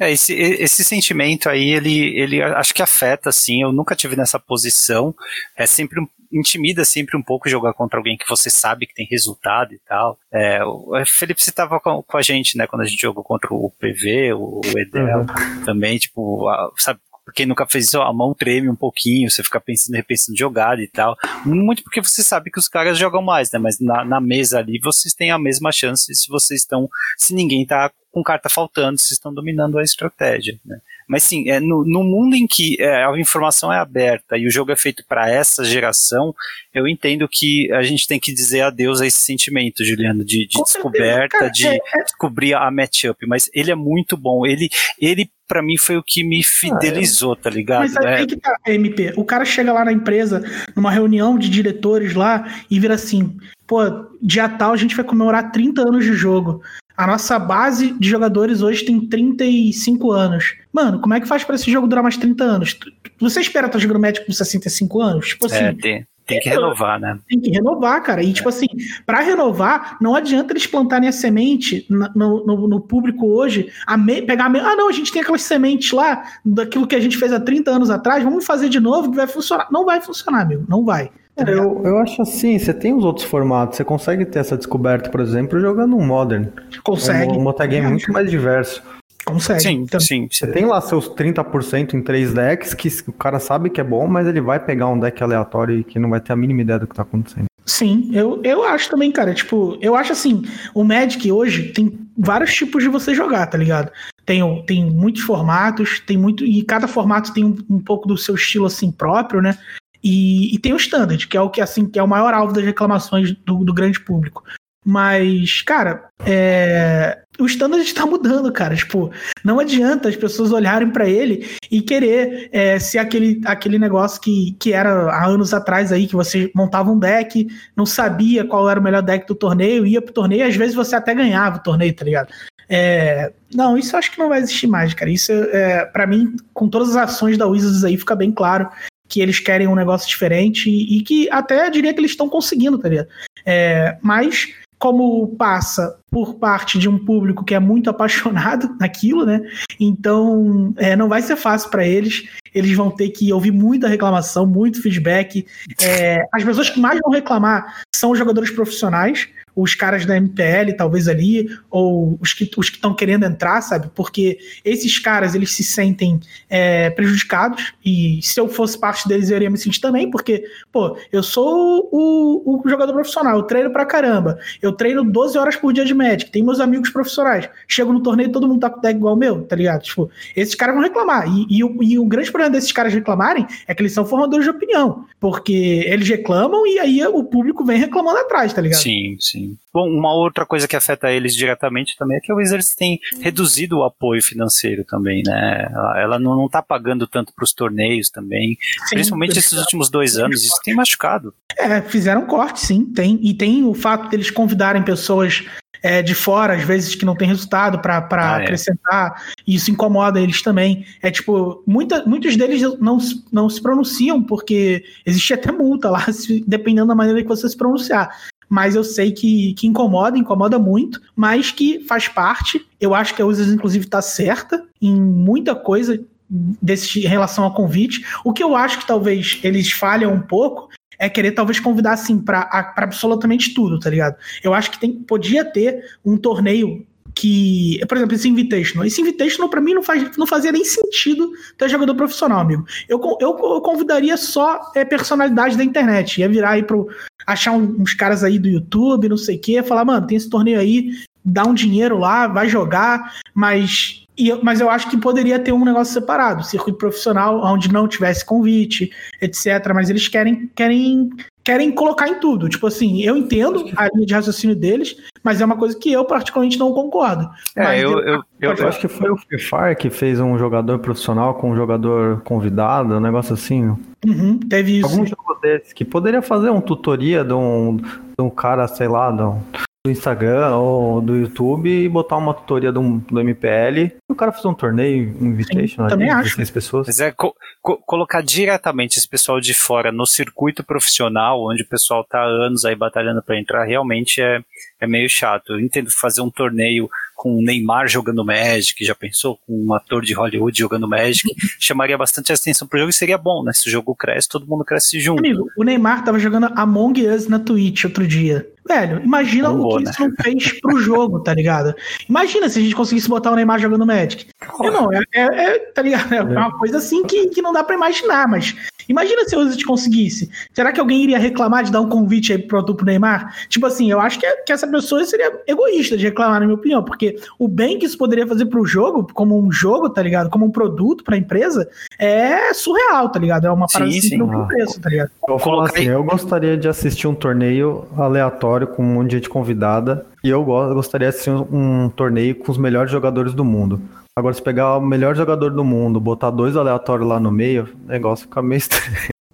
[0.00, 4.38] É, esse, esse sentimento aí, ele, ele acho que afeta, assim, eu nunca tive nessa
[4.38, 5.12] posição,
[5.56, 6.00] é sempre
[6.32, 10.18] intimida sempre um pouco jogar contra alguém que você sabe que tem resultado e tal.
[10.32, 13.52] É, o Felipe você tava com, com, a gente, né, quando a gente jogou contra
[13.52, 15.64] o PV, o, o Edel, uhum.
[15.64, 17.00] também, tipo, a, sabe,
[17.34, 20.88] quem nunca fez isso, a mão treme um pouquinho, você fica pensando, repensando jogada e
[20.88, 21.16] tal.
[21.44, 23.58] Muito porque você sabe que os caras jogam mais, né?
[23.58, 27.66] Mas na, na mesa ali vocês têm a mesma chance se vocês estão, se ninguém
[27.66, 30.78] tá com carta faltando, se estão dominando a estratégia, né?
[31.08, 34.50] Mas sim, é, no, no mundo em que é, a informação é aberta e o
[34.50, 36.34] jogo é feito para essa geração,
[36.74, 40.62] eu entendo que a gente tem que dizer adeus a esse sentimento, Juliano, de, de
[40.62, 42.02] descoberta, de é, é.
[42.04, 43.26] descobrir a matchup.
[43.26, 44.44] Mas ele é muito bom.
[44.44, 44.68] Ele,
[45.00, 47.80] ele para mim foi o que me fidelizou, tá ligado?
[47.80, 48.26] Mas aí é.
[48.26, 49.14] que tá, MP.
[49.16, 50.44] O cara chega lá na empresa,
[50.76, 53.80] numa reunião de diretores lá, e vira assim: pô,
[54.22, 56.60] dia tal a gente vai comemorar 30 anos de jogo.
[56.96, 60.56] A nossa base de jogadores hoje tem 35 anos.
[60.72, 62.78] Mano, como é que faz para esse jogo durar mais 30 anos?
[63.20, 65.28] Você espera estar jogando médico com 65 anos?
[65.28, 65.56] Tipo assim.
[65.56, 67.18] É, tem, tem que renovar, né?
[67.26, 68.22] Tem que renovar, cara.
[68.22, 68.66] E, tipo assim,
[69.06, 74.20] para renovar, não adianta eles plantarem a semente no, no, no público hoje, a me,
[74.20, 77.16] pegar a me, Ah, não, a gente tem aquelas sementes lá, daquilo que a gente
[77.16, 79.68] fez há 30 anos atrás, vamos fazer de novo que vai funcionar.
[79.70, 80.64] Não vai funcionar, amigo.
[80.68, 81.10] Não vai.
[81.34, 85.08] Tá eu, eu acho assim, você tem os outros formatos, você consegue ter essa descoberta,
[85.08, 86.48] por exemplo, jogando um Modern.
[86.82, 87.32] Consegue.
[87.32, 88.82] Um, um metagame muito mais diverso.
[89.28, 89.60] Consegue.
[89.60, 90.28] Sim, então, sim.
[90.30, 94.06] Você tem lá seus 30% em três decks que o cara sabe que é bom,
[94.06, 96.78] mas ele vai pegar um deck aleatório e que não vai ter a mínima ideia
[96.78, 97.46] do que tá acontecendo.
[97.64, 99.34] Sim, eu, eu acho também, cara.
[99.34, 100.42] Tipo, eu acho assim,
[100.72, 103.92] o Magic hoje tem vários tipos de você jogar, tá ligado?
[104.24, 106.46] Tem, tem muitos formatos, tem muito.
[106.46, 109.56] E cada formato tem um, um pouco do seu estilo assim próprio, né?
[110.02, 112.52] E, e, tem o standard, que é o que assim que é o maior alvo
[112.52, 114.44] das reclamações do, do grande público.
[114.84, 117.18] Mas, cara, é...
[117.38, 118.74] o standard está mudando, cara.
[118.74, 119.10] Tipo,
[119.44, 124.56] não adianta as pessoas olharem para ele e querer é, ser aquele, aquele negócio que,
[124.58, 127.46] que era há anos atrás aí, que você montava um deck,
[127.76, 130.74] não sabia qual era o melhor deck do torneio, ia pro torneio e às vezes
[130.74, 132.32] você até ganhava o torneio, tá ligado?
[132.68, 135.10] É, não, isso eu acho que não vai existir mais, cara.
[135.10, 138.68] Isso, é, para mim, com todas as ações da Wizards aí, fica bem claro
[139.08, 142.78] que eles querem um negócio diferente e, e que até diria que eles estão conseguindo,
[142.78, 143.08] tá ligado?
[143.46, 149.40] É, mas como passa por parte de um público que é muito apaixonado naquilo, né?
[149.78, 152.28] Então é, não vai ser fácil para eles.
[152.54, 155.46] Eles vão ter que ouvir muita reclamação, muito feedback.
[155.82, 159.28] É, as pessoas que mais vão reclamar são os jogadores profissionais,
[159.60, 163.90] os caras da MPL, talvez ali, ou os que os estão querendo entrar, sabe?
[163.92, 169.36] Porque esses caras, eles se sentem é, prejudicados, e se eu fosse parte deles, eu
[169.36, 173.84] iria me sentir também, porque, pô, eu sou o, o jogador profissional, eu treino pra
[173.84, 178.00] caramba, eu treino 12 horas por dia de Magic, tem meus amigos profissionais, chego no
[178.00, 179.82] torneio todo mundo tá com deck igual o meu, tá ligado?
[179.82, 183.74] Tipo, esses caras vão reclamar, e, e, e o grande problema desses caras reclamarem é
[183.74, 188.18] que eles são formadores de opinião, porque eles reclamam e aí o público vem reclamando
[188.18, 188.82] atrás, tá ligado?
[188.82, 189.47] Sim, sim.
[189.72, 193.78] Bom, uma outra coisa que afeta eles diretamente também é que a Wizards tem reduzido
[193.78, 195.68] o apoio financeiro também, né?
[195.96, 198.56] Ela, não, está pagando tanto para os torneios também,
[198.88, 201.34] sim, principalmente esses últimos dois anos, isso tem machucado.
[201.56, 203.18] É, fizeram corte, sim, tem.
[203.22, 205.44] E tem o fato deles convidarem pessoas
[205.82, 208.44] é, de fora, às vezes que não tem resultado para ah, é.
[208.44, 210.84] acrescentar, e isso incomoda eles também.
[211.02, 212.98] É tipo, muita, muitos deles não,
[213.32, 217.56] não se pronunciam, porque existe até multa lá, se, dependendo da maneira que você se
[217.56, 218.10] pronunciar
[218.48, 222.66] mas eu sei que, que incomoda, incomoda muito, mas que faz parte.
[222.80, 227.54] Eu acho que a Users, inclusive, está certa em muita coisa desse, em relação ao
[227.54, 228.04] convite.
[228.24, 230.68] O que eu acho que talvez eles falham um pouco
[230.98, 234.16] é querer talvez convidar assim para absolutamente tudo, tá ligado?
[234.42, 236.84] Eu acho que tem, podia ter um torneio
[237.18, 238.86] que, por exemplo, esse Invitational.
[238.86, 242.64] Esse Invitational, para mim, não, faz, não fazia nem sentido ter jogador profissional, amigo.
[242.88, 246.20] Eu, eu, eu convidaria só é, personalidade da internet.
[246.20, 246.88] Ia virar aí pro.
[247.26, 250.60] achar uns caras aí do YouTube, não sei o quê, falar, mano, tem esse torneio
[250.60, 250.92] aí,
[251.24, 255.64] dá um dinheiro lá, vai jogar, mas e, mas eu acho que poderia ter um
[255.64, 258.90] negócio separado, circuito profissional, onde não tivesse convite,
[259.22, 259.72] etc.
[259.72, 261.10] Mas eles querem, querem,
[261.44, 262.48] querem colocar em tudo.
[262.48, 266.04] Tipo assim, eu entendo a linha de raciocínio deles, mas é uma coisa que eu
[266.04, 267.30] particularmente não concordo.
[267.54, 270.80] É, eu, eu, eu, eu, acho que foi o Free Fire que fez um jogador
[270.80, 273.76] profissional com um jogador convidado, um negócio assim.
[274.04, 274.90] Uhum, teve isso.
[274.90, 279.12] Algum jogo desse que poderia fazer um tutoria de um, de um cara, sei lá,
[279.12, 279.40] de um,
[279.86, 284.32] do Instagram ou do YouTube e botar uma tutoria do, do MPL e o cara
[284.32, 286.52] fazer um torneio invitation Sim, também acho.
[286.52, 286.86] pessoas.
[286.86, 291.68] Mas é co co colocar diretamente esse pessoal de fora no circuito profissional, onde o
[291.68, 294.40] pessoal tá há anos aí batalhando para entrar, realmente é,
[294.80, 295.52] é meio chato.
[295.52, 299.38] Eu entendo fazer um torneio com o Neymar jogando Magic, já pensou?
[299.44, 301.28] Com um ator de Hollywood jogando Magic,
[301.58, 303.52] chamaria bastante atenção pro jogo e seria bom, né?
[303.52, 305.18] Se o jogo cresce, todo mundo cresce junto.
[305.18, 308.48] Amigo, o Neymar tava jogando Among Us na Twitch outro dia.
[308.68, 309.90] Velho, imagina Não o que né?
[309.90, 311.74] isso não fez pro jogo, tá ligado?
[312.08, 314.26] Imagina se a gente conseguisse botar o Neymar jogando Magic.
[314.62, 316.14] Irmão, é, é, é, tá ligado?
[316.14, 318.54] É uma coisa assim que, que não dá pra imaginar, mas
[318.88, 320.30] imagina se o Wizard conseguisse.
[320.52, 323.34] Será que alguém iria reclamar de dar um convite aí pro, pro Neymar?
[323.48, 326.82] Tipo assim, eu acho que, que essa pessoa seria egoísta de reclamar, na minha opinião,
[326.82, 330.30] porque o bem que isso poderia fazer pro jogo, como um jogo, tá ligado?
[330.30, 333.46] Como um produto pra empresa, é surreal, tá ligado?
[333.46, 334.18] É uma parada Sim, assim sim.
[334.18, 335.10] tem preço, tá ligado?
[335.28, 339.28] Eu Colocar assim, eu gostaria de assistir um torneio aleatório com um monte de gente
[339.28, 343.44] convidada e eu go- gostaria de assistir um, um torneio com os melhores jogadores do
[343.44, 343.80] mundo.
[344.18, 347.88] Agora, se pegar o melhor jogador do mundo, botar dois aleatórios lá no meio, o
[347.88, 348.84] negócio fica meio estranho.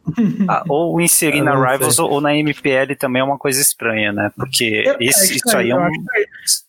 [0.46, 2.04] Ah, ou inserir Eu na Rivals sei.
[2.04, 4.30] ou na MPL também é uma coisa estranha, né?
[4.36, 5.80] Porque Eu- esse- é isso aí é um.
[5.86, 5.90] é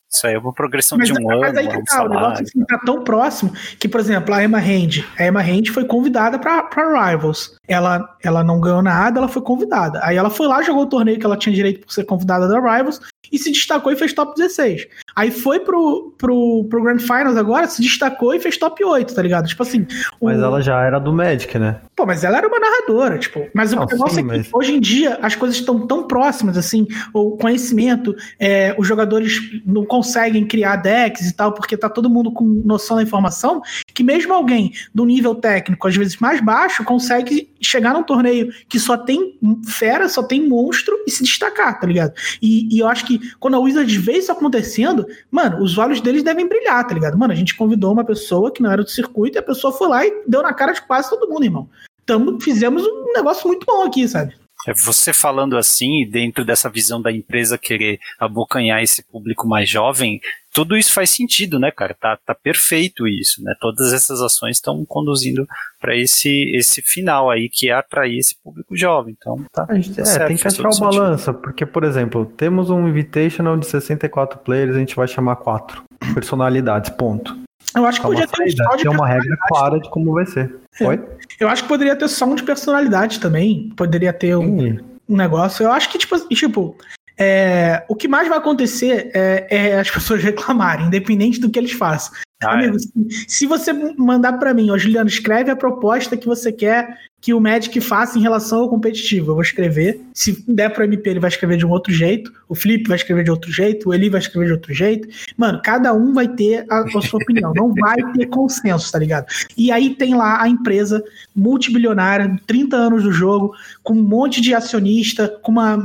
[0.10, 2.00] Isso aí é uma progressão Mas, de um ano, mas aí é que um tá,
[2.00, 2.44] o negócio salário.
[2.48, 6.40] assim, tá tão próximo que, por exemplo, a Emma Hand, a Emma Hand foi convidada
[6.40, 7.58] pra, pra Rivals.
[7.68, 10.00] Ela, ela não ganhou nada, ela foi convidada.
[10.02, 12.56] Aí ela foi lá, jogou o torneio que ela tinha direito por ser convidada da
[12.62, 13.02] Rivals
[13.32, 14.88] e se destacou e fez top 16.
[15.16, 19.22] Aí foi pro, pro, pro Grand Finals agora, se destacou e fez top 8, tá
[19.22, 19.48] ligado?
[19.48, 19.86] Tipo assim.
[20.20, 21.80] o- Mas ela já era do Magic, né?
[21.96, 23.48] Pô, mas ela era uma narradora, tipo.
[23.54, 26.58] Mas o negócio sim, é que mas- hoje em dia as coisas estão tão próximas,
[26.58, 32.10] assim, o conhecimento, é, os jogadores não conseguem criar decks e tal, porque tá todo
[32.10, 33.62] mundo com noção da informação,
[33.94, 38.80] que mesmo alguém do nível técnico, às vezes mais baixo, consegue chegar num torneio que
[38.80, 39.38] só tem
[39.68, 42.14] fera, só tem monstro e se destacar, tá ligado?
[42.42, 46.24] E, e eu acho que quando a Wizards vê isso acontecendo, mano, os olhos deles
[46.24, 47.18] devem brilhar, tá ligado?
[47.18, 49.88] Mano, a gente convidou uma pessoa que não era do circuito e a pessoa foi
[49.88, 51.70] lá e deu na cara de quase todo mundo, irmão.
[52.06, 54.36] Tamo, fizemos um negócio muito bom aqui, sabe?
[54.66, 59.70] É você falando assim, e dentro dessa visão da empresa querer abocanhar esse público mais
[59.70, 60.20] jovem,
[60.52, 61.94] tudo isso faz sentido, né, cara?
[61.94, 63.54] Tá, tá perfeito isso, né?
[63.60, 65.46] Todas essas ações estão conduzindo
[65.80, 69.16] para esse, esse final aí, que é atrair esse público jovem.
[69.20, 69.66] Então, tá.
[69.68, 73.58] A gente, é, certo, tem que achar o balanço, porque, por exemplo, temos um Invitational
[73.58, 75.84] de 64 players, a gente vai chamar quatro
[76.14, 77.45] personalidades, ponto.
[77.76, 80.14] Eu acho que É podia ter um só de tem uma regra clara de como
[80.14, 80.56] vai ser.
[80.80, 80.88] É.
[80.88, 81.04] Oi?
[81.40, 83.70] Eu acho que poderia ter só um de personalidade também.
[83.76, 84.80] Poderia ter um, Sim.
[85.10, 85.64] um negócio.
[85.64, 86.78] Eu acho que, tipo, tipo
[87.18, 91.72] é, o que mais vai acontecer é, é as pessoas reclamarem, independente do que eles
[91.72, 92.14] façam.
[92.44, 92.92] Ah, Amigo, se,
[93.28, 97.40] se você mandar pra mim, ó, Juliano, escreve a proposta que você quer que o
[97.40, 99.32] Magic faça em relação ao competitivo.
[99.32, 100.00] Eu vou escrever.
[100.14, 102.32] Se der pro MP, ele vai escrever de um outro jeito.
[102.48, 103.90] O Flip vai escrever de outro jeito.
[103.90, 105.08] O Eli vai escrever de outro jeito.
[105.36, 107.52] Mano, cada um vai ter a, a sua opinião.
[107.56, 109.26] Não vai ter consenso, tá ligado?
[109.58, 111.04] E aí tem lá a empresa
[111.36, 115.78] multibilionária, 30 anos do jogo, com um monte de acionista, com uma,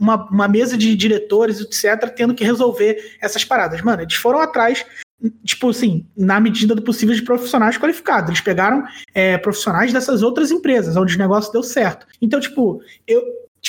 [0.00, 3.82] uma, uma mesa de diretores, etc., tendo que resolver essas paradas.
[3.82, 4.84] Mano, eles foram atrás
[5.44, 8.30] tipo assim, na medida do possível de profissionais qualificados.
[8.30, 12.06] Eles pegaram é, profissionais dessas outras empresas, onde o negócio deu certo.
[12.20, 13.22] Então, tipo, eu.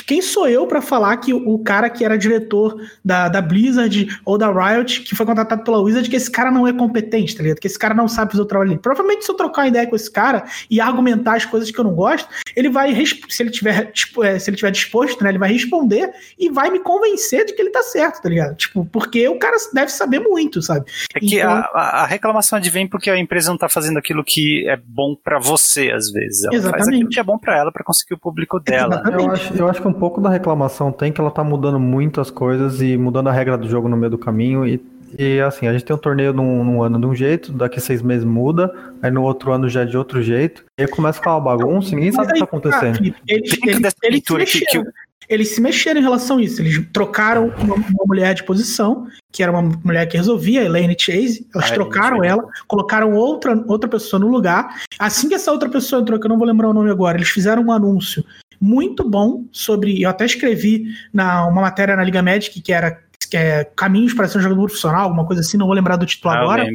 [0.09, 4.39] Quem sou eu pra falar que o cara que era diretor da, da Blizzard ou
[4.39, 7.59] da Riot, que foi contratado pela Wizard, que esse cara não é competente, tá ligado?
[7.59, 8.81] Que esse cara não sabe fazer o trabalho dele.
[8.81, 11.83] Provavelmente, se eu trocar uma ideia com esse cara e argumentar as coisas que eu
[11.83, 15.37] não gosto, ele vai, se ele tiver, tipo, é, se ele tiver disposto, né, ele
[15.37, 16.09] vai responder
[16.39, 18.55] e vai me convencer de que ele tá certo, tá ligado?
[18.55, 20.85] Tipo, porque o cara deve saber muito, sabe?
[21.13, 24.67] É que Então- a, a- reclamação advém porque a empresa não tá fazendo aquilo que
[24.67, 26.45] é bom pra você, às vezes.
[26.45, 26.95] Ela faz Exatamente.
[26.95, 28.95] aquilo que é bom pra ela, pra conseguir o público dela.
[28.95, 29.23] Exatamente.
[29.27, 32.21] Eu acho, eu acho que um pouco da reclamação tem que ela tá mudando muito
[32.21, 34.65] as coisas e mudando a regra do jogo no meio do caminho.
[34.65, 34.81] E,
[35.17, 37.81] e assim, a gente tem um torneio num, num ano de um jeito, daqui a
[37.81, 40.63] seis meses muda, aí no outro ano já é de outro jeito.
[40.79, 42.97] E aí começa a ficar uma bagunça, ninguém sabe o que tá acontecendo.
[42.97, 44.85] Felipe, Eles, eles, eles se mexeram.
[45.27, 46.59] Eles se mexeram em relação a isso.
[46.59, 50.95] Eles trocaram uma, uma mulher de posição, que era uma mulher que resolvia, a Elaine
[50.97, 51.47] Chase.
[51.53, 54.81] Elas Ah, trocaram ela, colocaram outra, outra pessoa no lugar.
[54.97, 57.29] Assim que essa outra pessoa entrou, que eu não vou lembrar o nome agora, eles
[57.29, 58.25] fizeram um anúncio
[58.59, 60.01] muito bom sobre.
[60.01, 62.99] Eu até escrevi na uma matéria na Liga Magic que era
[63.33, 66.33] é, Caminhos para ser um jogador profissional, alguma coisa assim, não vou lembrar do título
[66.33, 66.67] Ah, agora.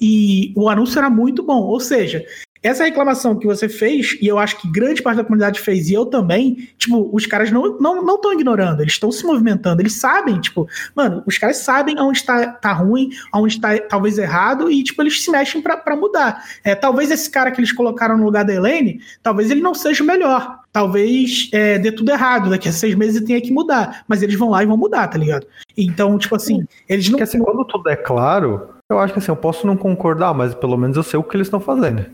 [0.00, 1.60] E o anúncio era muito bom.
[1.62, 2.24] Ou seja,
[2.62, 5.94] essa reclamação que você fez, e eu acho que grande parte da comunidade fez, e
[5.94, 9.94] eu também, tipo, os caras não estão não, não ignorando, eles estão se movimentando, eles
[9.94, 14.82] sabem, tipo, mano, os caras sabem onde tá, tá ruim, onde tá talvez errado, e,
[14.82, 16.44] tipo, eles se mexem pra, pra mudar.
[16.62, 20.04] É, talvez esse cara que eles colocaram no lugar da Elaine, talvez ele não seja
[20.04, 20.59] o melhor.
[20.72, 24.04] Talvez é, dê tudo errado, daqui a seis meses tenha que mudar.
[24.06, 25.46] Mas eles vão lá e vão mudar, tá ligado?
[25.76, 27.12] Então, tipo assim, eles não.
[27.12, 30.54] Porque assim, quando tudo é claro, eu acho que assim, eu posso não concordar, mas
[30.54, 32.06] pelo menos eu sei o que eles estão fazendo.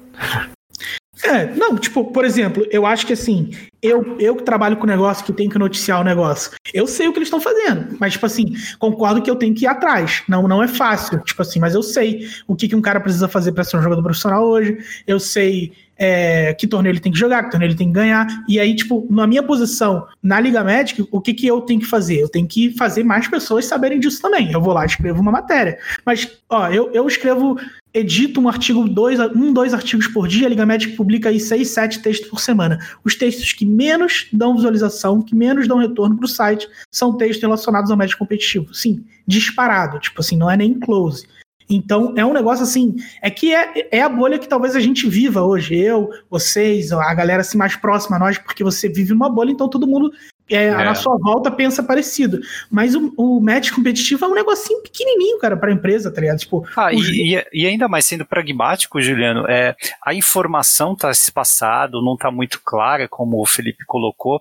[1.24, 3.50] É, não, tipo, por exemplo, eu acho que assim,
[3.82, 7.12] eu, eu que trabalho com negócio, que tenho que noticiar o negócio, eu sei o
[7.12, 10.22] que eles estão fazendo, mas, tipo assim, concordo que eu tenho que ir atrás.
[10.28, 13.28] Não, não é fácil, tipo assim, mas eu sei o que, que um cara precisa
[13.28, 17.18] fazer para ser um jogador profissional hoje, eu sei é, que torneio ele tem que
[17.18, 20.62] jogar, que torneio ele tem que ganhar, e aí, tipo, na minha posição na Liga
[20.62, 22.20] Magic, o que, que eu tenho que fazer?
[22.20, 24.52] Eu tenho que fazer mais pessoas saberem disso também.
[24.52, 25.78] Eu vou lá e escrevo uma matéria.
[26.05, 27.59] Mas, ó, eu, eu escrevo
[27.94, 31.68] edito um artigo, dois, um, dois artigos por dia, a Liga Magic publica aí seis,
[31.70, 32.78] sete textos por semana.
[33.02, 37.40] Os textos que menos dão visualização, que menos dão retorno para o site, são textos
[37.40, 38.74] relacionados ao Magic competitivo.
[38.74, 41.27] Sim, disparado, tipo assim, não é nem close.
[41.68, 45.09] Então, é um negócio assim, é que é, é a bolha que talvez a gente
[45.09, 45.74] viva hoje.
[45.76, 49.68] Eu, vocês, a galera assim mais próxima a nós, porque você vive numa bolha, então
[49.68, 50.12] todo mundo
[50.48, 50.70] é, É.
[50.76, 52.38] na sua volta pensa parecido.
[52.70, 56.38] Mas o, o match competitivo é um negocinho pequenininho, cara, pra empresa, tá ligado?
[56.38, 59.74] Tipo, Ah, e, e- e ainda mais sendo pragmático, Juliano, é,
[60.05, 64.40] a informação está espaçada, não está muito clara, como o Felipe colocou.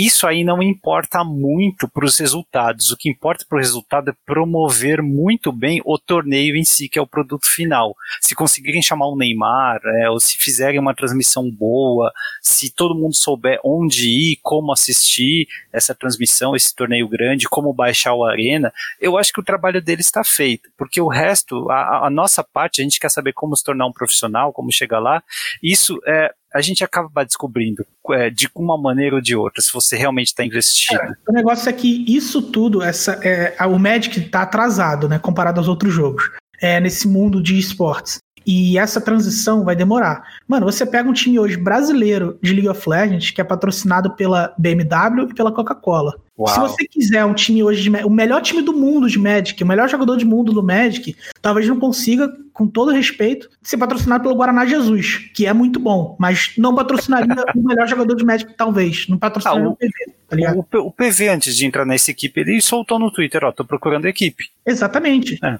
[0.00, 2.90] Isso aí não importa muito para os resultados.
[2.90, 6.98] O que importa para o resultado é promover muito bem o torneio em si, que
[6.98, 7.94] é o produto final.
[8.18, 12.10] Se conseguirem chamar o Neymar, é, ou se fizerem uma transmissão boa,
[12.40, 18.14] se todo mundo souber onde ir, como assistir essa transmissão, esse torneio grande, como baixar
[18.14, 22.10] o Arena, eu acho que o trabalho deles está feito, porque o resto, a, a
[22.10, 25.22] nossa parte, a gente quer saber como se tornar um profissional, como chegar lá,
[25.62, 29.96] isso é, a gente acaba descobrindo é, de uma maneira ou de outra, se você
[29.96, 31.00] realmente está investido.
[31.28, 35.68] O negócio é que isso tudo, essa, é, o Magic tá atrasado, né, comparado aos
[35.68, 38.18] outros jogos, é, nesse mundo de esportes.
[38.46, 40.24] E essa transição vai demorar.
[40.48, 44.54] Mano, você pega um time hoje brasileiro de League of Legends, que é patrocinado pela
[44.58, 46.16] BMW e pela Coca-Cola.
[46.48, 46.68] Se Uau.
[46.68, 49.88] você quiser um time hoje, de, o melhor time do mundo de Magic, o melhor
[49.88, 54.64] jogador do mundo do Magic, talvez não consiga, com todo respeito, ser patrocinado pelo Guaraná
[54.66, 59.06] Jesus, que é muito bom, mas não patrocinaria o melhor jogador de Magic, talvez.
[59.08, 59.92] Não patrocinaria Ah, o- PV,
[60.28, 60.66] tá ligado?
[60.74, 64.06] O, o PV, antes de entrar nessa equipe, ele soltou no Twitter, ó, tô procurando
[64.06, 64.44] equipe.
[64.66, 65.38] Exatamente.
[65.44, 65.58] É.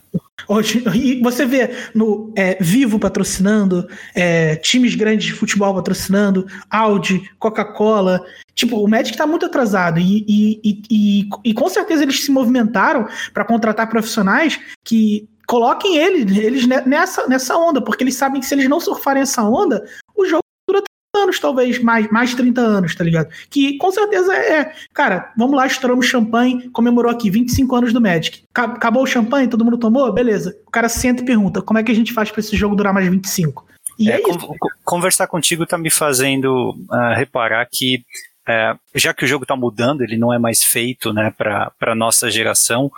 [0.48, 7.30] Hoje, e você vê no é, Vivo patrocinando, é, times grandes de futebol patrocinando, Audi,
[7.38, 8.24] Coca-Cola.
[8.54, 12.30] Tipo, o Magic tá muito atrasado e, e, e, e, e com certeza eles se
[12.30, 18.40] movimentaram para contratar profissionais que coloquem eles, eles ne- nessa, nessa onda, porque eles sabem
[18.40, 19.84] que se eles não surfarem essa onda,
[20.16, 20.80] o jogo dura
[21.12, 23.28] 30 anos, talvez, mais, mais 30 anos, tá ligado?
[23.50, 24.72] Que com certeza é.
[24.94, 28.44] Cara, vamos lá, estouramos champanhe, comemorou aqui 25 anos do Magic.
[28.52, 30.12] Ca- Acabou o champanhe, todo mundo tomou?
[30.12, 30.56] Beleza.
[30.66, 32.92] O cara senta e pergunta: como é que a gente faz pra esse jogo durar
[32.94, 33.66] mais 25?
[33.98, 34.38] E é, É, isso.
[34.38, 38.02] con- con- conversar contigo tá me fazendo ah, reparar que
[38.50, 41.94] é, já que o jogo está mudando, ele não é mais feito né, para a
[41.94, 42.90] nossa geração,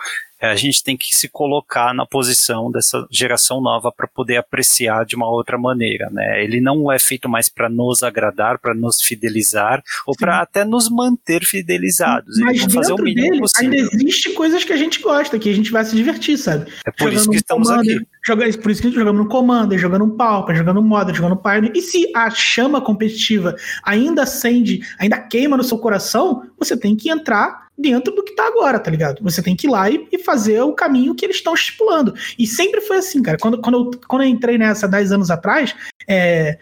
[0.46, 5.14] a gente tem que se colocar na posição dessa geração nova para poder apreciar de
[5.14, 6.08] uma outra maneira.
[6.10, 6.42] Né?
[6.42, 10.88] Ele não é feito mais para nos agradar, para nos fidelizar, ou para até nos
[10.90, 12.38] manter fidelizados.
[12.40, 13.70] Mas Eles vão fazer o dentro mínimo dele possível.
[13.70, 16.70] ainda existe coisas que a gente gosta, que a gente vai se divertir, sabe?
[16.84, 18.06] É por isso Jogando que um estamos Commander, aqui.
[18.24, 21.42] Jogando, por isso que jogamos no Commander, jogando no Pauper, jogando no Modern, jogando no
[21.42, 21.72] Pioneer.
[21.74, 23.54] E se a chama competitiva
[23.84, 28.46] ainda acende, ainda queima no seu coração, você tem que entrar dentro do que tá
[28.46, 29.22] agora, tá ligado?
[29.22, 32.14] Você tem que ir lá e, e fazer o caminho que eles estão estipulando.
[32.38, 33.38] E sempre foi assim, cara.
[33.38, 35.74] Quando, quando, eu, quando eu entrei nessa 10 anos atrás,
[36.08, 36.58] é,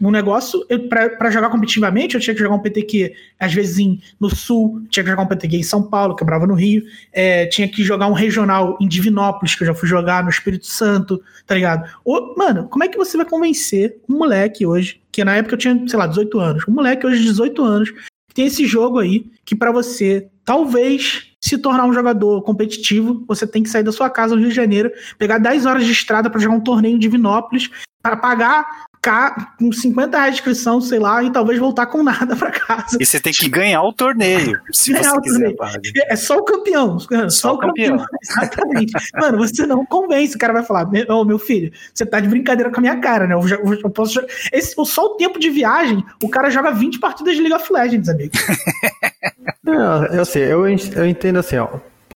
[0.00, 4.28] no negócio, pra jogar competitivamente, eu tinha que jogar um PTQ, às vezes em, no
[4.34, 7.82] Sul, tinha que jogar um PTQ em São Paulo, quebrava no Rio, é, tinha que
[7.82, 11.88] jogar um regional em Divinópolis, que eu já fui jogar, no Espírito Santo, tá ligado?
[12.36, 15.88] Mano, como é que você vai convencer um moleque hoje, que na época eu tinha,
[15.88, 17.92] sei lá, 18 anos, um moleque hoje de 18 anos,
[18.34, 23.62] tem esse jogo aí, que pra você, talvez, se tornar um jogador competitivo, você tem
[23.62, 26.40] que sair da sua casa no Rio de Janeiro, pegar 10 horas de estrada pra
[26.40, 27.70] jogar um torneio em Divinópolis,
[28.02, 28.84] para pagar
[29.58, 32.98] com 50 reais de inscrição, sei lá, e talvez voltar com nada pra casa.
[33.00, 35.54] E você tem que ganhar o torneio, se Ganhar você o quiser.
[36.08, 36.98] É só o campeão.
[37.30, 37.96] Só, o campeão.
[38.22, 38.92] Exatamente.
[39.14, 40.36] Mano, você não convence.
[40.36, 43.00] O cara vai falar: "Meu- Ô, meu filho, você tá de brincadeira com a minha
[43.00, 43.34] cara, né?
[43.34, 44.28] Eu, já- eu posso jogar.
[44.52, 48.08] Esse, só o tempo de viagem, o cara joga 20 partidas de League of Legends,
[48.08, 48.32] amigo.
[49.66, 51.68] É, eu, assim, eu, eu entendo assim, ó.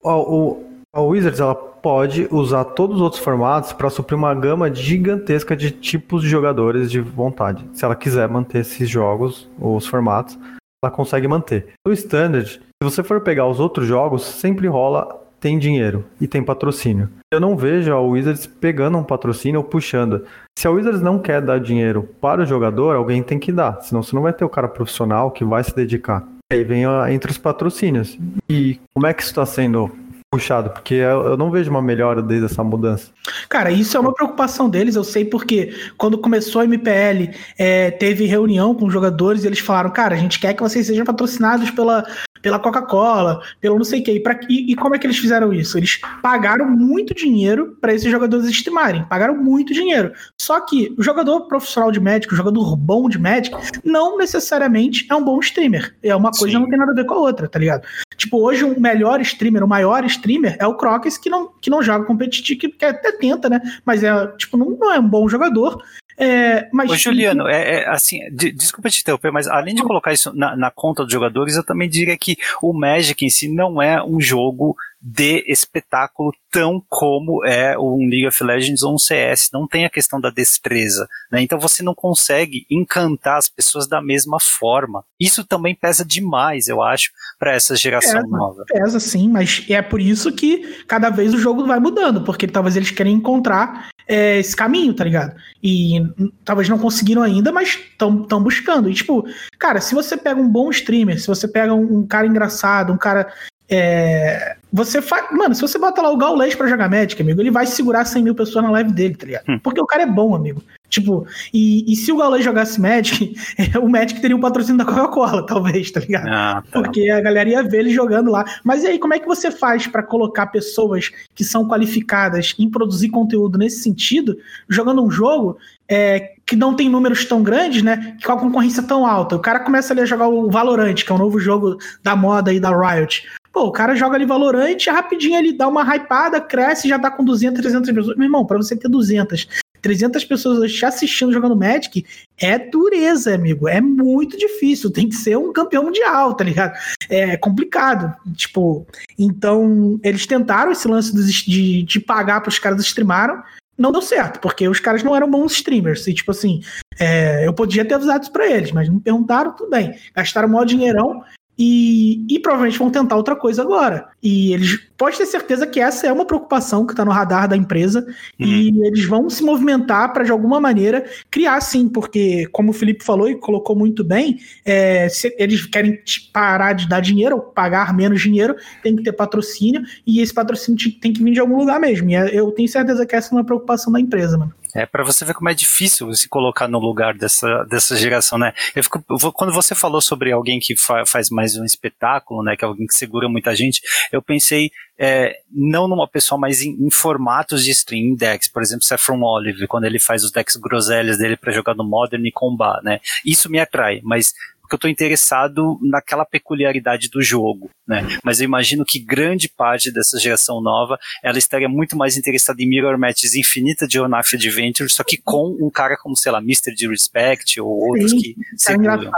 [0.02, 4.74] ó, o, A Wizards ela pode usar todos os outros formatos para suprir uma gama
[4.74, 7.62] gigantesca de tipos de jogadores de vontade.
[7.74, 10.39] Se ela quiser manter esses jogos, os formatos,
[10.82, 11.74] ela consegue manter.
[11.86, 16.43] No Standard, se você for pegar os outros jogos, sempre rola tem dinheiro e tem
[16.43, 17.11] patrocínio.
[17.31, 20.24] Eu não vejo a Wizards pegando um patrocínio ou puxando.
[20.59, 23.82] Se a Wizards não quer dar dinheiro para o jogador, alguém tem que dar.
[23.82, 26.27] Senão você não vai ter o cara profissional que vai se dedicar.
[26.51, 28.19] Aí vem entre os patrocínios.
[28.48, 29.90] E como é que isso está sendo
[30.35, 33.11] puxado, porque eu não vejo uma melhora desde essa mudança.
[33.48, 38.27] Cara, isso é uma preocupação deles, eu sei porque quando começou a MPL, é, teve
[38.27, 41.70] reunião com os jogadores e eles falaram, cara, a gente quer que vocês sejam patrocinados
[41.70, 42.05] pela,
[42.44, 44.12] pela Coca-Cola, pelo não sei o quê.
[44.12, 45.78] E, pra, e, e, como é que eles fizeram isso?
[45.78, 50.12] Eles pagaram muito dinheiro para esses jogadores streamarem, pagaram muito dinheiro.
[50.39, 55.15] Só que o jogador profissional de Magic, o jogador bom de Magic, não necessariamente é
[55.15, 55.97] um bom streamer.
[56.02, 56.62] É uma coisa Sim.
[56.62, 57.86] não tem nada a ver com a outra, tá ligado?
[58.15, 60.23] Tipo, hoje o melhor streamer, o maior streamer
[60.59, 63.60] é o Crocs, que não, que não joga competitivo, que até tenta, né?
[63.84, 65.82] Mas é, tipo, não, não é um bom jogador.
[66.16, 66.90] É, mas...
[66.90, 70.56] Ô, Juliano, é, é assim, de, desculpa te interromper, mas além de colocar isso na,
[70.56, 74.20] na, conta dos jogadores, eu também diria que o Magic em si não é um
[74.20, 74.76] jogo
[75.06, 79.51] de espetáculo tão como é um League of Legends ou um CS.
[79.52, 81.43] Não tem a questão da destreza, né?
[81.43, 85.05] Então você não consegue encantar as pessoas da mesma forma.
[85.20, 88.64] Isso também pesa demais, eu acho, para essa geração pesa, nova.
[88.66, 92.74] Pesa sim, mas é por isso que cada vez o jogo vai mudando, porque talvez
[92.74, 95.35] eles querem encontrar é, esse caminho, tá ligado?
[95.62, 96.01] E
[96.44, 98.89] talvez não conseguiram ainda, mas estão buscando.
[98.89, 99.26] E, tipo,
[99.59, 102.98] cara, se você pega um bom streamer, se você pega um, um cara engraçado, um
[102.98, 103.31] cara
[103.68, 105.30] é, você faz.
[105.30, 108.22] Mano, se você bota lá o Gaules pra jogar Magic, amigo, ele vai segurar 100
[108.22, 109.44] mil pessoas na live dele, tá ligado?
[109.48, 109.58] Hum.
[109.58, 110.62] Porque o cara é bom, amigo.
[110.88, 113.34] Tipo, e, e se o Gaules jogasse Magic,
[113.80, 116.28] o Magic teria um patrocínio da Coca-Cola, talvez, tá ligado?
[116.28, 116.82] Ah, tá.
[116.82, 118.44] Porque a galera ia ver ele jogando lá.
[118.62, 122.68] Mas e aí, como é que você faz para colocar pessoas que são qualificadas em
[122.68, 124.36] produzir conteúdo nesse sentido,
[124.68, 125.56] jogando um jogo
[125.88, 128.16] é, que não tem números tão grandes, né?
[128.24, 129.36] Com a concorrência tão alta.
[129.36, 132.50] O cara começa ali a jogar o Valorant, que é o novo jogo da moda
[132.50, 133.24] aí da Riot.
[133.55, 137.24] Pô, o cara joga ali Valorant, rapidinho ele dá uma hypada, cresce já tá com
[137.24, 138.16] 200, 300 pessoas.
[138.16, 139.47] Meu irmão, pra você ter 200,
[139.81, 142.05] 300 pessoas te assistindo jogando Magic
[142.36, 143.68] é dureza, amigo.
[143.68, 144.90] É muito difícil.
[144.90, 146.76] Tem que ser um campeão mundial, tá ligado?
[147.09, 148.12] É complicado.
[148.35, 148.85] Tipo,
[149.16, 151.14] então eles tentaram esse lance
[151.47, 153.40] de, de pagar para os caras streamaram.
[153.78, 156.09] Não deu certo, porque os caras não eram bons streamers.
[156.09, 156.60] E, tipo assim,
[156.98, 159.94] é, eu podia ter avisado isso pra eles, mas não me perguntaram, tudo bem.
[160.12, 161.22] Gastaram o maior dinheirão
[161.59, 164.09] e, e, provavelmente vão tentar outra coisa agora.
[164.22, 167.56] E eles pode ter certeza que essa é uma preocupação que está no radar da
[167.56, 168.01] empresa
[168.40, 168.47] uhum.
[168.47, 173.05] e eles vão se movimentar para de alguma maneira criar sim, porque como o Felipe
[173.05, 176.01] falou e colocou muito bem, é, se eles querem
[176.32, 180.78] parar de dar dinheiro ou pagar menos dinheiro, tem que ter patrocínio e esse patrocínio
[181.01, 182.10] tem que vir de algum lugar mesmo.
[182.10, 184.52] E é, eu tenho certeza que essa é uma preocupação da empresa, mano.
[184.74, 188.52] É, para você ver como é difícil se colocar no lugar dessa, dessa geração, né?
[188.74, 192.56] Eu fico, quando você falou sobre alguém que fa, faz mais um espetáculo, né?
[192.56, 193.80] Que é alguém que segura muita gente,
[194.10, 198.84] eu pensei é, não numa pessoa mais em, em, formatos de stream, decks, por exemplo,
[198.84, 202.82] Saffron Olive, quando ele faz os decks groselhas dele para jogar no Modern e Combat,
[202.82, 203.01] né?
[203.24, 204.32] Isso me atrai, mas
[204.64, 208.06] porque eu estou interessado naquela peculiaridade do jogo, né?
[208.24, 212.69] Mas eu imagino que grande parte dessa geração nova, ela estaria muito mais interessada em
[212.69, 216.74] mirror matches infinita de Onaf Adventure, só que com um cara como, sei lá, Mr.
[216.74, 219.12] de Respect ou outros sim, que tá seguram.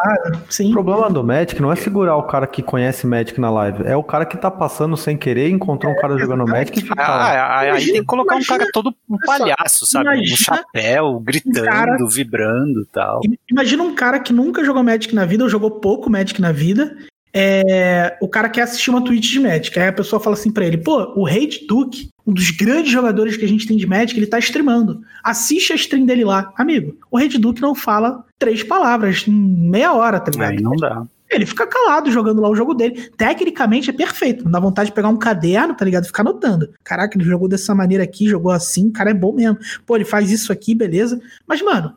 [0.51, 0.71] Sim.
[0.71, 3.97] O problema do Magic não é segurar o cara que conhece Magic na live, é
[3.97, 7.61] o cara que tá passando sem querer, encontrou um cara jogando Magic e fica ah,
[7.61, 10.07] Aí tem que colocar imagina, um cara todo um palhaço, sabe?
[10.07, 13.21] Imagina, um chapéu, gritando, um cara, vibrando e tal.
[13.51, 16.51] Imagina um cara que nunca jogou Magic na vida vida ou jogou pouco Magic na
[16.51, 16.97] vida,
[17.39, 19.79] é, o cara quer assistir uma Twitch de Magic.
[19.79, 22.91] Aí a pessoa fala assim pra ele: pô, o Rei de Duke, um dos grandes
[22.91, 25.03] jogadores que a gente tem de Magic, ele tá streamando.
[25.23, 26.51] Assiste a stream dele lá.
[26.57, 30.53] Amigo, o Rei de Duke não fala três palavras em meia hora, tá ligado?
[30.53, 31.05] Aí não dá.
[31.29, 33.11] Ele fica calado jogando lá o jogo dele.
[33.19, 34.49] Tecnicamente é perfeito.
[34.49, 36.07] dá vontade de pegar um caderno, tá ligado?
[36.07, 36.71] Ficar anotando.
[36.83, 39.59] Caraca, ele jogou dessa maneira aqui, jogou assim, o cara é bom mesmo.
[39.85, 41.21] Pô, ele faz isso aqui, beleza.
[41.47, 41.95] Mas, mano,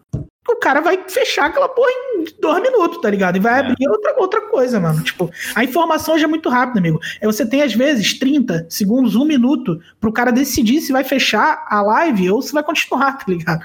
[0.54, 3.38] o cara vai fechar aquela porra em dois minutos, tá ligado?
[3.38, 3.60] E vai é.
[3.60, 5.04] abrir outra, outra coisa, mano.
[5.04, 7.00] Tipo, a informação já é muito rápida, amigo.
[7.22, 11.66] É, você tem, às vezes, 30 segundos, um minuto, pro cara decidir se vai fechar
[11.68, 13.62] a live ou se vai continuar, tá ligado?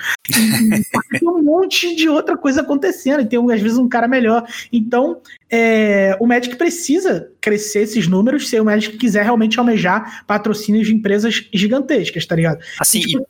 [1.18, 4.44] tem um monte de outra coisa acontecendo, e tem, às vezes, um cara melhor.
[4.72, 5.20] Então,
[5.50, 10.94] é, o Magic precisa crescer esses números se o Magic quiser realmente almejar patrocínios de
[10.94, 12.64] empresas gigantescas, tá ligado?
[12.80, 13.26] Assim, e, tipo,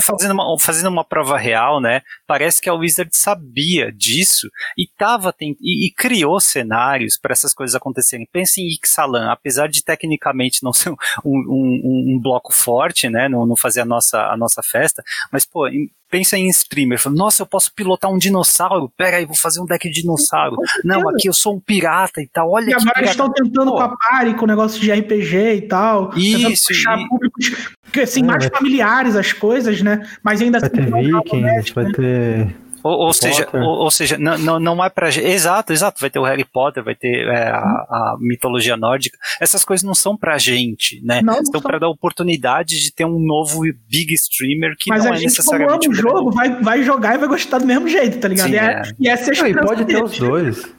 [0.00, 2.02] fazendo, uma, fazendo uma prova real, né?
[2.26, 7.74] Parece que a Wizard sabia disso e tava e, e criou cenários para essas coisas
[7.74, 8.28] acontecerem.
[8.32, 13.28] Pense em Ixalan, apesar de tecnicamente não ser um, um, um bloco forte, né?
[13.28, 15.02] Não, não fazer a nossa, a nossa festa,
[15.32, 15.68] mas, pô,
[16.14, 19.66] pensa em streamer, fala, nossa, eu posso pilotar um dinossauro, pera aí, vou fazer um
[19.66, 20.56] deck de dinossauro.
[20.84, 23.78] Não, aqui eu sou um pirata e tal, olha E agora eles estão tentando Pô.
[23.78, 26.16] com a Pari, com o negócio de RPG e tal.
[26.16, 26.72] Isso.
[26.72, 27.08] E...
[27.08, 27.68] públicos,
[28.00, 30.08] assim, é, mais familiares as coisas, né?
[30.22, 32.54] Mas ainda vai assim, ter Vikings, vai ter
[32.84, 36.18] ou, ou seja, ou, ou, seja, não, não, não é pra exato, exato, vai ter
[36.18, 39.16] o Harry Potter, vai ter é, a, a, mitologia nórdica.
[39.40, 41.22] Essas coisas não são pra gente, né?
[41.22, 45.14] Não, Estão para dar oportunidade de ter um novo big streamer que Mas não a
[45.14, 45.88] é gente, necessariamente.
[45.88, 48.50] Mas o jogo, vai, vai jogar e vai gostar do mesmo jeito, tá ligado?
[48.50, 48.82] Sim, é, é.
[49.00, 50.74] E essa é a não, pode ter os dois.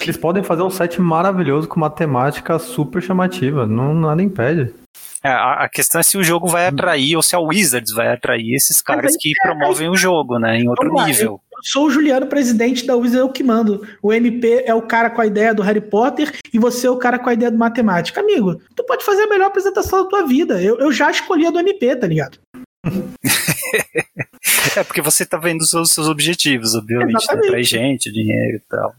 [0.00, 4.72] Eles podem fazer um set maravilhoso com uma temática super chamativa, não nada impede.
[5.22, 8.08] É, a, a, questão é se o jogo vai atrair ou se a Wizards vai
[8.08, 10.58] atrair esses caras que é, promovem o jogo, né?
[10.58, 11.40] Em outro nível.
[11.52, 13.86] Eu sou o Juliano, presidente da Wizards, eu que mando.
[14.02, 16.96] O MP é o cara com a ideia do Harry Potter e você é o
[16.96, 18.20] cara com a ideia do matemática.
[18.20, 20.60] Amigo, tu pode fazer a melhor apresentação da tua vida.
[20.60, 22.38] Eu, eu já escolhi a do MP, tá ligado?
[24.76, 27.40] é porque você tá vendo os seus, seus objetivos, obviamente, né?
[27.42, 28.92] Traz gente, dinheiro e tal.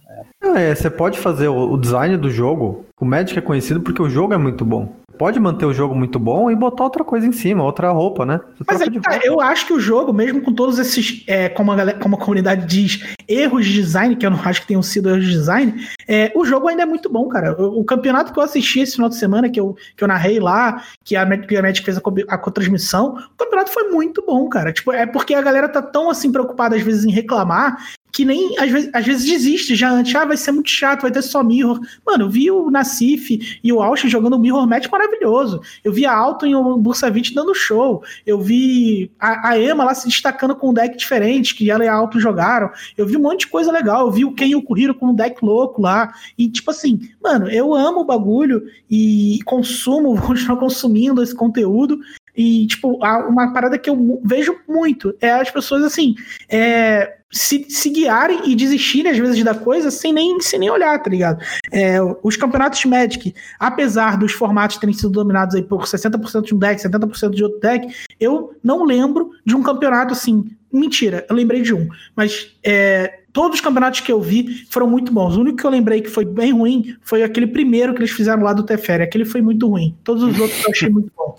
[0.55, 0.71] É.
[0.71, 0.75] é.
[0.75, 2.85] você pode fazer o, o design do jogo.
[2.97, 6.19] O Magic é conhecido porque o jogo é muito bom pode manter o jogo muito
[6.19, 8.39] bom e botar outra coisa em cima, outra roupa, né?
[8.67, 11.75] Mas aí, tá, eu acho que o jogo, mesmo com todos esses, é, como, a
[11.75, 15.09] galera, como a comunidade diz, erros de design, que eu não acho que tenham sido
[15.09, 17.59] erros de design, é, o jogo ainda é muito bom, cara.
[17.61, 20.39] O, o, campeonato que eu assisti esse final de semana, que eu, que eu narrei
[20.39, 24.47] lá, que a, que a Magic fez a, a co-transmissão, o campeonato foi muito bom,
[24.49, 24.73] cara.
[24.73, 27.77] Tipo, é porque a galera tá tão assim preocupada às vezes em reclamar
[28.13, 31.11] que nem às vezes, às vezes desiste já antes, ah, vai ser muito chato, vai
[31.11, 31.79] ter só Mirror.
[32.05, 35.59] Mano, eu vi o Nassif e o Austin jogando um Mirror Match maravilhoso.
[35.83, 38.03] Eu vi a Alton e o Bursavit dando show.
[38.23, 41.87] Eu vi a, a, Emma lá se destacando com um deck diferente, que ela e
[41.87, 42.69] a Alton jogaram.
[42.95, 44.05] Eu vi um monte de coisa legal.
[44.05, 46.13] Eu vi o Ken e o Kuriro com um deck louco lá.
[46.37, 51.99] E, tipo assim, mano, eu amo o bagulho e consumo, vou continuar consumindo esse conteúdo.
[52.35, 56.15] E, tipo, uma parada que eu vejo muito é as pessoas, assim,
[56.49, 61.01] é, se, se guiarem e desistirem, às vezes, da coisa sem nem, sem nem olhar,
[61.01, 61.43] tá ligado?
[61.71, 66.59] É, os campeonatos Magic, apesar dos formatos terem sido dominados aí por 60% de um
[66.59, 67.87] deck, 70% de outro deck,
[68.19, 73.55] eu não lembro de um campeonato, assim, mentira, eu lembrei de um, mas é, todos
[73.55, 75.35] os campeonatos que eu vi foram muito bons.
[75.35, 78.43] O único que eu lembrei que foi bem ruim foi aquele primeiro que eles fizeram
[78.43, 79.03] lá do Teferi.
[79.03, 79.97] Aquele foi muito ruim.
[80.03, 81.35] Todos os outros eu achei muito bom.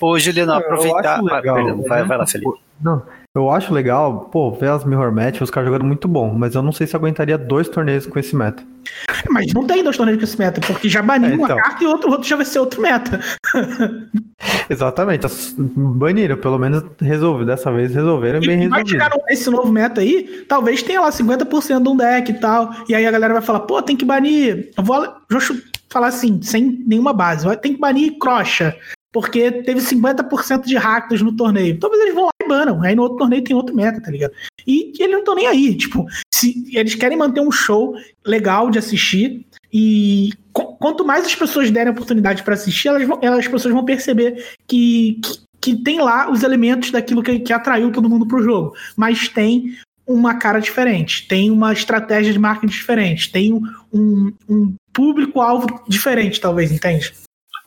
[0.00, 1.20] Ô, Juliano, aproveitar.
[1.30, 2.52] Ah, perdão, vai, vai lá, Felipe.
[2.80, 3.02] Não,
[3.38, 6.62] eu acho legal, pô, ver as Mirror Match, os caras jogando muito bom, mas eu
[6.62, 8.62] não sei se aguentaria dois torneios com esse meta.
[9.30, 11.56] Mas não tem dois torneios com esse meta, porque já baniu é, então.
[11.56, 13.20] uma carta e outro, outro já vai ser outro meta.
[14.68, 18.98] Exatamente, baniram, pelo menos resolve, dessa vez resolveram e bem resolvido.
[18.98, 22.94] Vai esse novo meta aí, talvez tenha lá 50% de um deck e tal, e
[22.94, 25.40] aí a galera vai falar, pô, tem que banir, eu vou, vou
[25.88, 28.76] falar assim, sem nenhuma base, tem que banir crocha,
[29.18, 31.76] porque teve 50% de hackers no torneio.
[31.76, 32.80] Talvez eles vão lá e banam.
[32.84, 34.32] Aí no outro torneio tem outro meta, tá ligado?
[34.64, 35.74] E, e eles não estão nem aí.
[35.74, 39.44] Tipo, se eles querem manter um show legal de assistir.
[39.72, 43.84] E quanto mais as pessoas derem oportunidade para assistir, elas, vão, elas, as pessoas vão
[43.84, 48.40] perceber que, que, que, tem lá os elementos daquilo que, que atraiu todo mundo pro
[48.40, 48.76] jogo.
[48.96, 49.76] Mas tem
[50.06, 53.52] uma cara diferente, tem uma estratégia de marketing diferente, tem
[53.92, 57.12] um, um público-alvo diferente, talvez, entende?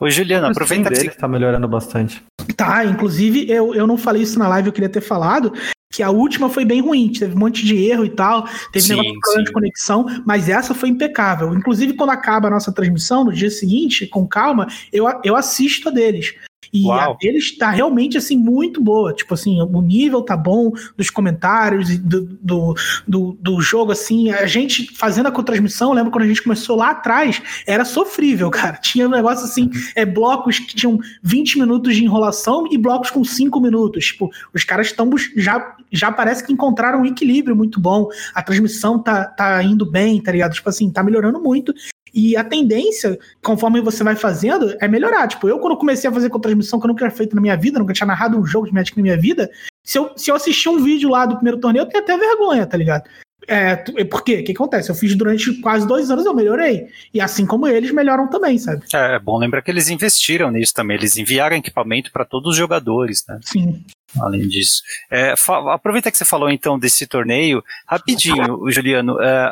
[0.02, 1.07] Ô, Juliano, aproveita que você...
[1.10, 2.23] está melhorando bastante.
[2.57, 5.53] Tá, inclusive eu, eu não falei isso na live, eu queria ter falado,
[5.94, 8.90] que a última foi bem ruim, teve um monte de erro e tal, teve sim,
[8.94, 11.53] negócio de problema de conexão, mas essa foi impecável.
[11.53, 15.91] Inclusive, quando acaba a nossa transmissão, no dia seguinte, com calma, eu, eu assisto a
[15.91, 16.34] deles.
[16.73, 17.14] E Uau.
[17.14, 19.14] a deles tá realmente, assim, muito boa.
[19.14, 22.76] Tipo assim, o nível tá bom dos comentários do, do,
[23.07, 24.31] do, do jogo, assim.
[24.31, 28.77] A gente fazendo a transmissão, lembro quando a gente começou lá atrás, era sofrível, cara.
[28.81, 29.72] Tinha um negócio assim, uhum.
[29.95, 34.06] é, blocos que tinham 20 minutos de enrolação e blocos com 5 minutos.
[34.06, 38.07] Tipo, os caras estão já, já parece que encontraram um equilíbrio muito bom.
[38.34, 40.53] A transmissão tá, tá indo bem, tá ligado?
[40.53, 41.73] Tipo assim, tá melhorando muito.
[42.13, 45.27] E a tendência, conforme você vai fazendo, é melhorar.
[45.27, 47.55] Tipo, eu quando comecei a fazer com transmissão que eu nunca tinha feito na minha
[47.55, 49.49] vida, nunca tinha narrado um jogo de Magic na minha vida,
[49.83, 52.65] se eu, se eu assistir um vídeo lá do primeiro torneio, eu tenho até vergonha,
[52.65, 53.03] tá ligado?
[53.47, 53.75] É,
[54.05, 54.39] por quê?
[54.39, 54.89] O que acontece?
[54.91, 56.88] Eu fiz durante quase dois anos, eu melhorei.
[57.13, 58.85] E assim como eles melhoram também, sabe?
[58.93, 60.95] É, é bom lembrar que eles investiram nisso também.
[60.95, 63.39] Eles enviaram equipamento para todos os jogadores, né?
[63.43, 63.83] Sim.
[64.19, 64.83] Além disso.
[65.09, 65.33] É,
[65.73, 69.19] aproveita que você falou então desse torneio, rapidinho, Juliano.
[69.19, 69.51] É,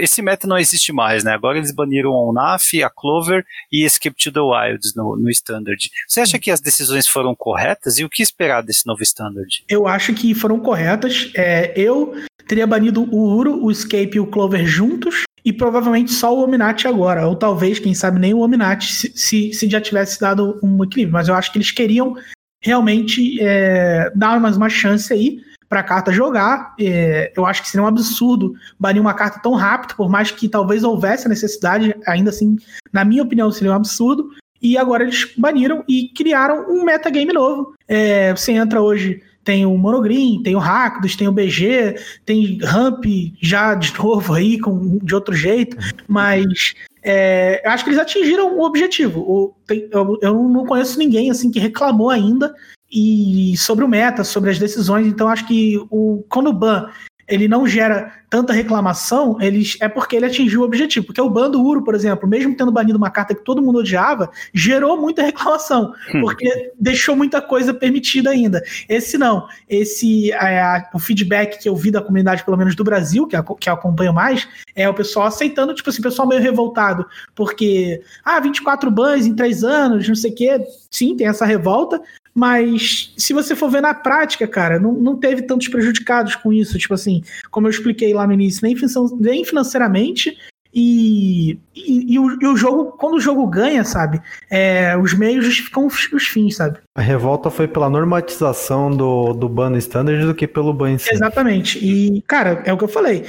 [0.00, 1.32] esse meta não existe mais, né?
[1.32, 5.90] Agora eles baniram a UNAF, a Clover e Escape to the Wilds no, no Standard.
[6.06, 9.64] Você acha que as decisões foram corretas e o que esperar desse novo Standard?
[9.68, 11.32] Eu acho que foram corretas.
[11.36, 12.14] É, eu
[12.46, 16.86] teria banido o Uro, o Escape e o Clover juntos e provavelmente só o Ominati
[16.86, 20.84] agora, ou talvez, quem sabe, nem o Ominati se, se, se já tivesse dado um
[20.84, 21.12] equilíbrio.
[21.12, 22.14] Mas eu acho que eles queriam
[22.62, 25.38] realmente é, dar mais uma chance aí
[25.70, 26.74] para a carta jogar.
[26.78, 30.48] É, eu acho que seria um absurdo banir uma carta tão rápido, por mais que
[30.48, 32.56] talvez houvesse a necessidade, ainda assim,
[32.92, 34.28] na minha opinião, seria um absurdo.
[34.60, 37.72] E agora eles baniram e criaram um metagame novo.
[37.88, 43.04] É, você entra hoje tem o Monogreen, tem o Rakdos, tem o BG, tem Ramp
[43.40, 48.58] já de novo aí, com, de outro jeito, mas é, eu acho que eles atingiram
[48.58, 49.20] o objetivo.
[49.20, 52.54] O, tem, eu, eu, não conheço ninguém assim que reclamou ainda
[52.90, 56.88] e sobre o meta, sobre as decisões, então acho que o, quando o ban
[57.30, 61.06] ele não gera tanta reclamação, eles, é porque ele atingiu o objetivo.
[61.06, 64.30] Porque o bando Uro, por exemplo, mesmo tendo banido uma carta que todo mundo odiava,
[64.52, 66.20] gerou muita reclamação, hum.
[66.20, 68.62] porque deixou muita coisa permitida ainda.
[68.88, 69.46] Esse não.
[69.68, 73.42] Esse, é, o feedback que eu vi da comunidade, pelo menos do Brasil, que, a,
[73.42, 78.02] que eu acompanho mais, é o pessoal aceitando, tipo assim, o pessoal meio revoltado, porque,
[78.24, 80.60] ah, 24 bans em 3 anos, não sei o quê.
[80.90, 82.00] Sim, tem essa revolta,
[82.34, 86.78] mas se você for ver na prática, cara, não, não teve tantos prejudicados com isso.
[86.78, 88.76] Tipo assim, como eu expliquei lá no início, nem,
[89.18, 90.36] nem financeiramente.
[90.72, 94.20] E, e, e, o, e, o, jogo, quando o jogo ganha, sabe?
[94.48, 96.78] É, os meios justificam os, os, fins, sabe?
[96.94, 100.92] A revolta foi pela normatização do, do ban standard do que pelo ban.
[100.92, 101.84] Exatamente.
[101.84, 103.24] E, cara, é o que eu falei.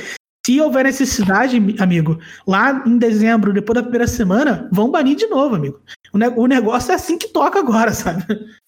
[0.46, 5.56] Se houver necessidade, amigo, lá em dezembro, depois da primeira semana, vão banir de novo,
[5.56, 5.80] amigo.
[6.12, 8.24] O, ne o negócio é assim que toca agora, sabe?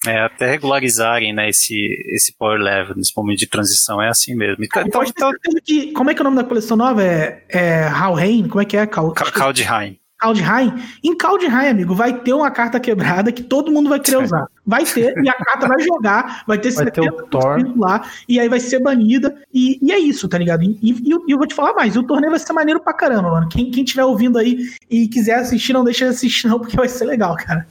[0.05, 1.75] É, até regularizarem, né, esse,
[2.13, 4.63] esse power level nesse momento de transição, é assim mesmo.
[4.63, 5.31] Então, então, então
[5.63, 7.03] que, como é que é o nome da coleção nova?
[7.03, 8.47] É, é Halheim?
[8.47, 8.85] Como é que é?
[8.85, 9.99] Cal Kaldheim.
[10.23, 10.73] Kaldheim,
[11.03, 14.47] em Kaldheim, amigo, vai ter uma carta quebrada que todo mundo vai querer usar.
[14.65, 18.61] Vai ter, e a carta vai jogar, vai ter vai 70% lá, e aí vai
[18.61, 20.63] ser banida, e, e é isso, tá ligado?
[20.63, 20.91] E, e,
[21.27, 23.49] e, eu vou te falar mais, o torneio vai ser maneiro pra caramba, mano.
[23.49, 26.87] Quem, quem tiver ouvindo aí e quiser assistir, não deixa de assistir não, porque vai
[26.87, 27.67] ser legal, cara.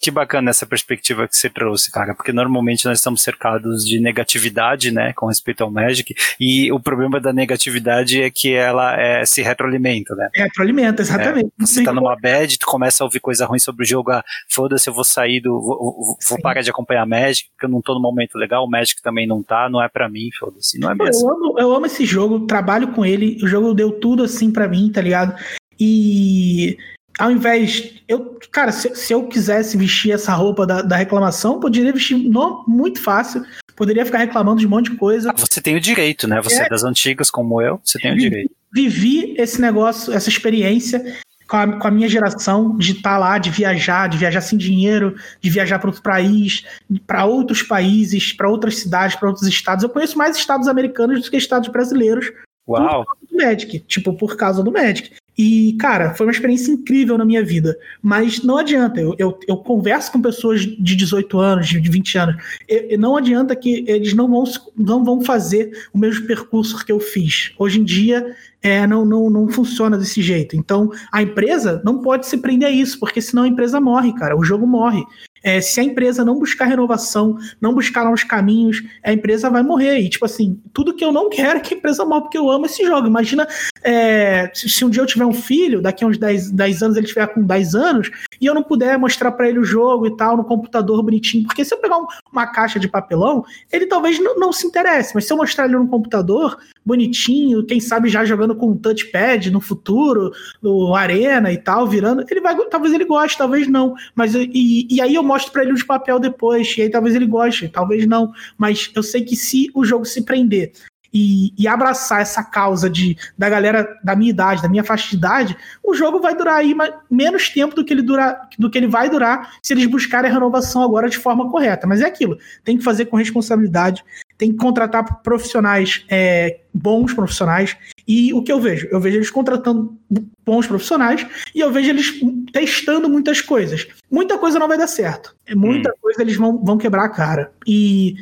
[0.00, 4.90] Que bacana essa perspectiva que você trouxe, cara, porque normalmente nós estamos cercados de negatividade,
[4.90, 9.42] né, com respeito ao Magic, e o problema da negatividade é que ela é, se
[9.42, 10.28] retroalimenta, né?
[10.34, 11.48] Retroalimenta, exatamente.
[11.48, 14.24] É, você tá numa bad, tu começa a ouvir coisa ruim sobre o jogo, ah,
[14.48, 15.60] foda-se, eu vou sair do.
[15.60, 19.02] Vou, vou parar de acompanhar Magic, porque eu não tô no momento legal, o Magic
[19.02, 21.28] também não tá, não é para mim, foda-se, não é mesmo.
[21.28, 24.66] Eu amo, eu amo esse jogo, trabalho com ele, o jogo deu tudo assim para
[24.66, 25.34] mim, tá ligado?
[25.78, 26.76] E
[27.20, 27.92] ao invés.
[28.08, 32.64] Eu, cara, se, se, eu quisesse vestir essa roupa da, da reclamação, poderia vestir no,
[32.66, 33.44] muito fácil.
[33.76, 35.30] Poderia ficar reclamando de um monte de coisa.
[35.30, 36.40] Ah, você tem o direito, né?
[36.42, 38.50] Você é, é das antigas como eu, você tem o direito.
[38.72, 41.02] Vivi esse negócio, essa experiência
[41.48, 44.58] com a, com a minha geração de estar tá lá, de viajar, de viajar sem
[44.58, 46.64] dinheiro, de viajar para outro país,
[47.06, 49.82] para outros países, para outras cidades, para outros estados.
[49.82, 52.30] Eu conheço mais estados americanos do que estados brasileiros.
[52.68, 53.04] Uau!
[53.04, 55.10] Por causa do Magic, tipo, por causa do Magic.
[55.42, 57.74] E, cara, foi uma experiência incrível na minha vida.
[58.02, 62.44] Mas não adianta, eu, eu, eu converso com pessoas de 18 anos, de 20 anos.
[62.68, 64.44] E, não adianta que eles não vão,
[64.76, 67.54] não vão fazer o mesmo percurso que eu fiz.
[67.58, 70.54] Hoje em dia, é, não, não, não funciona desse jeito.
[70.54, 74.36] Então, a empresa não pode se prender a isso, porque senão a empresa morre, cara.
[74.36, 75.02] O jogo morre.
[75.42, 80.00] É, se a empresa não buscar renovação, não buscar novos caminhos, a empresa vai morrer.
[80.00, 82.50] E, tipo assim, tudo que eu não quero é que a empresa morra, porque eu
[82.50, 83.06] amo esse jogo.
[83.06, 83.46] Imagina
[83.82, 86.96] é, se, se, um dia eu tiver um filho, daqui a uns 10, 10 anos
[86.96, 88.10] ele estiver com 10 anos,
[88.40, 91.46] e eu não puder mostrar para ele o jogo e tal, no computador bonitinho.
[91.46, 95.14] Porque se eu pegar um, uma caixa de papelão, ele talvez não, não, se interesse.
[95.14, 99.50] Mas se eu mostrar ele no computador, bonitinho, quem sabe já jogando com um touchpad
[99.50, 102.56] no futuro, no Arena e tal, virando, ele vai.
[102.68, 103.94] Talvez ele goste, talvez não.
[104.14, 107.14] Mas e, e aí eu mostro para ele o de papel depois, e aí talvez
[107.14, 108.32] ele goste, talvez não.
[108.58, 110.72] Mas eu sei que se o jogo se prender
[111.12, 115.16] e, e, abraçar essa causa de, da galera da minha idade, da minha faixa de
[115.16, 116.74] idade, o jogo vai durar aí
[117.10, 120.34] menos tempo do que ele dura, do que ele vai durar se eles buscarem a
[120.34, 121.86] renovação agora de forma correta.
[121.86, 124.04] Mas é aquilo, tem que fazer com responsabilidade,
[124.40, 127.76] tem que contratar profissionais é, bons profissionais.
[128.08, 128.88] E o que eu vejo?
[128.90, 129.94] Eu vejo eles contratando
[130.42, 132.18] bons profissionais e eu vejo eles
[132.50, 133.86] testando muitas coisas.
[134.10, 135.36] Muita coisa não vai dar certo.
[135.54, 135.94] Muita hum.
[136.00, 137.52] coisa eles vão, vão quebrar a cara.
[137.66, 138.14] E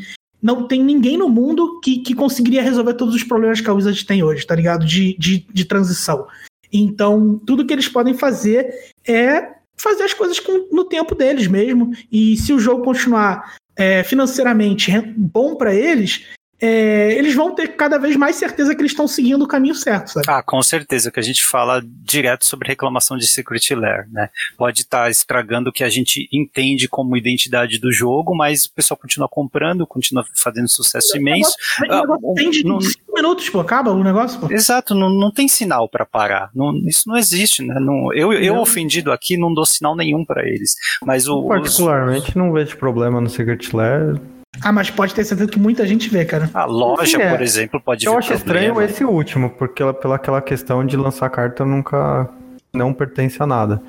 [0.43, 4.05] não tem ninguém no mundo que, que conseguiria resolver todos os problemas que a Wizard
[4.05, 4.85] tem hoje, tá ligado?
[4.85, 6.27] De, de, de transição.
[6.73, 8.75] Então, tudo que eles podem fazer
[9.07, 11.93] é fazer as coisas com, no tempo deles mesmo.
[12.11, 16.27] E se o jogo continuar é, financeiramente bom para eles,
[16.61, 20.13] é, eles vão ter cada vez mais certeza que eles estão seguindo o caminho certo,
[20.13, 20.27] sabe?
[20.29, 24.29] Ah, com certeza, que a gente fala direto sobre reclamação de Secret Lair, né?
[24.57, 28.73] Pode estar tá estragando o que a gente entende como identidade do jogo, mas o
[28.73, 31.55] pessoal continua comprando, continua fazendo sucesso imenso.
[31.89, 32.03] Ah,
[32.35, 34.51] tem de não, cinco minutos, pô, acaba o negócio, pô.
[34.51, 36.51] Exato, não, não tem sinal para parar.
[36.55, 37.79] Não, isso não existe, né?
[37.79, 40.75] Não, eu, eu ofendido aqui não dou sinal nenhum para eles.
[41.05, 42.35] Mas o, particularmente os...
[42.35, 44.21] não vejo problema no Secret Lair
[44.63, 46.51] ah, mas pode ter certeza que muita gente vê, cara.
[46.55, 47.31] A loja, é.
[47.31, 48.61] por exemplo, pode Eu acho problema.
[48.61, 52.29] estranho esse último, porque ela, pela aquela questão de lançar carta nunca
[52.73, 53.81] não pertence a nada.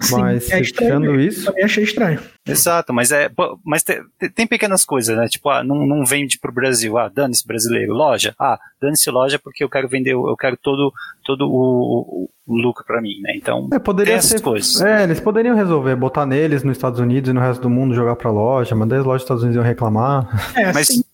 [0.00, 1.44] Sim, mas é tirando isso.
[1.44, 2.20] Também achei estranho.
[2.46, 3.30] Exato, mas é.
[3.64, 4.02] Mas tem,
[4.34, 5.28] tem pequenas coisas, né?
[5.28, 6.96] Tipo, ah, não, não vende pro Brasil.
[6.96, 7.92] Ah, dane-se brasileiro.
[7.92, 8.34] Loja.
[8.38, 10.92] Ah, dane-se loja porque eu quero vender, eu quero todo,
[11.24, 13.32] todo o, o lucro para mim, né?
[13.36, 14.80] Então, é, poderia essas ser, coisas.
[14.80, 18.16] É, eles poderiam resolver, botar neles nos Estados Unidos e no resto do mundo jogar
[18.16, 20.28] pra loja, mas as lojas dos Estados Unidos iam reclamar.
[20.56, 20.88] É, mas...
[20.90, 21.04] Eu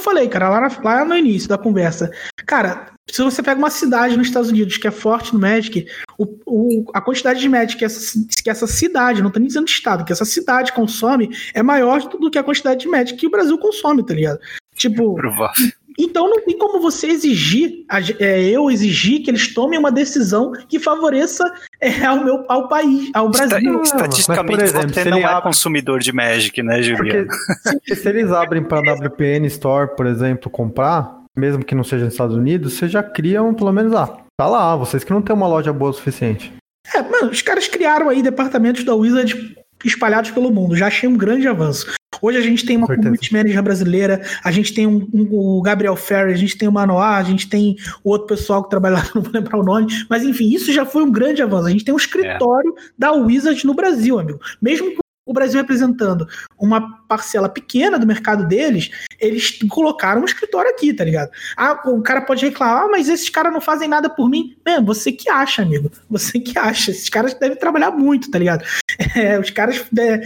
[0.00, 2.10] falei, cara, lá, lá no início da conversa.
[2.46, 5.86] Cara, se você pega uma cidade nos Estados Unidos que é forte no Magic,
[6.18, 9.68] o, o, a quantidade de Magic que essa, que essa cidade, não tô nem dizendo
[9.68, 13.30] estado, que essa cidade consome é maior do que a quantidade de Magic que o
[13.30, 14.40] Brasil consome, tá ligado?
[14.74, 15.14] Tipo.
[15.14, 15.72] Provável.
[16.02, 17.84] Então não tem como você exigir,
[18.18, 21.44] é, eu exigir que eles tomem uma decisão que favoreça
[21.78, 23.82] é, ao meu ao país, ao Brasil.
[23.82, 25.42] Estatisticamente, mas, exemplo, você não é abre...
[25.42, 27.28] consumidor de Magic, né, Juliano?
[27.28, 32.14] Porque, se eles abrem para WPN Store, por exemplo, comprar, mesmo que não seja nos
[32.14, 34.08] Estados Unidos, vocês já criam, pelo menos, ah,
[34.38, 36.50] tá lá, vocês que não tem uma loja boa o suficiente.
[36.94, 39.54] É, mano, os caras criaram aí departamentos da Wizard
[39.84, 40.74] espalhados pelo mundo.
[40.76, 41.92] Já achei um grande avanço.
[42.20, 45.96] Hoje a gente tem uma community manager brasileira, a gente tem um, um, o Gabriel
[45.96, 49.10] Ferry, a gente tem o Manoá, a gente tem o outro pessoal que trabalha lá,
[49.14, 51.68] não vou lembrar o nome, mas enfim, isso já foi um grande avanço.
[51.68, 52.82] A gente tem um escritório é.
[52.98, 54.40] da Wizard no Brasil, amigo.
[54.60, 56.26] Mesmo com o Brasil representando
[56.58, 61.30] uma parcela pequena do mercado deles, eles colocaram um escritório aqui, tá ligado?
[61.56, 64.56] Ah, o cara pode reclamar, ah, mas esses caras não fazem nada por mim.
[64.84, 65.90] Você que acha, amigo.
[66.10, 66.90] Você que acha.
[66.90, 68.64] Esses caras devem trabalhar muito, tá ligado?
[69.16, 70.20] É, os caras é,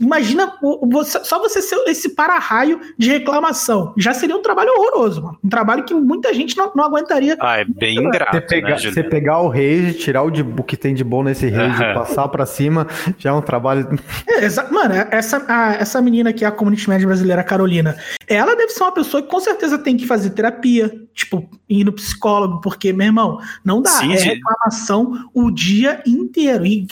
[0.00, 0.52] Imagina
[1.04, 3.92] só você ser esse para-raio de reclamação.
[3.96, 5.38] Já seria um trabalho horroroso, mano.
[5.42, 7.36] Um trabalho que muita gente não, não aguentaria.
[7.40, 8.36] Ah, é bem ingrato.
[8.36, 11.22] Você pegar, né, você pegar o rage, tirar o, de, o que tem de bom
[11.22, 12.86] nesse rage e passar para cima,
[13.18, 13.88] já é um trabalho.
[14.28, 17.96] É, mano, essa, a, essa menina aqui, a community manager brasileira, a Carolina,
[18.26, 21.92] ela deve ser uma pessoa que com certeza tem que fazer terapia, tipo, ir no
[21.92, 23.90] psicólogo, porque, meu irmão, não dá.
[23.90, 26.66] Sim, é reclamação o dia inteiro.
[26.66, 26.86] E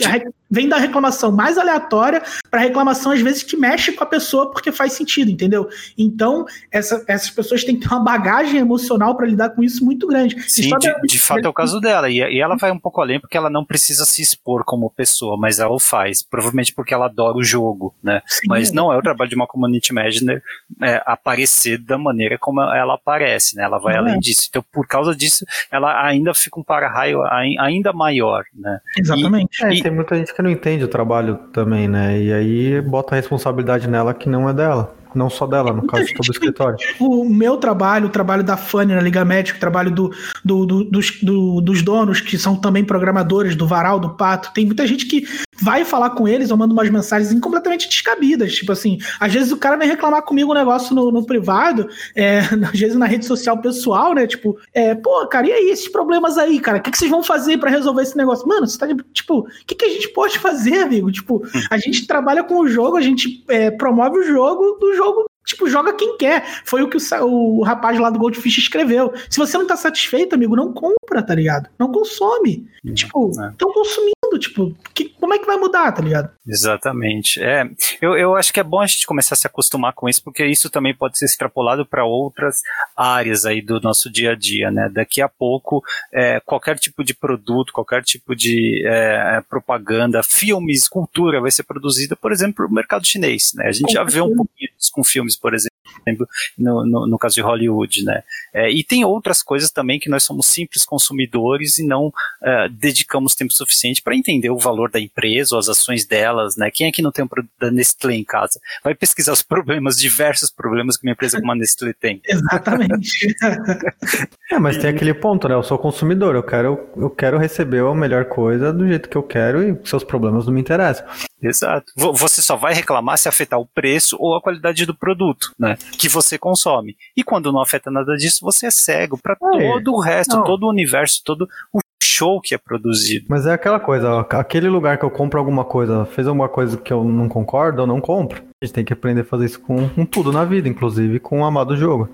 [0.50, 4.72] vem da reclamação mais aleatória para reclamação, às vezes, que mexe com a pessoa porque
[4.72, 5.68] faz sentido, entendeu?
[5.96, 10.06] Então, essa, essas pessoas têm que ter uma bagagem emocional para lidar com isso muito
[10.06, 10.40] grande.
[10.48, 12.08] Sim, de, de, fato é o caso dela.
[12.08, 15.36] E, e, ela vai um pouco além porque ela não precisa se expor como pessoa,
[15.36, 16.22] mas ela o faz.
[16.22, 18.22] Provavelmente porque ela adora o jogo, né?
[18.26, 18.46] Sim.
[18.48, 20.42] Mas não é o trabalho de uma community manager
[20.82, 23.64] é, aparecer da maneira como ela aparece, né?
[23.64, 24.18] Ela vai além é.
[24.18, 24.46] disso.
[24.48, 27.22] Então, por causa disso, ela ainda fica um para-raio
[27.58, 28.78] ainda maior, né?
[28.96, 29.62] Exatamente.
[29.62, 32.20] E, é, e, tem muita gente que não entende o trabalho também, né?
[32.20, 34.94] E aí bota a responsabilidade nela que não é dela.
[35.14, 36.76] Não só dela, no caso de todo o escritório.
[37.00, 40.12] O meu trabalho, o trabalho da Fanny na Liga Médica, o trabalho do,
[40.44, 44.52] do, do, dos, do, dos donos, que são também programadores do Varal, do Pato.
[44.52, 45.26] Tem muita gente que
[45.66, 48.54] vai falar com eles ou manda umas mensagens completamente descabidas.
[48.54, 52.38] Tipo assim, às vezes o cara vem reclamar comigo um negócio no, no privado, é,
[52.72, 54.28] às vezes na rede social pessoal, né?
[54.28, 56.78] Tipo, é, pô, cara, e aí esses problemas aí, cara?
[56.78, 58.46] O que, que vocês vão fazer para resolver esse negócio?
[58.46, 61.10] Mano, você tá tipo, o que, que a gente pode fazer, amigo?
[61.10, 65.28] Tipo, a gente trabalha com o jogo, a gente é, promove o jogo do jogo
[65.46, 66.44] Tipo, joga quem quer.
[66.64, 69.14] Foi o que o, o rapaz lá do Goldfish escreveu.
[69.30, 71.70] Se você não tá satisfeito, amigo, não compra, tá ligado?
[71.78, 72.66] Não consome.
[72.84, 73.72] Hum, tipo, estão é.
[73.72, 76.30] consumindo, tipo, que, como é que vai mudar, tá ligado?
[76.46, 77.40] Exatamente.
[77.40, 77.68] É,
[78.02, 80.44] eu, eu acho que é bom a gente começar a se acostumar com isso, porque
[80.44, 82.60] isso também pode ser extrapolado para outras
[82.96, 84.88] áreas aí do nosso dia a dia, né?
[84.92, 85.80] Daqui a pouco,
[86.12, 92.16] é, qualquer tipo de produto, qualquer tipo de é, propaganda, filmes, cultura vai ser produzida,
[92.16, 93.68] por exemplo, no mercado chinês, né?
[93.68, 97.40] A gente já vê um pouquinho com filmes por exemplo, no, no, no caso de
[97.40, 98.22] Hollywood, né?
[98.54, 103.34] É, e tem outras coisas também que nós somos simples consumidores e não é, dedicamos
[103.34, 106.70] tempo suficiente para entender o valor da empresa ou as ações delas, né?
[106.70, 108.60] Quem é que não tem um produto da Nestlé em casa?
[108.82, 112.20] Vai pesquisar os problemas, diversos problemas que uma empresa como a Nestlé tem.
[112.26, 113.36] Exatamente.
[114.50, 115.54] é, mas tem aquele ponto, né?
[115.54, 119.22] Eu sou consumidor, eu quero, eu quero receber a melhor coisa do jeito que eu
[119.22, 121.06] quero e seus problemas não me interessam.
[121.42, 121.92] Exato.
[121.96, 125.76] Você só vai reclamar se afetar o preço ou a qualidade do produto, né?
[125.98, 126.96] Que você consome.
[127.16, 130.44] E quando não afeta nada disso, você é cego para todo o resto, não.
[130.44, 133.26] todo o universo, todo o show que é produzido.
[133.28, 136.92] Mas é aquela coisa, aquele lugar que eu compro alguma coisa, fez alguma coisa que
[136.92, 138.42] eu não concordo, eu não compro.
[138.62, 141.40] A gente tem que aprender a fazer isso com, com tudo na vida, inclusive com
[141.40, 142.08] o amado jogo.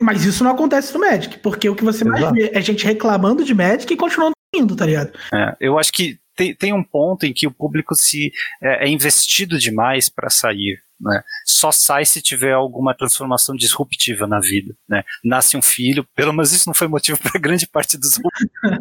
[0.00, 2.20] Mas isso não acontece no Magic, porque o que você Exato.
[2.20, 5.12] mais vê é gente reclamando de Magic e continuando indo, tá ligado?
[5.32, 8.32] É, eu acho que tem, tem um ponto em que o público se
[8.62, 11.22] é, é investido demais para sair né?
[11.44, 14.74] Só sai se tiver alguma transformação disruptiva na vida.
[14.88, 15.02] Né?
[15.24, 18.18] Nasce um filho, pelo menos isso não foi motivo para grande parte dos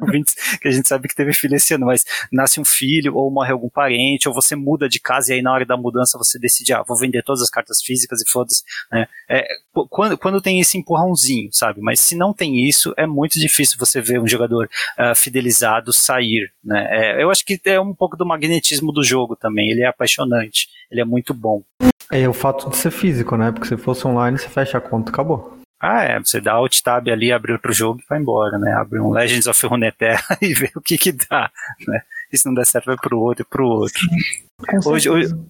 [0.01, 3.31] ouvintes, que a gente sabe que teve filho esse ano, mas nasce um filho, ou
[3.31, 6.39] morre algum parente, ou você muda de casa e aí na hora da mudança você
[6.39, 8.63] decide, ah, vou vender todas as cartas físicas e foda-se.
[8.91, 9.07] Né?
[9.29, 9.47] É,
[9.89, 11.81] quando, quando tem esse empurrãozinho, sabe?
[11.81, 14.69] Mas se não tem isso, é muito difícil você ver um jogador
[14.99, 16.51] uh, fidelizado sair.
[16.63, 16.87] Né?
[16.89, 20.67] É, eu acho que é um pouco do magnetismo do jogo também, ele é apaixonante,
[20.91, 21.63] ele é muito bom.
[22.13, 23.51] É o fato de ser físico, né?
[23.51, 25.57] Porque se fosse online, você fecha a conta e acabou.
[25.81, 26.19] Ah, é.
[26.19, 28.71] Você dá alt tab ali, abre outro jogo e vai embora, né?
[28.73, 31.49] Abre um Legends of Runeterra e vê o que que dá,
[31.87, 32.01] né?
[32.31, 33.99] E se não der certo, vai pro outro e pro outro.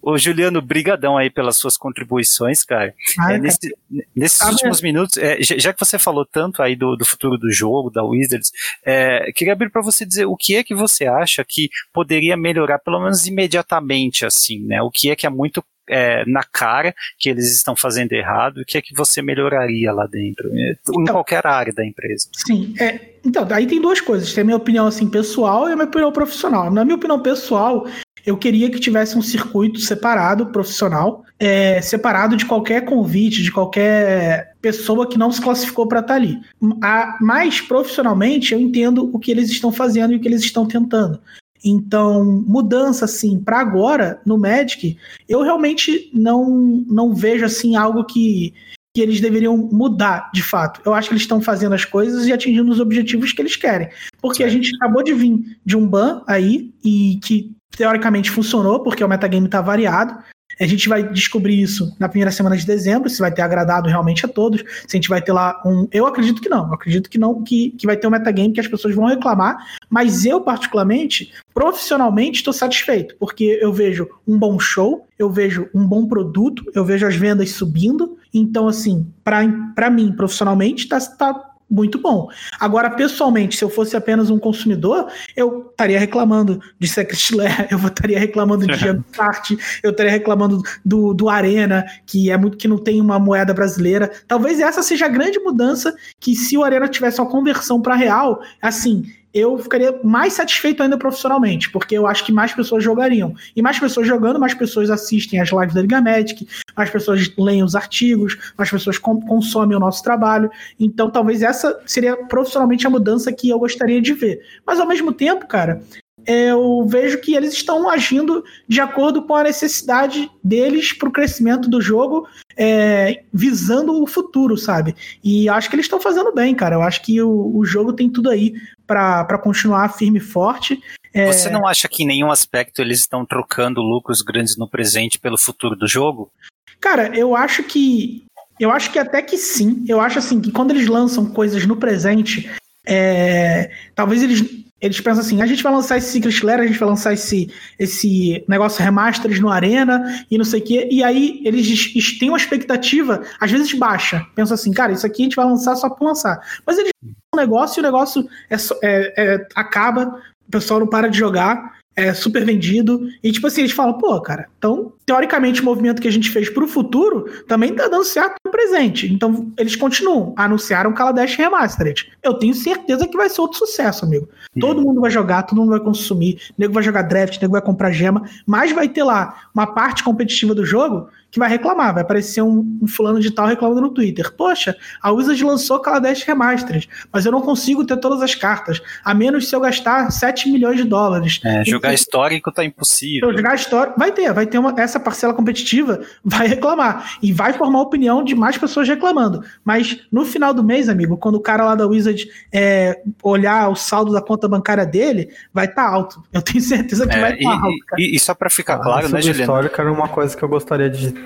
[0.01, 2.93] Ô, ô, Juliano, brigadão aí pelas suas contribuições, cara.
[3.29, 3.75] é, nesse,
[4.15, 4.83] nesses ah, últimos é.
[4.83, 8.51] minutos, é, já que você falou tanto aí do, do futuro do jogo, da Wizards,
[8.85, 12.79] é, queria abrir para você dizer o que é que você acha que poderia melhorar,
[12.79, 14.81] pelo menos imediatamente, assim, né?
[14.81, 18.63] O que é que é muito é, na cara que eles estão fazendo errado e
[18.63, 22.29] o que é que você melhoraria lá dentro, é, em então, qualquer área da empresa.
[22.33, 25.75] Sim, é, então, aí tem duas coisas, tem a minha opinião assim pessoal e a
[25.75, 26.71] minha opinião profissional.
[26.71, 27.87] Na minha opinião pessoal,
[28.25, 34.55] eu queria que tivesse um circuito separado, profissional, é, separado de qualquer convite, de qualquer
[34.61, 36.39] pessoa que não se classificou para estar tá ali.
[36.81, 40.65] A, mas profissionalmente, eu entendo o que eles estão fazendo e o que eles estão
[40.65, 41.19] tentando.
[41.63, 44.97] Então, mudança assim para agora no Magic,
[45.29, 48.53] eu realmente não não vejo assim algo que
[48.95, 50.79] que eles deveriam mudar de fato.
[50.85, 53.89] Eu acho que eles estão fazendo as coisas e atingindo os objetivos que eles querem.
[54.21, 59.03] Porque a gente acabou de vir de um ban aí e que teoricamente funcionou, porque
[59.03, 60.23] o metagame está variado.
[60.59, 64.25] A gente vai descobrir isso na primeira semana de dezembro, se vai ter agradado realmente
[64.25, 65.87] a todos, se a gente vai ter lá um.
[65.91, 68.59] Eu acredito que não, eu acredito que não, que, que vai ter um metagame que
[68.59, 69.57] as pessoas vão reclamar,
[69.89, 75.85] mas eu, particularmente, profissionalmente, estou satisfeito, porque eu vejo um bom show, eu vejo um
[75.85, 78.17] bom produto, eu vejo as vendas subindo.
[78.33, 82.29] Então, assim, para mim, profissionalmente, está tá muito bom.
[82.59, 87.79] Agora, pessoalmente, se eu fosse apenas um consumidor, eu estaria reclamando de Secret Lair, eu
[87.79, 92.77] estaria reclamando de Jumpstart, eu estaria reclamando do, do Arena, que é muito que não
[92.77, 94.11] tem uma moeda brasileira.
[94.27, 98.41] Talvez essa seja a grande mudança que se o Arena tivesse uma conversão para real,
[98.61, 103.33] assim, eu ficaria mais satisfeito ainda profissionalmente, porque eu acho que mais pessoas jogariam.
[103.55, 106.47] E mais pessoas jogando, mais pessoas assistem as lives da Liga Magic,
[106.77, 110.51] mais pessoas leem os artigos, mais pessoas consomem o nosso trabalho.
[110.79, 114.41] Então, talvez essa seria profissionalmente a mudança que eu gostaria de ver.
[114.65, 115.81] Mas, ao mesmo tempo, cara,
[116.25, 121.69] eu vejo que eles estão agindo de acordo com a necessidade deles para o crescimento
[121.69, 122.27] do jogo,
[122.57, 124.95] é, visando o futuro, sabe?
[125.23, 126.75] E acho que eles estão fazendo bem, cara.
[126.75, 128.53] Eu acho que o, o jogo tem tudo aí
[128.85, 130.81] para continuar firme e forte.
[131.13, 131.31] É...
[131.31, 135.37] Você não acha que em nenhum aspecto eles estão trocando lucros grandes no presente pelo
[135.37, 136.31] futuro do jogo?
[136.79, 138.25] Cara, eu acho que.
[138.59, 139.83] Eu acho que até que sim.
[139.87, 142.49] Eu acho assim que quando eles lançam coisas no presente,
[142.85, 146.77] é, talvez eles eles pensam assim: a gente vai lançar esse Secret Lair, a gente
[146.77, 147.49] vai lançar esse,
[147.79, 150.89] esse negócio remastered no Arena e não sei o quê.
[150.91, 154.25] E aí eles têm uma expectativa, às vezes baixa.
[154.35, 156.37] Pensam assim, cara, isso aqui a gente vai lançar só por lançar.
[156.67, 156.91] Mas eles
[157.33, 161.81] um negócio e o negócio é, é, é, acaba, o pessoal não para de jogar
[161.95, 163.07] é super vendido.
[163.23, 166.49] E, tipo assim, eles falam, pô, cara, então, teoricamente, o movimento que a gente fez
[166.49, 169.11] pro futuro também tá dando certo no presente.
[169.11, 170.33] Então, eles continuam.
[170.35, 172.11] Anunciaram Kaladesh Remastered.
[172.21, 174.27] Eu tenho certeza que vai ser outro sucesso, amigo.
[174.55, 174.61] Uhum.
[174.61, 176.39] Todo mundo vai jogar, todo mundo vai consumir.
[176.57, 178.23] Nego vai jogar draft, nego vai comprar gema.
[178.45, 181.95] Mas vai ter lá uma parte competitiva do jogo que vai reclamar.
[181.95, 184.31] Vai aparecer um, um fulano de tal reclamando no Twitter.
[184.33, 188.79] Poxa, a Wizard lançou Kaladesh Remastered, mas eu não consigo ter todas as cartas.
[189.03, 191.41] A menos se eu gastar 7 milhões de dólares.
[191.43, 193.35] É, jogar então, histórico tá impossível.
[193.35, 193.97] Jogar histórico.
[193.97, 197.17] Vai ter, vai ter uma, essa parcela competitiva, vai reclamar.
[197.21, 199.43] E vai formar opinião de mais pessoas reclamando.
[199.65, 203.75] Mas no final do mês, amigo, quando o cara lá da Wizard é, olhar o
[203.75, 206.21] saldo da conta bancária dele, vai estar tá alto.
[206.31, 207.73] Eu tenho certeza que é, vai estar tá alto.
[207.97, 209.41] E, e, só para ficar ah, claro, né, Juliano?
[209.41, 211.22] histórico era uma coisa que eu gostaria de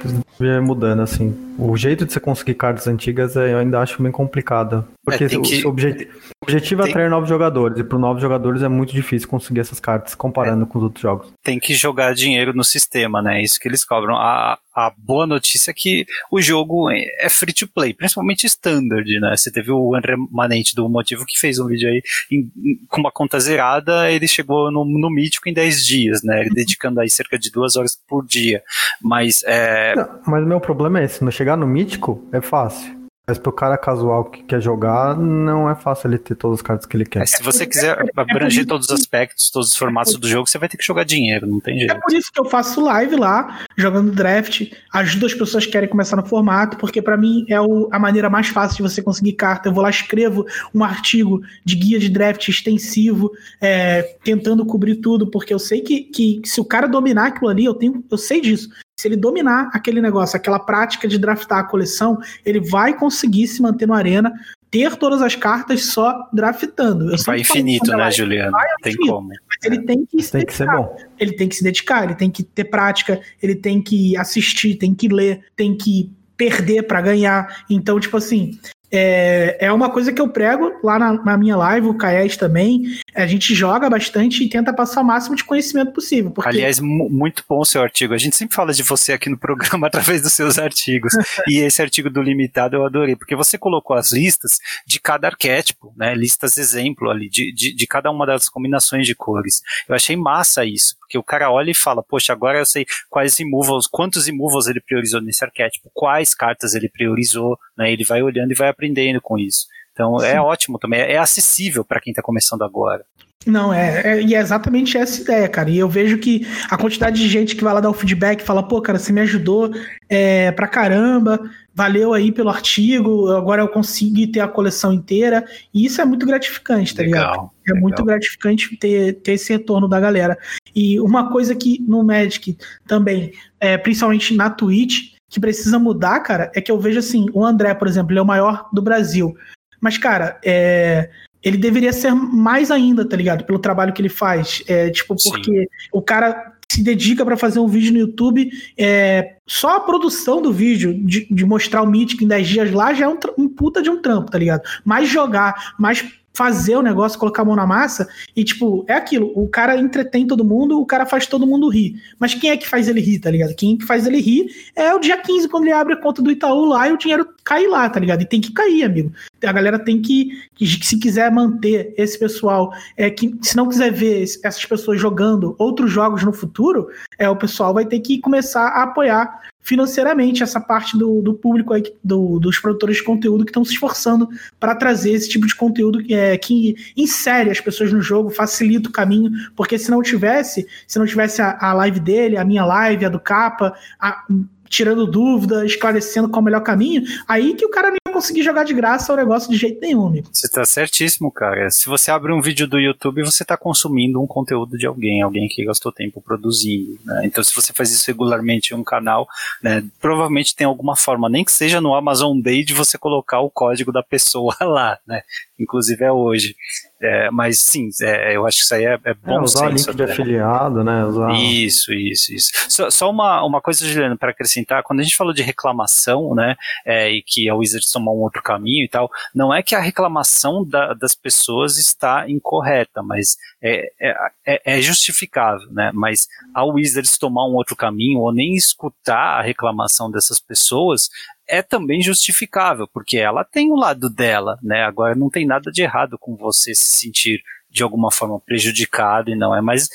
[0.61, 1.35] mudando, assim.
[1.57, 4.85] O jeito de você conseguir cartas antigas é, eu ainda acho bem complicado.
[5.03, 5.65] Porque é, o, que...
[5.65, 6.11] o, objetivo,
[6.43, 10.13] objetivo é atrair novos jogadores, e para novos jogadores é muito difícil conseguir essas cartas
[10.13, 10.67] comparando é.
[10.67, 11.33] com os outros jogos.
[11.43, 13.39] Tem que jogar dinheiro no sistema, né?
[13.39, 14.15] É isso que eles cobram.
[14.15, 19.35] A, a boa notícia é que o jogo é free to play, principalmente standard, né?
[19.35, 23.01] Você teve o André Manente do Motivo que fez um vídeo aí em, em, com
[23.01, 26.41] uma conta zerada, ele chegou no, no Mítico em 10 dias, né?
[26.41, 28.61] Ele dedicando aí cerca de duas horas por dia.
[29.01, 29.95] Mas é.
[29.95, 32.96] Não, mas o meu problema é esse, não chegar no Mítico é fácil.
[33.29, 36.85] Mas pro cara casual que quer jogar, não é fácil ele ter todas as cartas
[36.85, 37.23] que ele quer.
[37.23, 40.69] É, se você quiser abranger todos os aspectos, todos os formatos do jogo, você vai
[40.69, 41.91] ter que jogar dinheiro, não tem jeito.
[41.91, 45.89] É por isso que eu faço live lá, jogando draft, ajudo as pessoas que querem
[45.89, 49.33] começar no formato, porque para mim é o, a maneira mais fácil de você conseguir
[49.33, 49.67] carta.
[49.67, 53.29] Eu vou lá, escrevo um artigo de guia de draft extensivo,
[53.59, 57.65] é, tentando cobrir tudo, porque eu sei que, que se o cara dominar aquilo ali,
[57.65, 58.69] eu tenho, eu sei disso.
[58.99, 63.61] Se ele dominar aquele negócio, aquela prática de draftar a coleção, ele vai conseguir se
[63.61, 64.33] manter no Arena,
[64.71, 67.11] ter todas as cartas só draftando.
[67.11, 68.51] Eu vai infinito, né, Juliano?
[68.51, 69.27] Vai tem infinito, como.
[69.27, 70.65] Mas ele tem que se tem dedicar.
[70.65, 70.97] Que ser bom.
[71.19, 74.95] Ele tem que se dedicar, ele tem que ter prática, ele tem que assistir, tem
[74.95, 77.65] que ler, tem que perder para ganhar.
[77.69, 78.59] Então, tipo assim,
[78.91, 82.83] é, é uma coisa que eu prego lá na, na minha live, o Caes também.
[83.13, 86.31] A gente joga bastante e tenta passar o máximo de conhecimento possível.
[86.31, 86.49] Porque...
[86.49, 88.13] Aliás, muito bom o seu artigo.
[88.13, 91.13] A gente sempre fala de você aqui no programa através dos seus artigos.
[91.47, 95.93] e esse artigo do Limitado eu adorei, porque você colocou as listas de cada arquétipo,
[95.97, 96.15] né?
[96.15, 99.61] Listas exemplo ali, de, de, de cada uma das combinações de cores.
[99.87, 103.37] Eu achei massa isso, porque o cara olha e fala, poxa, agora eu sei quais
[103.37, 107.91] removals, quantos removals ele priorizou nesse arquétipo, quais cartas ele priorizou, né?
[107.91, 109.65] Ele vai olhando e vai aprendendo com isso.
[109.91, 110.37] Então é Sim.
[110.37, 113.03] é ótimo também, é acessível para quem está começando agora.
[113.45, 115.69] Não, é, é, e é exatamente essa ideia, cara.
[115.69, 118.61] E eu vejo que a quantidade de gente que vai lá dar o feedback fala,
[118.61, 119.71] pô, cara, você me ajudou
[120.09, 121.39] é, pra caramba,
[121.73, 125.45] valeu aí pelo artigo, agora eu consegui ter a coleção inteira.
[125.73, 127.51] E isso é muito gratificante, tá legal, ligado?
[127.65, 127.81] É legal.
[127.81, 130.37] muito gratificante ter, ter esse retorno da galera.
[130.75, 133.31] E uma coisa que no Magic também,
[133.61, 137.73] é, principalmente na Twitch, que precisa mudar, cara, é que eu vejo assim, o André,
[137.73, 139.35] por exemplo, ele é o maior do Brasil.
[139.79, 141.09] Mas, cara, é,
[141.43, 143.43] ele deveria ser mais ainda, tá ligado?
[143.43, 144.63] Pelo trabalho que ele faz.
[144.67, 145.67] É, tipo, porque Sim.
[145.91, 150.51] o cara se dedica para fazer um vídeo no YouTube, é, só a produção do
[150.51, 153.81] vídeo, de, de mostrar o Mythic em 10 dias lá, já é um, um puta
[153.81, 154.63] de um trampo, tá ligado?
[154.83, 156.05] Mais jogar, mais
[156.37, 159.31] fazer o negócio, colocar a mão na massa e, tipo, é aquilo.
[159.35, 161.99] O cara entretém todo mundo, o cara faz todo mundo rir.
[162.19, 163.55] Mas quem é que faz ele rir, tá ligado?
[163.55, 164.45] Quem é que faz ele rir
[164.75, 167.27] é o dia 15, quando ele abre a conta do Itaú lá e o dinheiro
[167.43, 168.21] cai lá, tá ligado?
[168.21, 169.11] E tem que cair, amigo.
[169.43, 170.29] A galera tem que,
[170.61, 175.91] se quiser manter esse pessoal, é que se não quiser ver essas pessoas jogando outros
[175.91, 176.87] jogos no futuro,
[177.17, 181.73] é o pessoal vai ter que começar a apoiar financeiramente essa parte do, do público
[181.73, 185.53] aí, do, dos produtores de conteúdo que estão se esforçando para trazer esse tipo de
[185.53, 190.01] conteúdo que, é, que insere as pessoas no jogo, facilita o caminho, porque se não
[190.01, 194.23] tivesse, se não tivesse a, a live dele, a minha live, a do Capa, a,
[194.69, 198.43] tirando dúvida, esclarecendo qual é o melhor caminho, aí que o cara não ia conseguir
[198.43, 200.27] jogar de graça o negócio de jeito nenhum, amigo.
[200.31, 201.69] Você tá certíssimo, cara.
[201.69, 205.47] Se você abre um vídeo do YouTube, você tá consumindo um conteúdo de alguém, alguém
[205.47, 207.21] que gastou tempo produzindo, né?
[207.25, 209.27] Então, se você faz isso regularmente em um canal,
[209.61, 213.49] né, provavelmente tem alguma forma, nem que seja no Amazon Day, de você colocar o
[213.49, 215.21] código da pessoa lá, né?
[215.59, 216.55] Inclusive é hoje.
[216.99, 219.91] É, mas sim, é, eu acho que isso aí é, é bom é, usar senso,
[219.91, 221.05] link de afiliado, né?
[221.05, 221.31] Usar...
[221.33, 222.49] Isso, isso, isso.
[222.69, 226.55] Só, só uma, uma coisa, Juliano, para acrescentar, quando a gente falou de reclamação, né,
[226.85, 229.79] é, e que a Wizards tomou um outro caminho e tal, não é que a
[229.79, 234.15] reclamação da, das pessoas está incorreta, mas é, é,
[234.45, 235.91] é, é justificável, né?
[235.93, 241.09] Mas a Wizards tomar um outro caminho ou nem escutar a reclamação dessas pessoas
[241.47, 244.83] é também justificável, porque ela tem o lado dela, né?
[244.83, 249.35] Agora não tem nada de errado com você se sentir de alguma forma prejudicado e
[249.35, 249.89] não é mais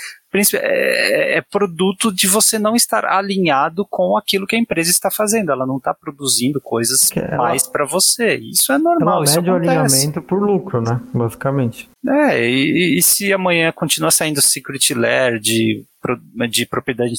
[0.55, 5.53] é, é, produto de você não estar alinhado com aquilo que a empresa está fazendo.
[5.53, 8.37] Ela não está produzindo coisas ela, mais para você.
[8.37, 9.17] Isso é normal.
[9.17, 9.79] Ela isso mede acontece.
[9.79, 11.01] alinhamento por lucro, né?
[11.13, 11.91] Basicamente.
[12.07, 15.85] É, e, e se amanhã continuar saindo Secret Lair de
[16.49, 17.15] de propriedade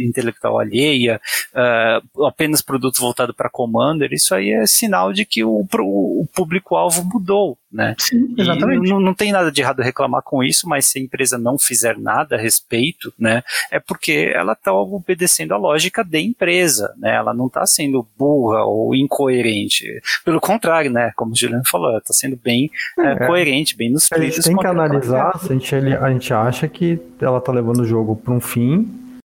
[0.00, 1.20] intelectual alheia,
[1.54, 7.04] uh, apenas produto voltado para Commander, isso aí é sinal de que o, o público-alvo
[7.04, 7.94] mudou, né?
[7.98, 8.88] Sim, exatamente.
[8.88, 11.98] Não, não, tem nada de errado reclamar com isso, mas se a empresa não fizer
[11.98, 17.14] nada a respeito, né, é porque ela está obedecendo a lógica da empresa, né?
[17.14, 19.84] Ela não está sendo burra ou incoerente.
[20.24, 21.12] Pelo contrário, né?
[21.16, 24.42] Como o Juliano falou, ela está sendo bem é, é, coerente, bem nos A gente
[24.42, 28.17] tem que analisar se a gente, a gente acha que ela está levando o jogo
[28.18, 28.88] para um fim,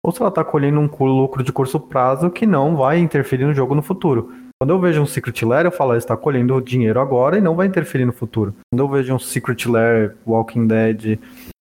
[0.03, 3.55] ou se ela está colhendo um lucro de curto prazo que não vai interferir no
[3.55, 4.33] jogo no futuro.
[4.61, 7.55] Quando eu vejo um Secret Lair, eu falo, ele está colhendo dinheiro agora e não
[7.55, 8.55] vai interferir no futuro.
[8.71, 11.19] Quando eu vejo um Secret Lair, Walking Dead,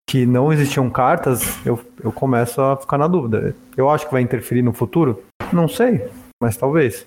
[0.09, 3.55] que não existiam cartas, eu, eu começo a ficar na dúvida.
[3.75, 5.23] Eu acho que vai interferir no futuro?
[5.53, 6.09] Não sei,
[6.41, 7.05] mas talvez.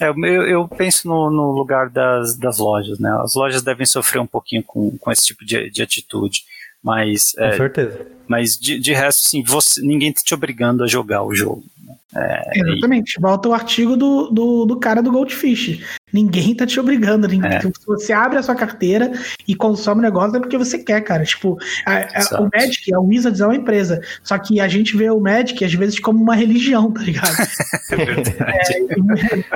[0.00, 3.10] É, eu, eu penso no, no, lugar das, das lojas, né?
[3.22, 6.44] As lojas devem sofrer um pouquinho com, com esse tipo de, de atitude,
[6.82, 7.32] mas...
[7.32, 8.06] Com é, certeza.
[8.26, 11.64] Mas de, de resto, sim, você, ninguém tá te obrigando a jogar o jogo.
[11.82, 11.94] Né?
[12.14, 13.16] É, Exatamente.
[13.18, 13.20] E...
[13.20, 15.80] Volta o artigo do, do, do cara do Goldfish.
[16.12, 17.28] Ninguém tá te obrigando.
[17.28, 17.60] Ninguém, é.
[17.60, 19.12] Se você abre a sua carteira
[19.46, 21.24] e consome o negócio é porque você quer, cara.
[21.24, 24.00] Tipo, a, a, o Magic, a Wizards é uma empresa.
[24.22, 27.36] Só que a gente vê o Magic, às vezes, como uma religião, tá ligado?
[27.92, 28.80] é,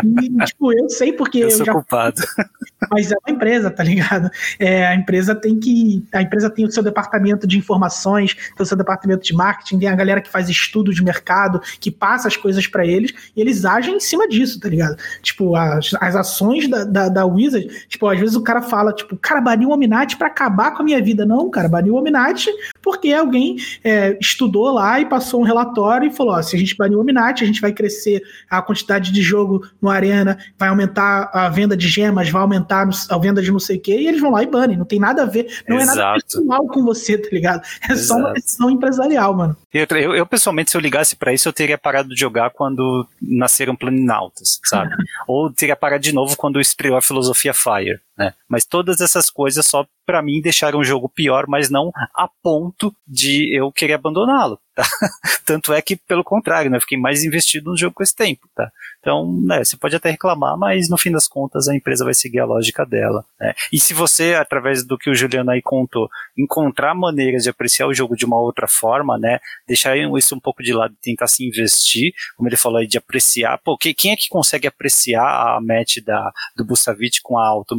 [0.05, 1.39] e, tipo, eu sei porque.
[1.39, 1.73] Eu, eu sou já...
[1.73, 2.21] culpado.
[2.91, 4.31] Mas é uma empresa, tá ligado?
[4.59, 6.05] É, a empresa tem que.
[6.13, 9.89] A empresa tem o seu departamento de informações, tem o seu departamento de marketing, tem
[9.89, 13.65] a galera que faz estudo de mercado, que passa as coisas para eles, e eles
[13.65, 14.97] agem em cima disso, tá ligado?
[15.23, 19.17] Tipo, as, as ações da, da, da Wizard, tipo, às vezes o cara fala, tipo,
[19.17, 21.25] cara, baniu o Ominati para acabar com a minha vida.
[21.25, 22.51] Não, cara, baniu o Ominati
[22.83, 26.77] porque alguém é, estudou lá e passou um relatório e falou: ó, se a gente
[26.77, 31.31] banir o Ominati, a gente vai crescer a quantidade de jogo no Arena, vai aumentar
[31.33, 34.21] a venda de gemas, vai aumentar a venda de não sei o quê, e eles
[34.21, 34.77] vão lá e banem.
[34.77, 35.99] Não tem nada a ver, não Exato.
[35.99, 37.63] é nada pessoal com você, tá ligado?
[37.89, 38.07] É Exato.
[38.07, 39.57] só uma decisão empresarial, mano.
[39.73, 43.07] Eu, eu, eu, pessoalmente, se eu ligasse para isso, eu teria parado de jogar quando
[43.21, 44.95] nasceram planinautas, sabe?
[45.27, 48.01] Ou teria parado de novo quando estreou a filosofia Fire.
[48.17, 48.35] Né?
[48.49, 52.95] Mas todas essas coisas só para mim deixaram o jogo pior, mas não a ponto
[53.07, 54.59] de eu querer abandoná-lo.
[54.75, 54.83] Tá?
[55.45, 58.49] Tanto é que, pelo contrário, né, eu fiquei mais investido no jogo com esse tempo.
[58.55, 58.71] Tá?
[59.01, 62.41] Então, né, você pode até reclamar, mas no fim das contas a empresa vai seguir
[62.41, 63.25] a lógica dela.
[63.39, 63.55] Né?
[63.73, 67.95] E se você, através do que o Juliano aí contou, encontrar maneiras de apreciar o
[67.95, 71.47] jogo de uma outra forma, né, deixar isso um pouco de lado e tentar se
[71.47, 73.59] investir, como ele falou aí, de apreciar.
[73.59, 77.79] Pô, quem é que consegue apreciar a match da, do Bustavic com a Alton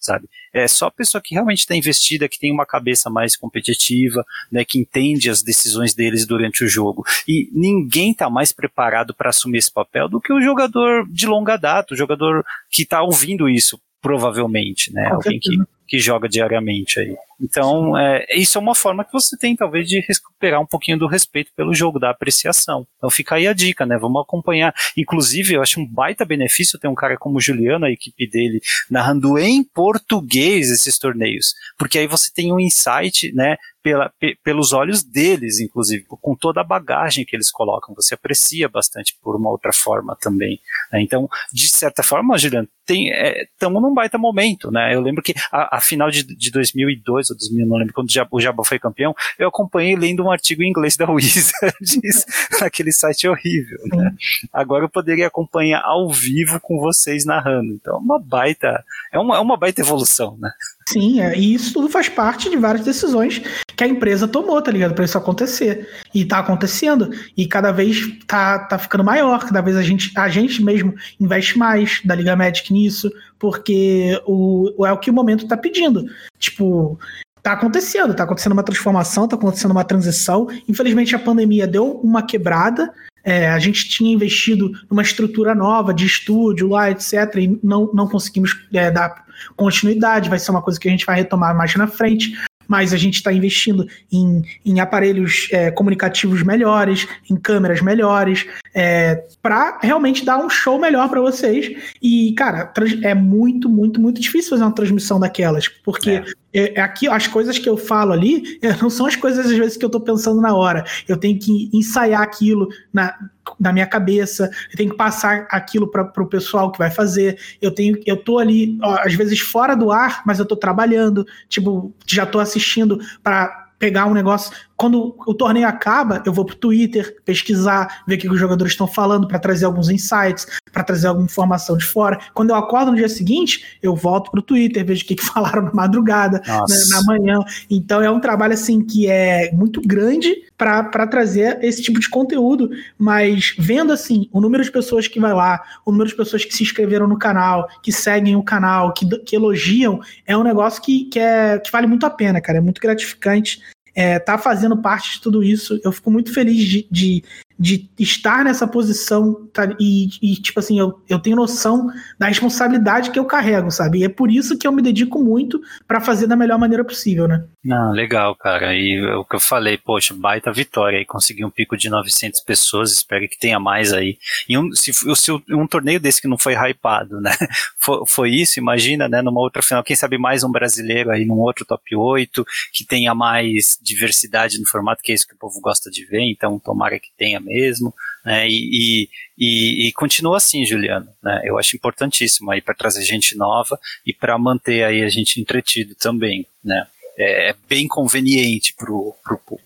[0.00, 0.28] Sabe?
[0.52, 4.64] É só a pessoa que realmente está investida, que tem uma cabeça mais competitiva, né,
[4.64, 7.04] que entende as decisões deles durante o jogo.
[7.26, 11.56] E ninguém está mais preparado para assumir esse papel do que o jogador de longa
[11.56, 15.08] data, o jogador que está ouvindo isso, provavelmente, né?
[15.12, 15.56] Alguém que,
[15.86, 17.16] que joga diariamente aí.
[17.40, 21.06] Então, é, isso é uma forma que você tem, talvez, de recuperar um pouquinho do
[21.06, 22.86] respeito pelo jogo, da apreciação.
[22.96, 23.96] Então fica aí a dica, né?
[23.98, 24.74] Vamos acompanhar.
[24.96, 28.60] Inclusive, eu acho um baita benefício ter um cara como o Juliano, a equipe dele,
[28.90, 31.54] narrando em português esses torneios.
[31.78, 33.56] Porque aí você tem um insight, né?
[33.82, 34.12] Pela,
[34.44, 37.94] pelos olhos deles, inclusive, com toda a bagagem que eles colocam.
[37.94, 40.60] Você aprecia bastante por uma outra forma também.
[40.92, 41.00] Né?
[41.00, 44.94] Então, de certa forma, Juliano, estamos é, num baita momento, né?
[44.94, 48.40] Eu lembro que a, a final de, de 2002 ou 2000, não lembro, quando o
[48.40, 52.24] Jabba foi campeão, eu acompanhei lendo um artigo em inglês da Wizards
[52.60, 54.12] naquele site horrível, né?
[54.52, 57.72] Agora eu poderia acompanhar ao vivo com vocês narrando.
[57.72, 60.50] Então, é uma baita, é uma, é uma baita evolução, né?
[60.88, 63.40] Sim, é, e isso tudo faz parte de várias decisões
[63.76, 64.92] que a empresa tomou, tá ligado?
[64.92, 65.88] Para isso acontecer.
[66.12, 67.10] E tá acontecendo.
[67.36, 69.38] E cada vez tá, tá ficando maior.
[69.38, 74.86] Cada vez a gente, a gente mesmo investe mais da Liga Magic nisso, porque o,
[74.86, 76.04] é o que o momento tá pedindo.
[76.38, 76.98] Tipo,
[77.42, 80.46] tá acontecendo, tá acontecendo uma transformação, tá acontecendo uma transição.
[80.68, 82.92] Infelizmente a pandemia deu uma quebrada.
[83.24, 88.06] É, a gente tinha investido numa estrutura nova de estúdio lá, etc., e não, não
[88.06, 89.24] conseguimos é, dar
[89.56, 92.34] continuidade, vai ser uma coisa que a gente vai retomar mais na frente
[92.70, 99.24] mas a gente está investindo em, em aparelhos é, comunicativos melhores, em câmeras melhores, é,
[99.42, 101.68] para realmente dar um show melhor para vocês.
[102.00, 102.72] E, cara,
[103.02, 106.24] é muito, muito, muito difícil fazer uma transmissão daquelas, porque é.
[106.52, 106.80] É, é.
[106.80, 109.84] aqui as coisas que eu falo ali é, não são as coisas às vezes que
[109.84, 110.84] eu estou pensando na hora.
[111.06, 113.14] Eu tenho que ensaiar aquilo na,
[113.58, 117.38] na minha cabeça, eu tenho que passar aquilo para o pessoal que vai fazer.
[117.60, 121.26] Eu tenho, eu tô ali ó, às vezes fora do ar, mas eu estou trabalhando,
[121.48, 124.52] tipo, já estou assistindo para pegar um negócio.
[124.80, 128.86] Quando o torneio acaba, eu vou pro Twitter pesquisar, ver o que os jogadores estão
[128.86, 132.18] falando para trazer alguns insights, para trazer alguma informação de fora.
[132.32, 135.64] Quando eu acordo no dia seguinte, eu volto pro Twitter, vejo o que, que falaram
[135.64, 137.40] na madrugada, né, na manhã.
[137.68, 142.70] Então é um trabalho assim que é muito grande para trazer esse tipo de conteúdo,
[142.98, 146.54] mas vendo assim o número de pessoas que vai lá, o número de pessoas que
[146.54, 151.04] se inscreveram no canal, que seguem o canal, que, que elogiam, é um negócio que,
[151.04, 152.56] que, é, que vale muito a pena, cara.
[152.56, 153.60] É muito gratificante
[153.94, 155.80] é, tá fazendo parte de tudo isso.
[155.84, 157.24] Eu fico muito feliz de, de,
[157.58, 161.88] de estar nessa posição tá, e, e, tipo assim, eu, eu tenho noção
[162.18, 163.98] da responsabilidade que eu carrego, sabe?
[163.98, 167.28] E é por isso que eu me dedico muito para fazer da melhor maneira possível,
[167.28, 167.44] né?
[167.62, 168.74] Não, legal, cara.
[168.74, 172.90] E o que eu falei, poxa, baita vitória aí, conseguir um pico de 900 pessoas,
[172.90, 174.16] espero que tenha mais aí.
[174.48, 177.30] E um, se, se um torneio desse que não foi hypado, né,
[177.78, 181.38] foi, foi, isso, imagina, né, numa outra final, quem sabe mais um brasileiro aí num
[181.38, 185.60] outro top 8, que tenha mais diversidade no formato, que é isso que o povo
[185.60, 187.92] gosta de ver, então tomara que tenha mesmo.
[188.24, 189.08] Né, e,
[189.38, 191.08] e, e, continua assim, Juliano.
[191.22, 191.42] Né?
[191.44, 195.94] Eu acho importantíssimo aí para trazer gente nova e para manter aí a gente entretido
[195.94, 196.86] também, né?
[197.20, 198.74] É, é bem conveniente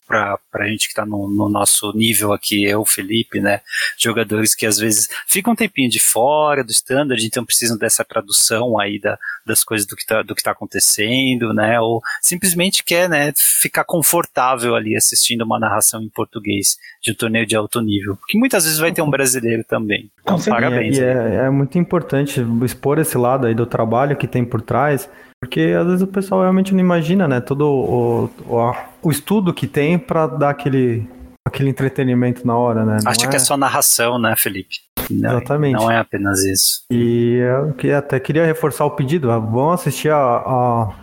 [0.08, 3.60] para a gente que está no, no, nosso nível aqui, eu, Felipe, né?
[3.96, 8.78] Jogadores que às vezes ficam um tempinho de fora do standard, então precisam dessa tradução
[8.78, 9.16] aí da,
[9.46, 11.80] das coisas do que está tá acontecendo, né?
[11.80, 17.46] Ou simplesmente quer, né, ficar confortável ali assistindo uma narração em português de um torneio
[17.46, 18.18] de alto nível.
[18.28, 20.10] Que muitas vezes vai ter um brasileiro também.
[20.22, 20.98] Então, parabéns.
[20.98, 25.08] E é, é muito importante expor esse lado aí do trabalho que tem por trás
[25.44, 27.38] porque às vezes o pessoal realmente não imagina, né?
[27.38, 31.06] Todo o, o, o estudo que tem para dar aquele,
[31.46, 32.96] aquele entretenimento na hora, né?
[33.04, 33.28] Não Acha é...
[33.28, 34.76] que é só narração, né, Felipe?
[35.10, 35.74] Não, Exatamente.
[35.74, 36.84] Não é apenas isso.
[36.90, 37.40] E
[37.82, 39.28] eu até queria reforçar o pedido.
[39.28, 40.94] Vão assistir a, a,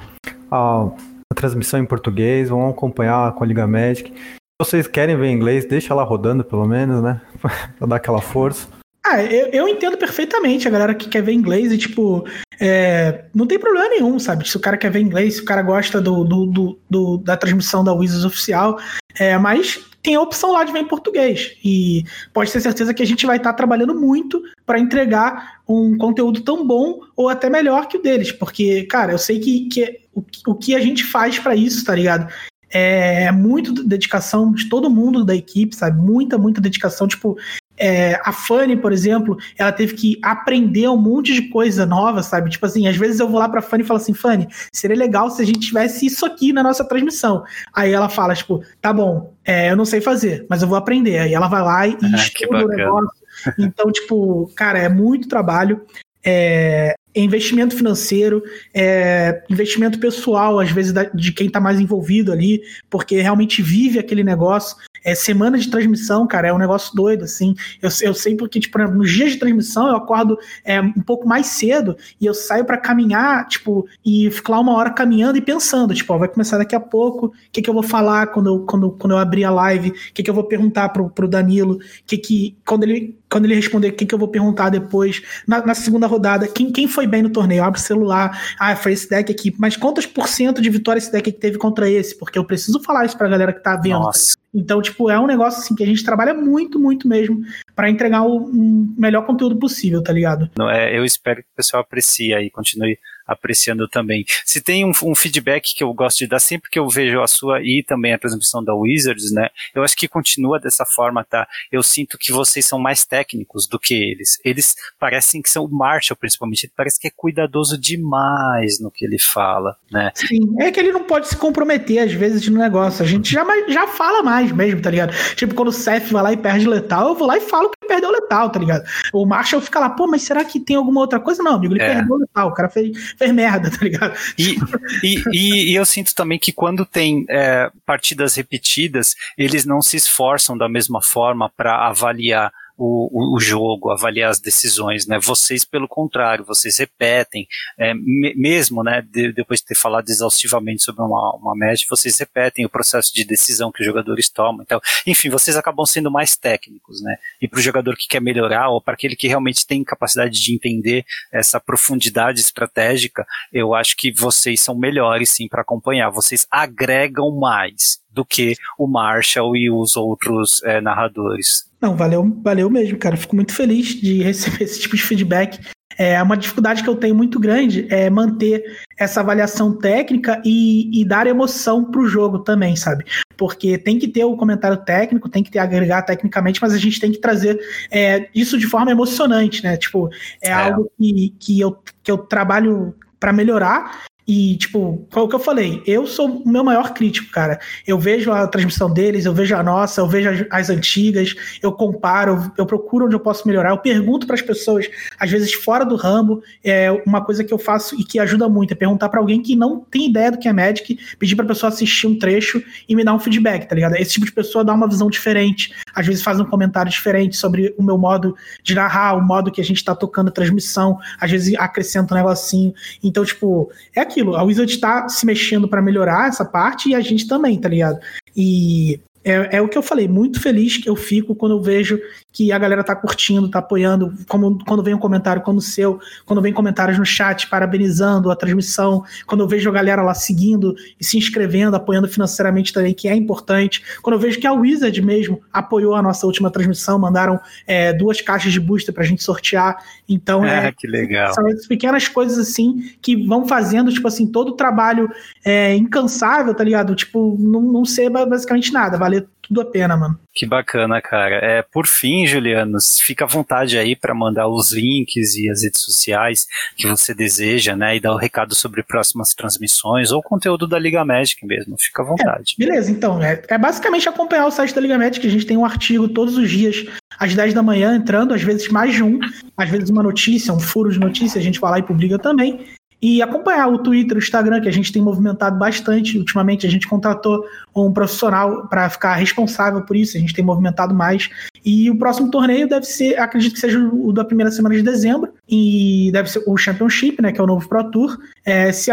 [0.50, 0.86] a,
[1.32, 4.12] a transmissão em português, vão acompanhar com a Liga Magic.
[4.12, 7.22] Se vocês querem ver em inglês, deixa lá rodando pelo menos, né?
[7.78, 8.68] pra dar aquela força.
[9.03, 12.23] Ah, eu, eu entendo perfeitamente a galera que quer ver inglês e, tipo,
[12.60, 14.48] é, não tem problema nenhum, sabe?
[14.48, 17.36] Se o cara quer ver inglês, se o cara gosta do, do, do, do da
[17.36, 18.80] transmissão da Wizards oficial,
[19.18, 21.57] é, mas tem a opção lá de ver em português.
[21.64, 25.98] E pode ter certeza que a gente vai estar tá trabalhando muito para entregar um
[25.98, 28.32] conteúdo tão bom ou até melhor que o deles.
[28.32, 31.95] Porque, cara, eu sei que, que o, o que a gente faz para isso, tá
[31.95, 32.32] ligado?
[32.69, 35.99] É muito dedicação de todo mundo da equipe, sabe?
[35.99, 37.07] Muita, muita dedicação.
[37.07, 37.38] Tipo,
[37.77, 42.49] é, a Fanny, por exemplo, ela teve que aprender um monte de coisa nova, sabe?
[42.49, 45.30] Tipo assim, às vezes eu vou lá pra Fanny e falo assim, Fanny, seria legal
[45.31, 47.43] se a gente tivesse isso aqui na nossa transmissão.
[47.73, 51.18] Aí ela fala, tipo, tá bom, é, eu não sei fazer, mas eu vou aprender.
[51.19, 53.10] Aí ela vai lá e ah, estuda o negócio.
[53.57, 55.81] Então, tipo, cara, é muito trabalho.
[56.23, 58.42] É, investimento financeiro,
[58.74, 64.00] é, investimento pessoal, às vezes, da, de quem está mais envolvido ali, porque realmente vive
[64.00, 64.78] aquele negócio.
[65.04, 67.56] É, semana de transmissão, cara, é um negócio doido, assim.
[67.82, 71.48] Eu, eu sei porque, tipo, nos dias de transmissão eu acordo é, um pouco mais
[71.48, 75.94] cedo e eu saio para caminhar, tipo, e fico lá uma hora caminhando e pensando,
[75.94, 78.60] tipo, ó, vai começar daqui a pouco, o que, que eu vou falar quando eu,
[78.60, 81.80] quando, quando eu abrir a live, o que, que eu vou perguntar pro, pro Danilo,
[82.06, 85.66] que que, quando ele, quando ele responder, o que, que eu vou perguntar depois, na,
[85.66, 89.10] na segunda rodada, quem, quem foi bem no torneio, abre o celular, ah, foi esse
[89.10, 92.18] deck aqui, mas quantos por cento de vitória esse deck teve contra esse?
[92.18, 93.99] Porque eu preciso falar isso pra galera que tá vendo.
[93.99, 94.36] Nossa.
[94.53, 97.41] Então, tipo, é um negócio assim que a gente trabalha muito, muito mesmo
[97.76, 100.49] para entregar o um melhor conteúdo possível, tá ligado?
[100.57, 104.26] Não, é, eu espero que o pessoal aprecie aí, continue apreciando também.
[104.45, 107.27] Se tem um, um, feedback que eu gosto de dar sempre que eu vejo a
[107.27, 109.49] sua e também a transmissão da Wizards, né?
[109.73, 111.48] Eu acho que continua dessa forma, tá?
[111.72, 114.39] Eu sinto que vocês são mais técnicos do que eles.
[114.43, 119.06] Eles parecem que são o Marshall, principalmente, ele parece que é cuidadoso demais no que
[119.06, 120.11] ele fala, né?
[120.15, 123.03] Sim, é que ele não pode se comprometer às vezes no negócio.
[123.03, 125.14] A gente já, já fala mais mesmo, tá ligado?
[125.35, 127.88] Tipo, quando o Seth vai lá e perde letal, eu vou lá e falo que
[127.88, 128.84] perdeu letal, tá ligado?
[129.14, 131.43] O Marshall fica lá, pô, mas será que tem alguma outra coisa?
[131.43, 131.95] Não, amigo, ele é.
[131.95, 134.18] perdeu letal, o cara fez, fez merda, tá ligado?
[134.38, 134.57] E,
[135.03, 139.95] e, e, e eu sinto também que quando tem é, partidas repetidas, eles não se
[139.95, 142.52] esforçam da mesma forma para avaliar
[142.84, 145.19] o, o, jogo, avaliar as decisões, né?
[145.19, 151.03] Vocês, pelo contrário, vocês repetem, é, mesmo, né, de, depois de ter falado exaustivamente sobre
[151.03, 154.64] uma, uma match, vocês repetem o processo de decisão que os jogadores tomam.
[154.64, 157.18] Então, enfim, vocês acabam sendo mais técnicos, né?
[157.42, 160.54] E para o jogador que quer melhorar, ou para aquele que realmente tem capacidade de
[160.54, 166.10] entender essa profundidade estratégica, eu acho que vocês são melhores, sim, para acompanhar.
[166.10, 171.70] Vocês agregam mais do que o Marshall e os outros é, narradores.
[171.82, 173.18] Não, valeu, valeu mesmo, cara.
[173.18, 175.60] Fico muito feliz de receber esse tipo de feedback.
[176.03, 178.64] É uma dificuldade que eu tenho muito grande é manter
[178.98, 183.06] essa avaliação técnica e, e dar emoção para o jogo também, sabe?
[183.38, 186.99] Porque tem que ter o comentário técnico, tem que ter agregar tecnicamente, mas a gente
[186.99, 187.60] tem que trazer
[187.91, 189.78] é, isso de forma emocionante, né?
[189.78, 190.10] Tipo,
[190.41, 190.53] é, é.
[190.53, 194.02] algo que, que, eu, que eu trabalho para melhorar
[194.34, 197.60] e, tipo, foi o que eu falei, eu sou o meu maior crítico, cara.
[197.86, 201.70] Eu vejo a transmissão deles, eu vejo a nossa, eu vejo as, as antigas, eu
[201.74, 204.90] comparo, eu, procuro onde eu posso melhorar, eu pergunto para as pessoas,
[205.20, 208.72] às vezes fora do ramo, é uma coisa que eu faço e que ajuda muito,
[208.72, 211.68] é perguntar para alguém que não tem ideia do que é Magic, pedir pra pessoa
[211.68, 213.98] assistir um trecho e me dar um feedback, tá ligado?
[213.98, 217.76] Esse tipo de pessoa dá uma visão diferente, às vezes faz um comentário diferente sobre
[217.78, 218.34] o meu modo
[218.64, 222.18] de narrar, o modo que a gente tá tocando a transmissão, às vezes acrescenta um
[222.18, 222.74] negocinho.
[223.03, 226.95] Então, tipo, é aquilo aquilo, a Wizard tá se mexendo para melhorar essa parte e
[226.95, 227.99] a gente também, tá ligado?
[228.35, 231.99] E é, é, o que eu falei, muito feliz que eu fico quando eu vejo
[232.34, 235.99] que a galera tá curtindo, tá apoiando, como quando vem um comentário como o seu,
[236.26, 240.76] quando vem comentários no chat parabenizando a transmissão, quando eu vejo a galera lá seguindo
[240.99, 243.84] e se inscrevendo, apoiando financeiramente também, que é importante.
[244.02, 248.22] Quando eu vejo que a Wizard mesmo apoiou a nossa última transmissão, mandaram é, duas
[248.22, 249.77] caixas de booster pra gente sortear.
[250.07, 251.34] Então é, é que legal.
[251.34, 255.10] São essas pequenas coisas assim que vão fazendo, tipo assim, todo o trabalho
[255.43, 256.95] é, incansável, tá ligado?
[256.95, 260.18] Tipo, não, não ser basicamente nada, valer tudo a pena, mano.
[260.34, 261.36] Que bacana, cara.
[261.36, 265.82] É, por fim, Juliano, fica à vontade aí para mandar os links e as redes
[265.82, 266.48] sociais
[266.78, 267.98] que você deseja, né?
[267.98, 271.76] E dar o um recado sobre próximas transmissões ou conteúdo da Liga Magic mesmo.
[271.78, 272.56] Fica à vontade.
[272.60, 273.22] É, beleza, então.
[273.22, 275.26] É, é basicamente acompanhar o site da Liga Magic.
[275.26, 276.86] A gente tem um artigo todos os dias
[277.20, 279.20] às 10 da manhã entrando, às vezes mais de um,
[279.58, 282.66] às vezes uma notícia, um furo de notícia, a gente vai lá e publica também
[283.02, 286.19] e acompanhar o Twitter, o Instagram, que a gente tem movimentado bastante.
[286.19, 287.44] Ultimamente a gente contratou
[287.76, 291.30] um profissional para ficar responsável por isso, a gente tem movimentado mais.
[291.65, 295.34] E o próximo torneio deve ser, acredito que seja o da primeira semana de dezembro,
[295.49, 298.18] e deve ser o Championship, né, que é o novo Pro Tour.
[298.45, 298.91] É, se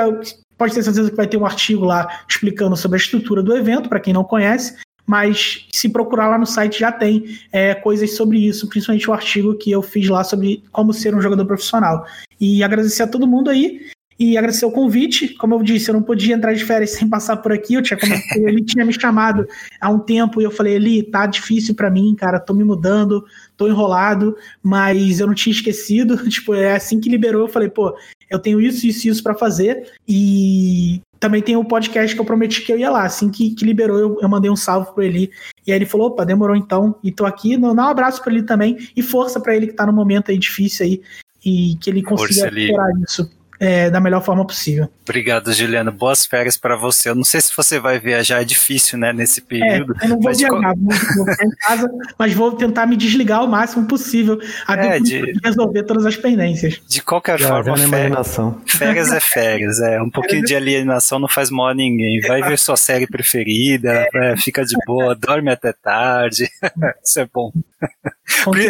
[0.56, 3.88] pode ter certeza que vai ter um artigo lá explicando sobre a estrutura do evento,
[3.88, 4.76] para quem não conhece
[5.08, 9.54] mas se procurar lá no site já tem é, coisas sobre isso, principalmente o artigo
[9.54, 12.04] que eu fiz lá sobre como ser um jogador profissional.
[12.38, 13.88] E agradecer a todo mundo aí
[14.18, 15.28] e agradecer o convite.
[15.34, 17.74] Como eu disse, eu não podia entrar de férias sem passar por aqui.
[17.74, 17.98] Eu tinha
[18.36, 19.46] ele tinha me chamado
[19.80, 23.24] há um tempo e eu falei, Eli, tá difícil para mim, cara, tô me mudando,
[23.56, 26.16] tô enrolado, mas eu não tinha esquecido.
[26.28, 27.96] Tipo, é assim que liberou, eu falei, pô,
[28.28, 29.92] eu tenho isso, isso e isso para fazer.
[30.06, 33.04] E também tem o podcast que eu prometi que eu ia lá.
[33.04, 35.30] Assim que, que liberou, eu, eu, mandei um salve pro Eli.
[35.66, 36.96] E aí ele falou: opa, demorou então.
[37.02, 37.56] E tô aqui.
[37.56, 38.76] Dá um abraço para ele também.
[38.96, 41.02] E força para ele que tá no momento aí difícil aí.
[41.44, 44.88] E que ele consiga superar isso é, da melhor forma possível.
[45.02, 45.90] Obrigado, Juliano.
[45.90, 47.08] Boas férias para você.
[47.08, 49.94] Eu não sei se você vai viajar, é difícil, né, nesse período.
[50.00, 53.44] É, eu não vou viajar, vou, vou ficar em casa, mas vou tentar me desligar
[53.44, 56.80] o máximo possível até é, de, resolver todas as pendências.
[56.88, 58.60] De qualquer já, forma, já imaginação.
[58.66, 60.00] férias é férias, é.
[60.00, 62.20] Um pouquinho de alienação não faz mal a ninguém.
[62.20, 66.48] Vai ver sua série preferida, é, fica de boa, dorme até tarde.
[67.02, 67.52] Isso é bom.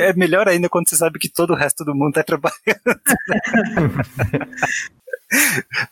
[0.01, 2.59] É melhor ainda quando você sabe que todo o resto do mundo está trabalhando.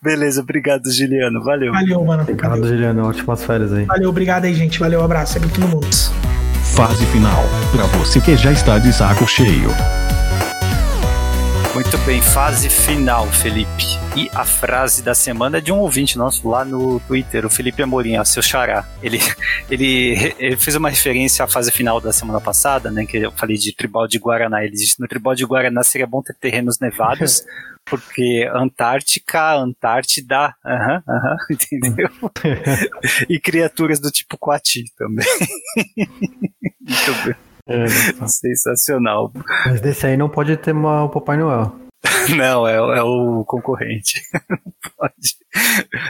[0.02, 1.42] Beleza, obrigado, Juliano.
[1.42, 1.72] Valeu.
[1.72, 2.22] Valeu, mano.
[2.22, 3.06] Obrigado, Juliano.
[3.06, 3.84] Ótimas férias aí.
[3.84, 4.78] Valeu, obrigado aí, gente.
[4.78, 5.36] Valeu, um abraço.
[5.36, 5.86] É pra todo mundo.
[6.74, 7.44] Fase final.
[7.72, 9.70] Pra você que já está de saco cheio.
[11.76, 13.84] Muito bem, fase final, Felipe.
[14.16, 17.82] E a frase da semana é de um ouvinte nosso lá no Twitter, o Felipe
[17.82, 18.88] Amorim, ó, seu xará.
[19.02, 19.18] Ele,
[19.70, 23.04] ele, ele fez uma referência à fase final da semana passada, né?
[23.04, 24.64] Que eu falei de Tribal de Guaraná.
[24.64, 27.44] Ele disse no Tribal de Guaraná seria bom ter terrenos nevados,
[27.84, 32.10] porque Antártica, Antártida, aham, uh aham, -huh, uh -huh, entendeu?
[33.28, 35.26] e criaturas do tipo Coati também.
[35.94, 37.55] Muito bem.
[37.68, 37.86] É,
[38.26, 39.32] Sensacional.
[39.66, 41.86] Mas desse aí não pode ter uma, o Papai Noel.
[42.36, 44.20] Não, é, é o concorrente.
[44.96, 45.36] Pode.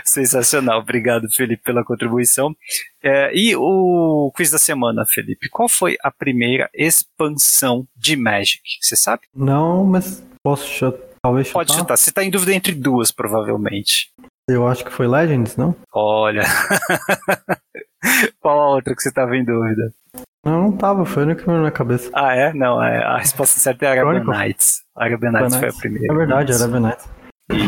[0.05, 0.81] Sensacional.
[0.81, 2.55] Obrigado, Felipe, pela contribuição.
[3.03, 5.49] É, e o quiz da semana, Felipe.
[5.49, 8.63] Qual foi a primeira expansão de Magic?
[8.81, 9.23] Você sabe?
[9.35, 11.59] Não, mas posso chutar, talvez chutar?
[11.59, 11.97] Pode chutar.
[11.97, 14.13] Você está em dúvida entre duas, provavelmente.
[14.49, 15.75] Eu acho que foi Legends, não?
[15.93, 16.43] Olha.
[18.41, 19.93] Qual a outra que você estava em dúvida?
[20.47, 22.09] Não, não tava, foi o único que veio na cabeça.
[22.15, 22.53] Ah, é?
[22.55, 24.85] Não, é, a resposta certa é Arabian Nights.
[24.95, 26.15] Arabian Nights foi a primeira.
[26.15, 27.09] É verdade, Arabian Nights.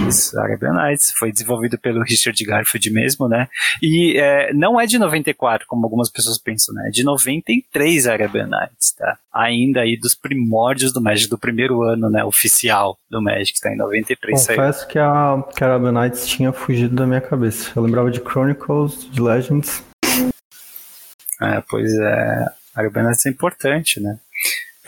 [0.08, 3.48] Isso, Arabian Nights, foi desenvolvido pelo Richard Garfield mesmo, né?
[3.82, 6.86] E é, não é de 94, como algumas pessoas pensam, né?
[6.86, 9.18] É de 93 Arabian Nights, tá?
[9.32, 12.24] Ainda aí dos primórdios do Magic, do primeiro ano, né?
[12.24, 13.72] Oficial do Magic, tá?
[13.72, 14.88] Em 93 Confesso saiu.
[14.88, 17.72] que a, que a Arabian Nights tinha fugido da minha cabeça.
[17.74, 19.82] Eu lembrava de Chronicles, de Legends.
[21.40, 22.57] É, pois é.
[22.78, 24.18] Argonautes é importante, né?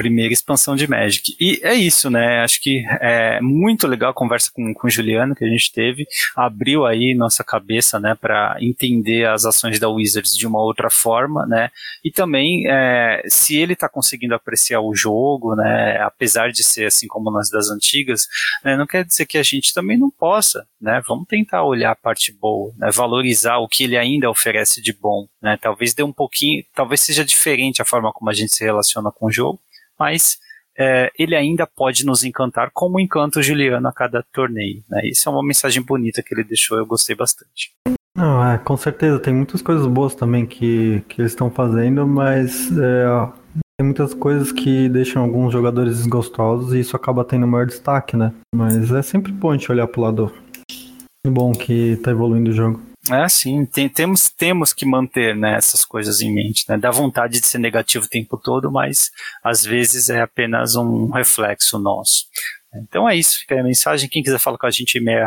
[0.01, 1.36] Primeira expansão de Magic.
[1.39, 2.43] E é isso, né?
[2.43, 6.06] Acho que é muito legal a conversa com, com o Juliano que a gente teve.
[6.35, 11.44] Abriu aí nossa cabeça, né, para entender as ações da Wizards de uma outra forma,
[11.44, 11.70] né?
[12.02, 17.06] E também, é, se ele está conseguindo apreciar o jogo, né, apesar de ser assim
[17.06, 18.27] como nas das antigas,
[18.64, 21.02] né, não quer dizer que a gente também não possa, né?
[21.06, 22.90] Vamos tentar olhar a parte boa, né?
[22.90, 25.59] Valorizar o que ele ainda oferece de bom, né?
[25.60, 29.27] Talvez dê um pouquinho, talvez seja diferente a forma como a gente se relaciona com
[29.27, 29.61] o jogo,
[30.01, 30.38] mas
[30.79, 34.82] é, ele ainda pode nos encantar como encanta o Juliano a cada torneio.
[34.88, 35.09] Né?
[35.09, 37.72] Isso é uma mensagem bonita que ele deixou, eu gostei bastante.
[38.16, 42.70] Não, é, com certeza, tem muitas coisas boas também que, que eles estão fazendo, mas
[42.77, 43.06] é,
[43.79, 48.32] tem muitas coisas que deixam alguns jogadores desgostosos e isso acaba tendo maior destaque, né?
[48.54, 50.32] Mas é sempre bom a gente olhar pro lado
[51.27, 52.80] Bom que tá evoluindo o jogo.
[53.09, 56.66] É, sim, tem, temos, temos que manter né, essas coisas em mente.
[56.69, 56.77] Né?
[56.77, 59.11] Dá vontade de ser negativo o tempo todo, mas
[59.43, 62.27] às vezes é apenas um reflexo nosso.
[62.72, 64.09] Então é isso, fica aí a mensagem.
[64.09, 65.27] Quem quiser falar com a gente, e-mail é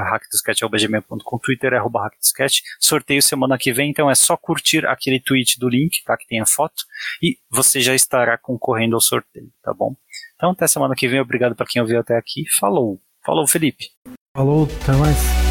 [1.42, 2.61] Twitter é hackdoscat.
[2.80, 6.16] Sorteio semana que vem, então é só curtir aquele tweet do link, tá?
[6.16, 6.84] Que tem a foto,
[7.22, 9.93] e você já estará concorrendo ao sorteio, tá bom?
[10.35, 12.43] Então até semana que vem, obrigado para quem ouviu até aqui.
[12.60, 13.02] Falou.
[13.26, 13.90] Falou, Felipe.
[14.35, 15.43] Falou, até mais.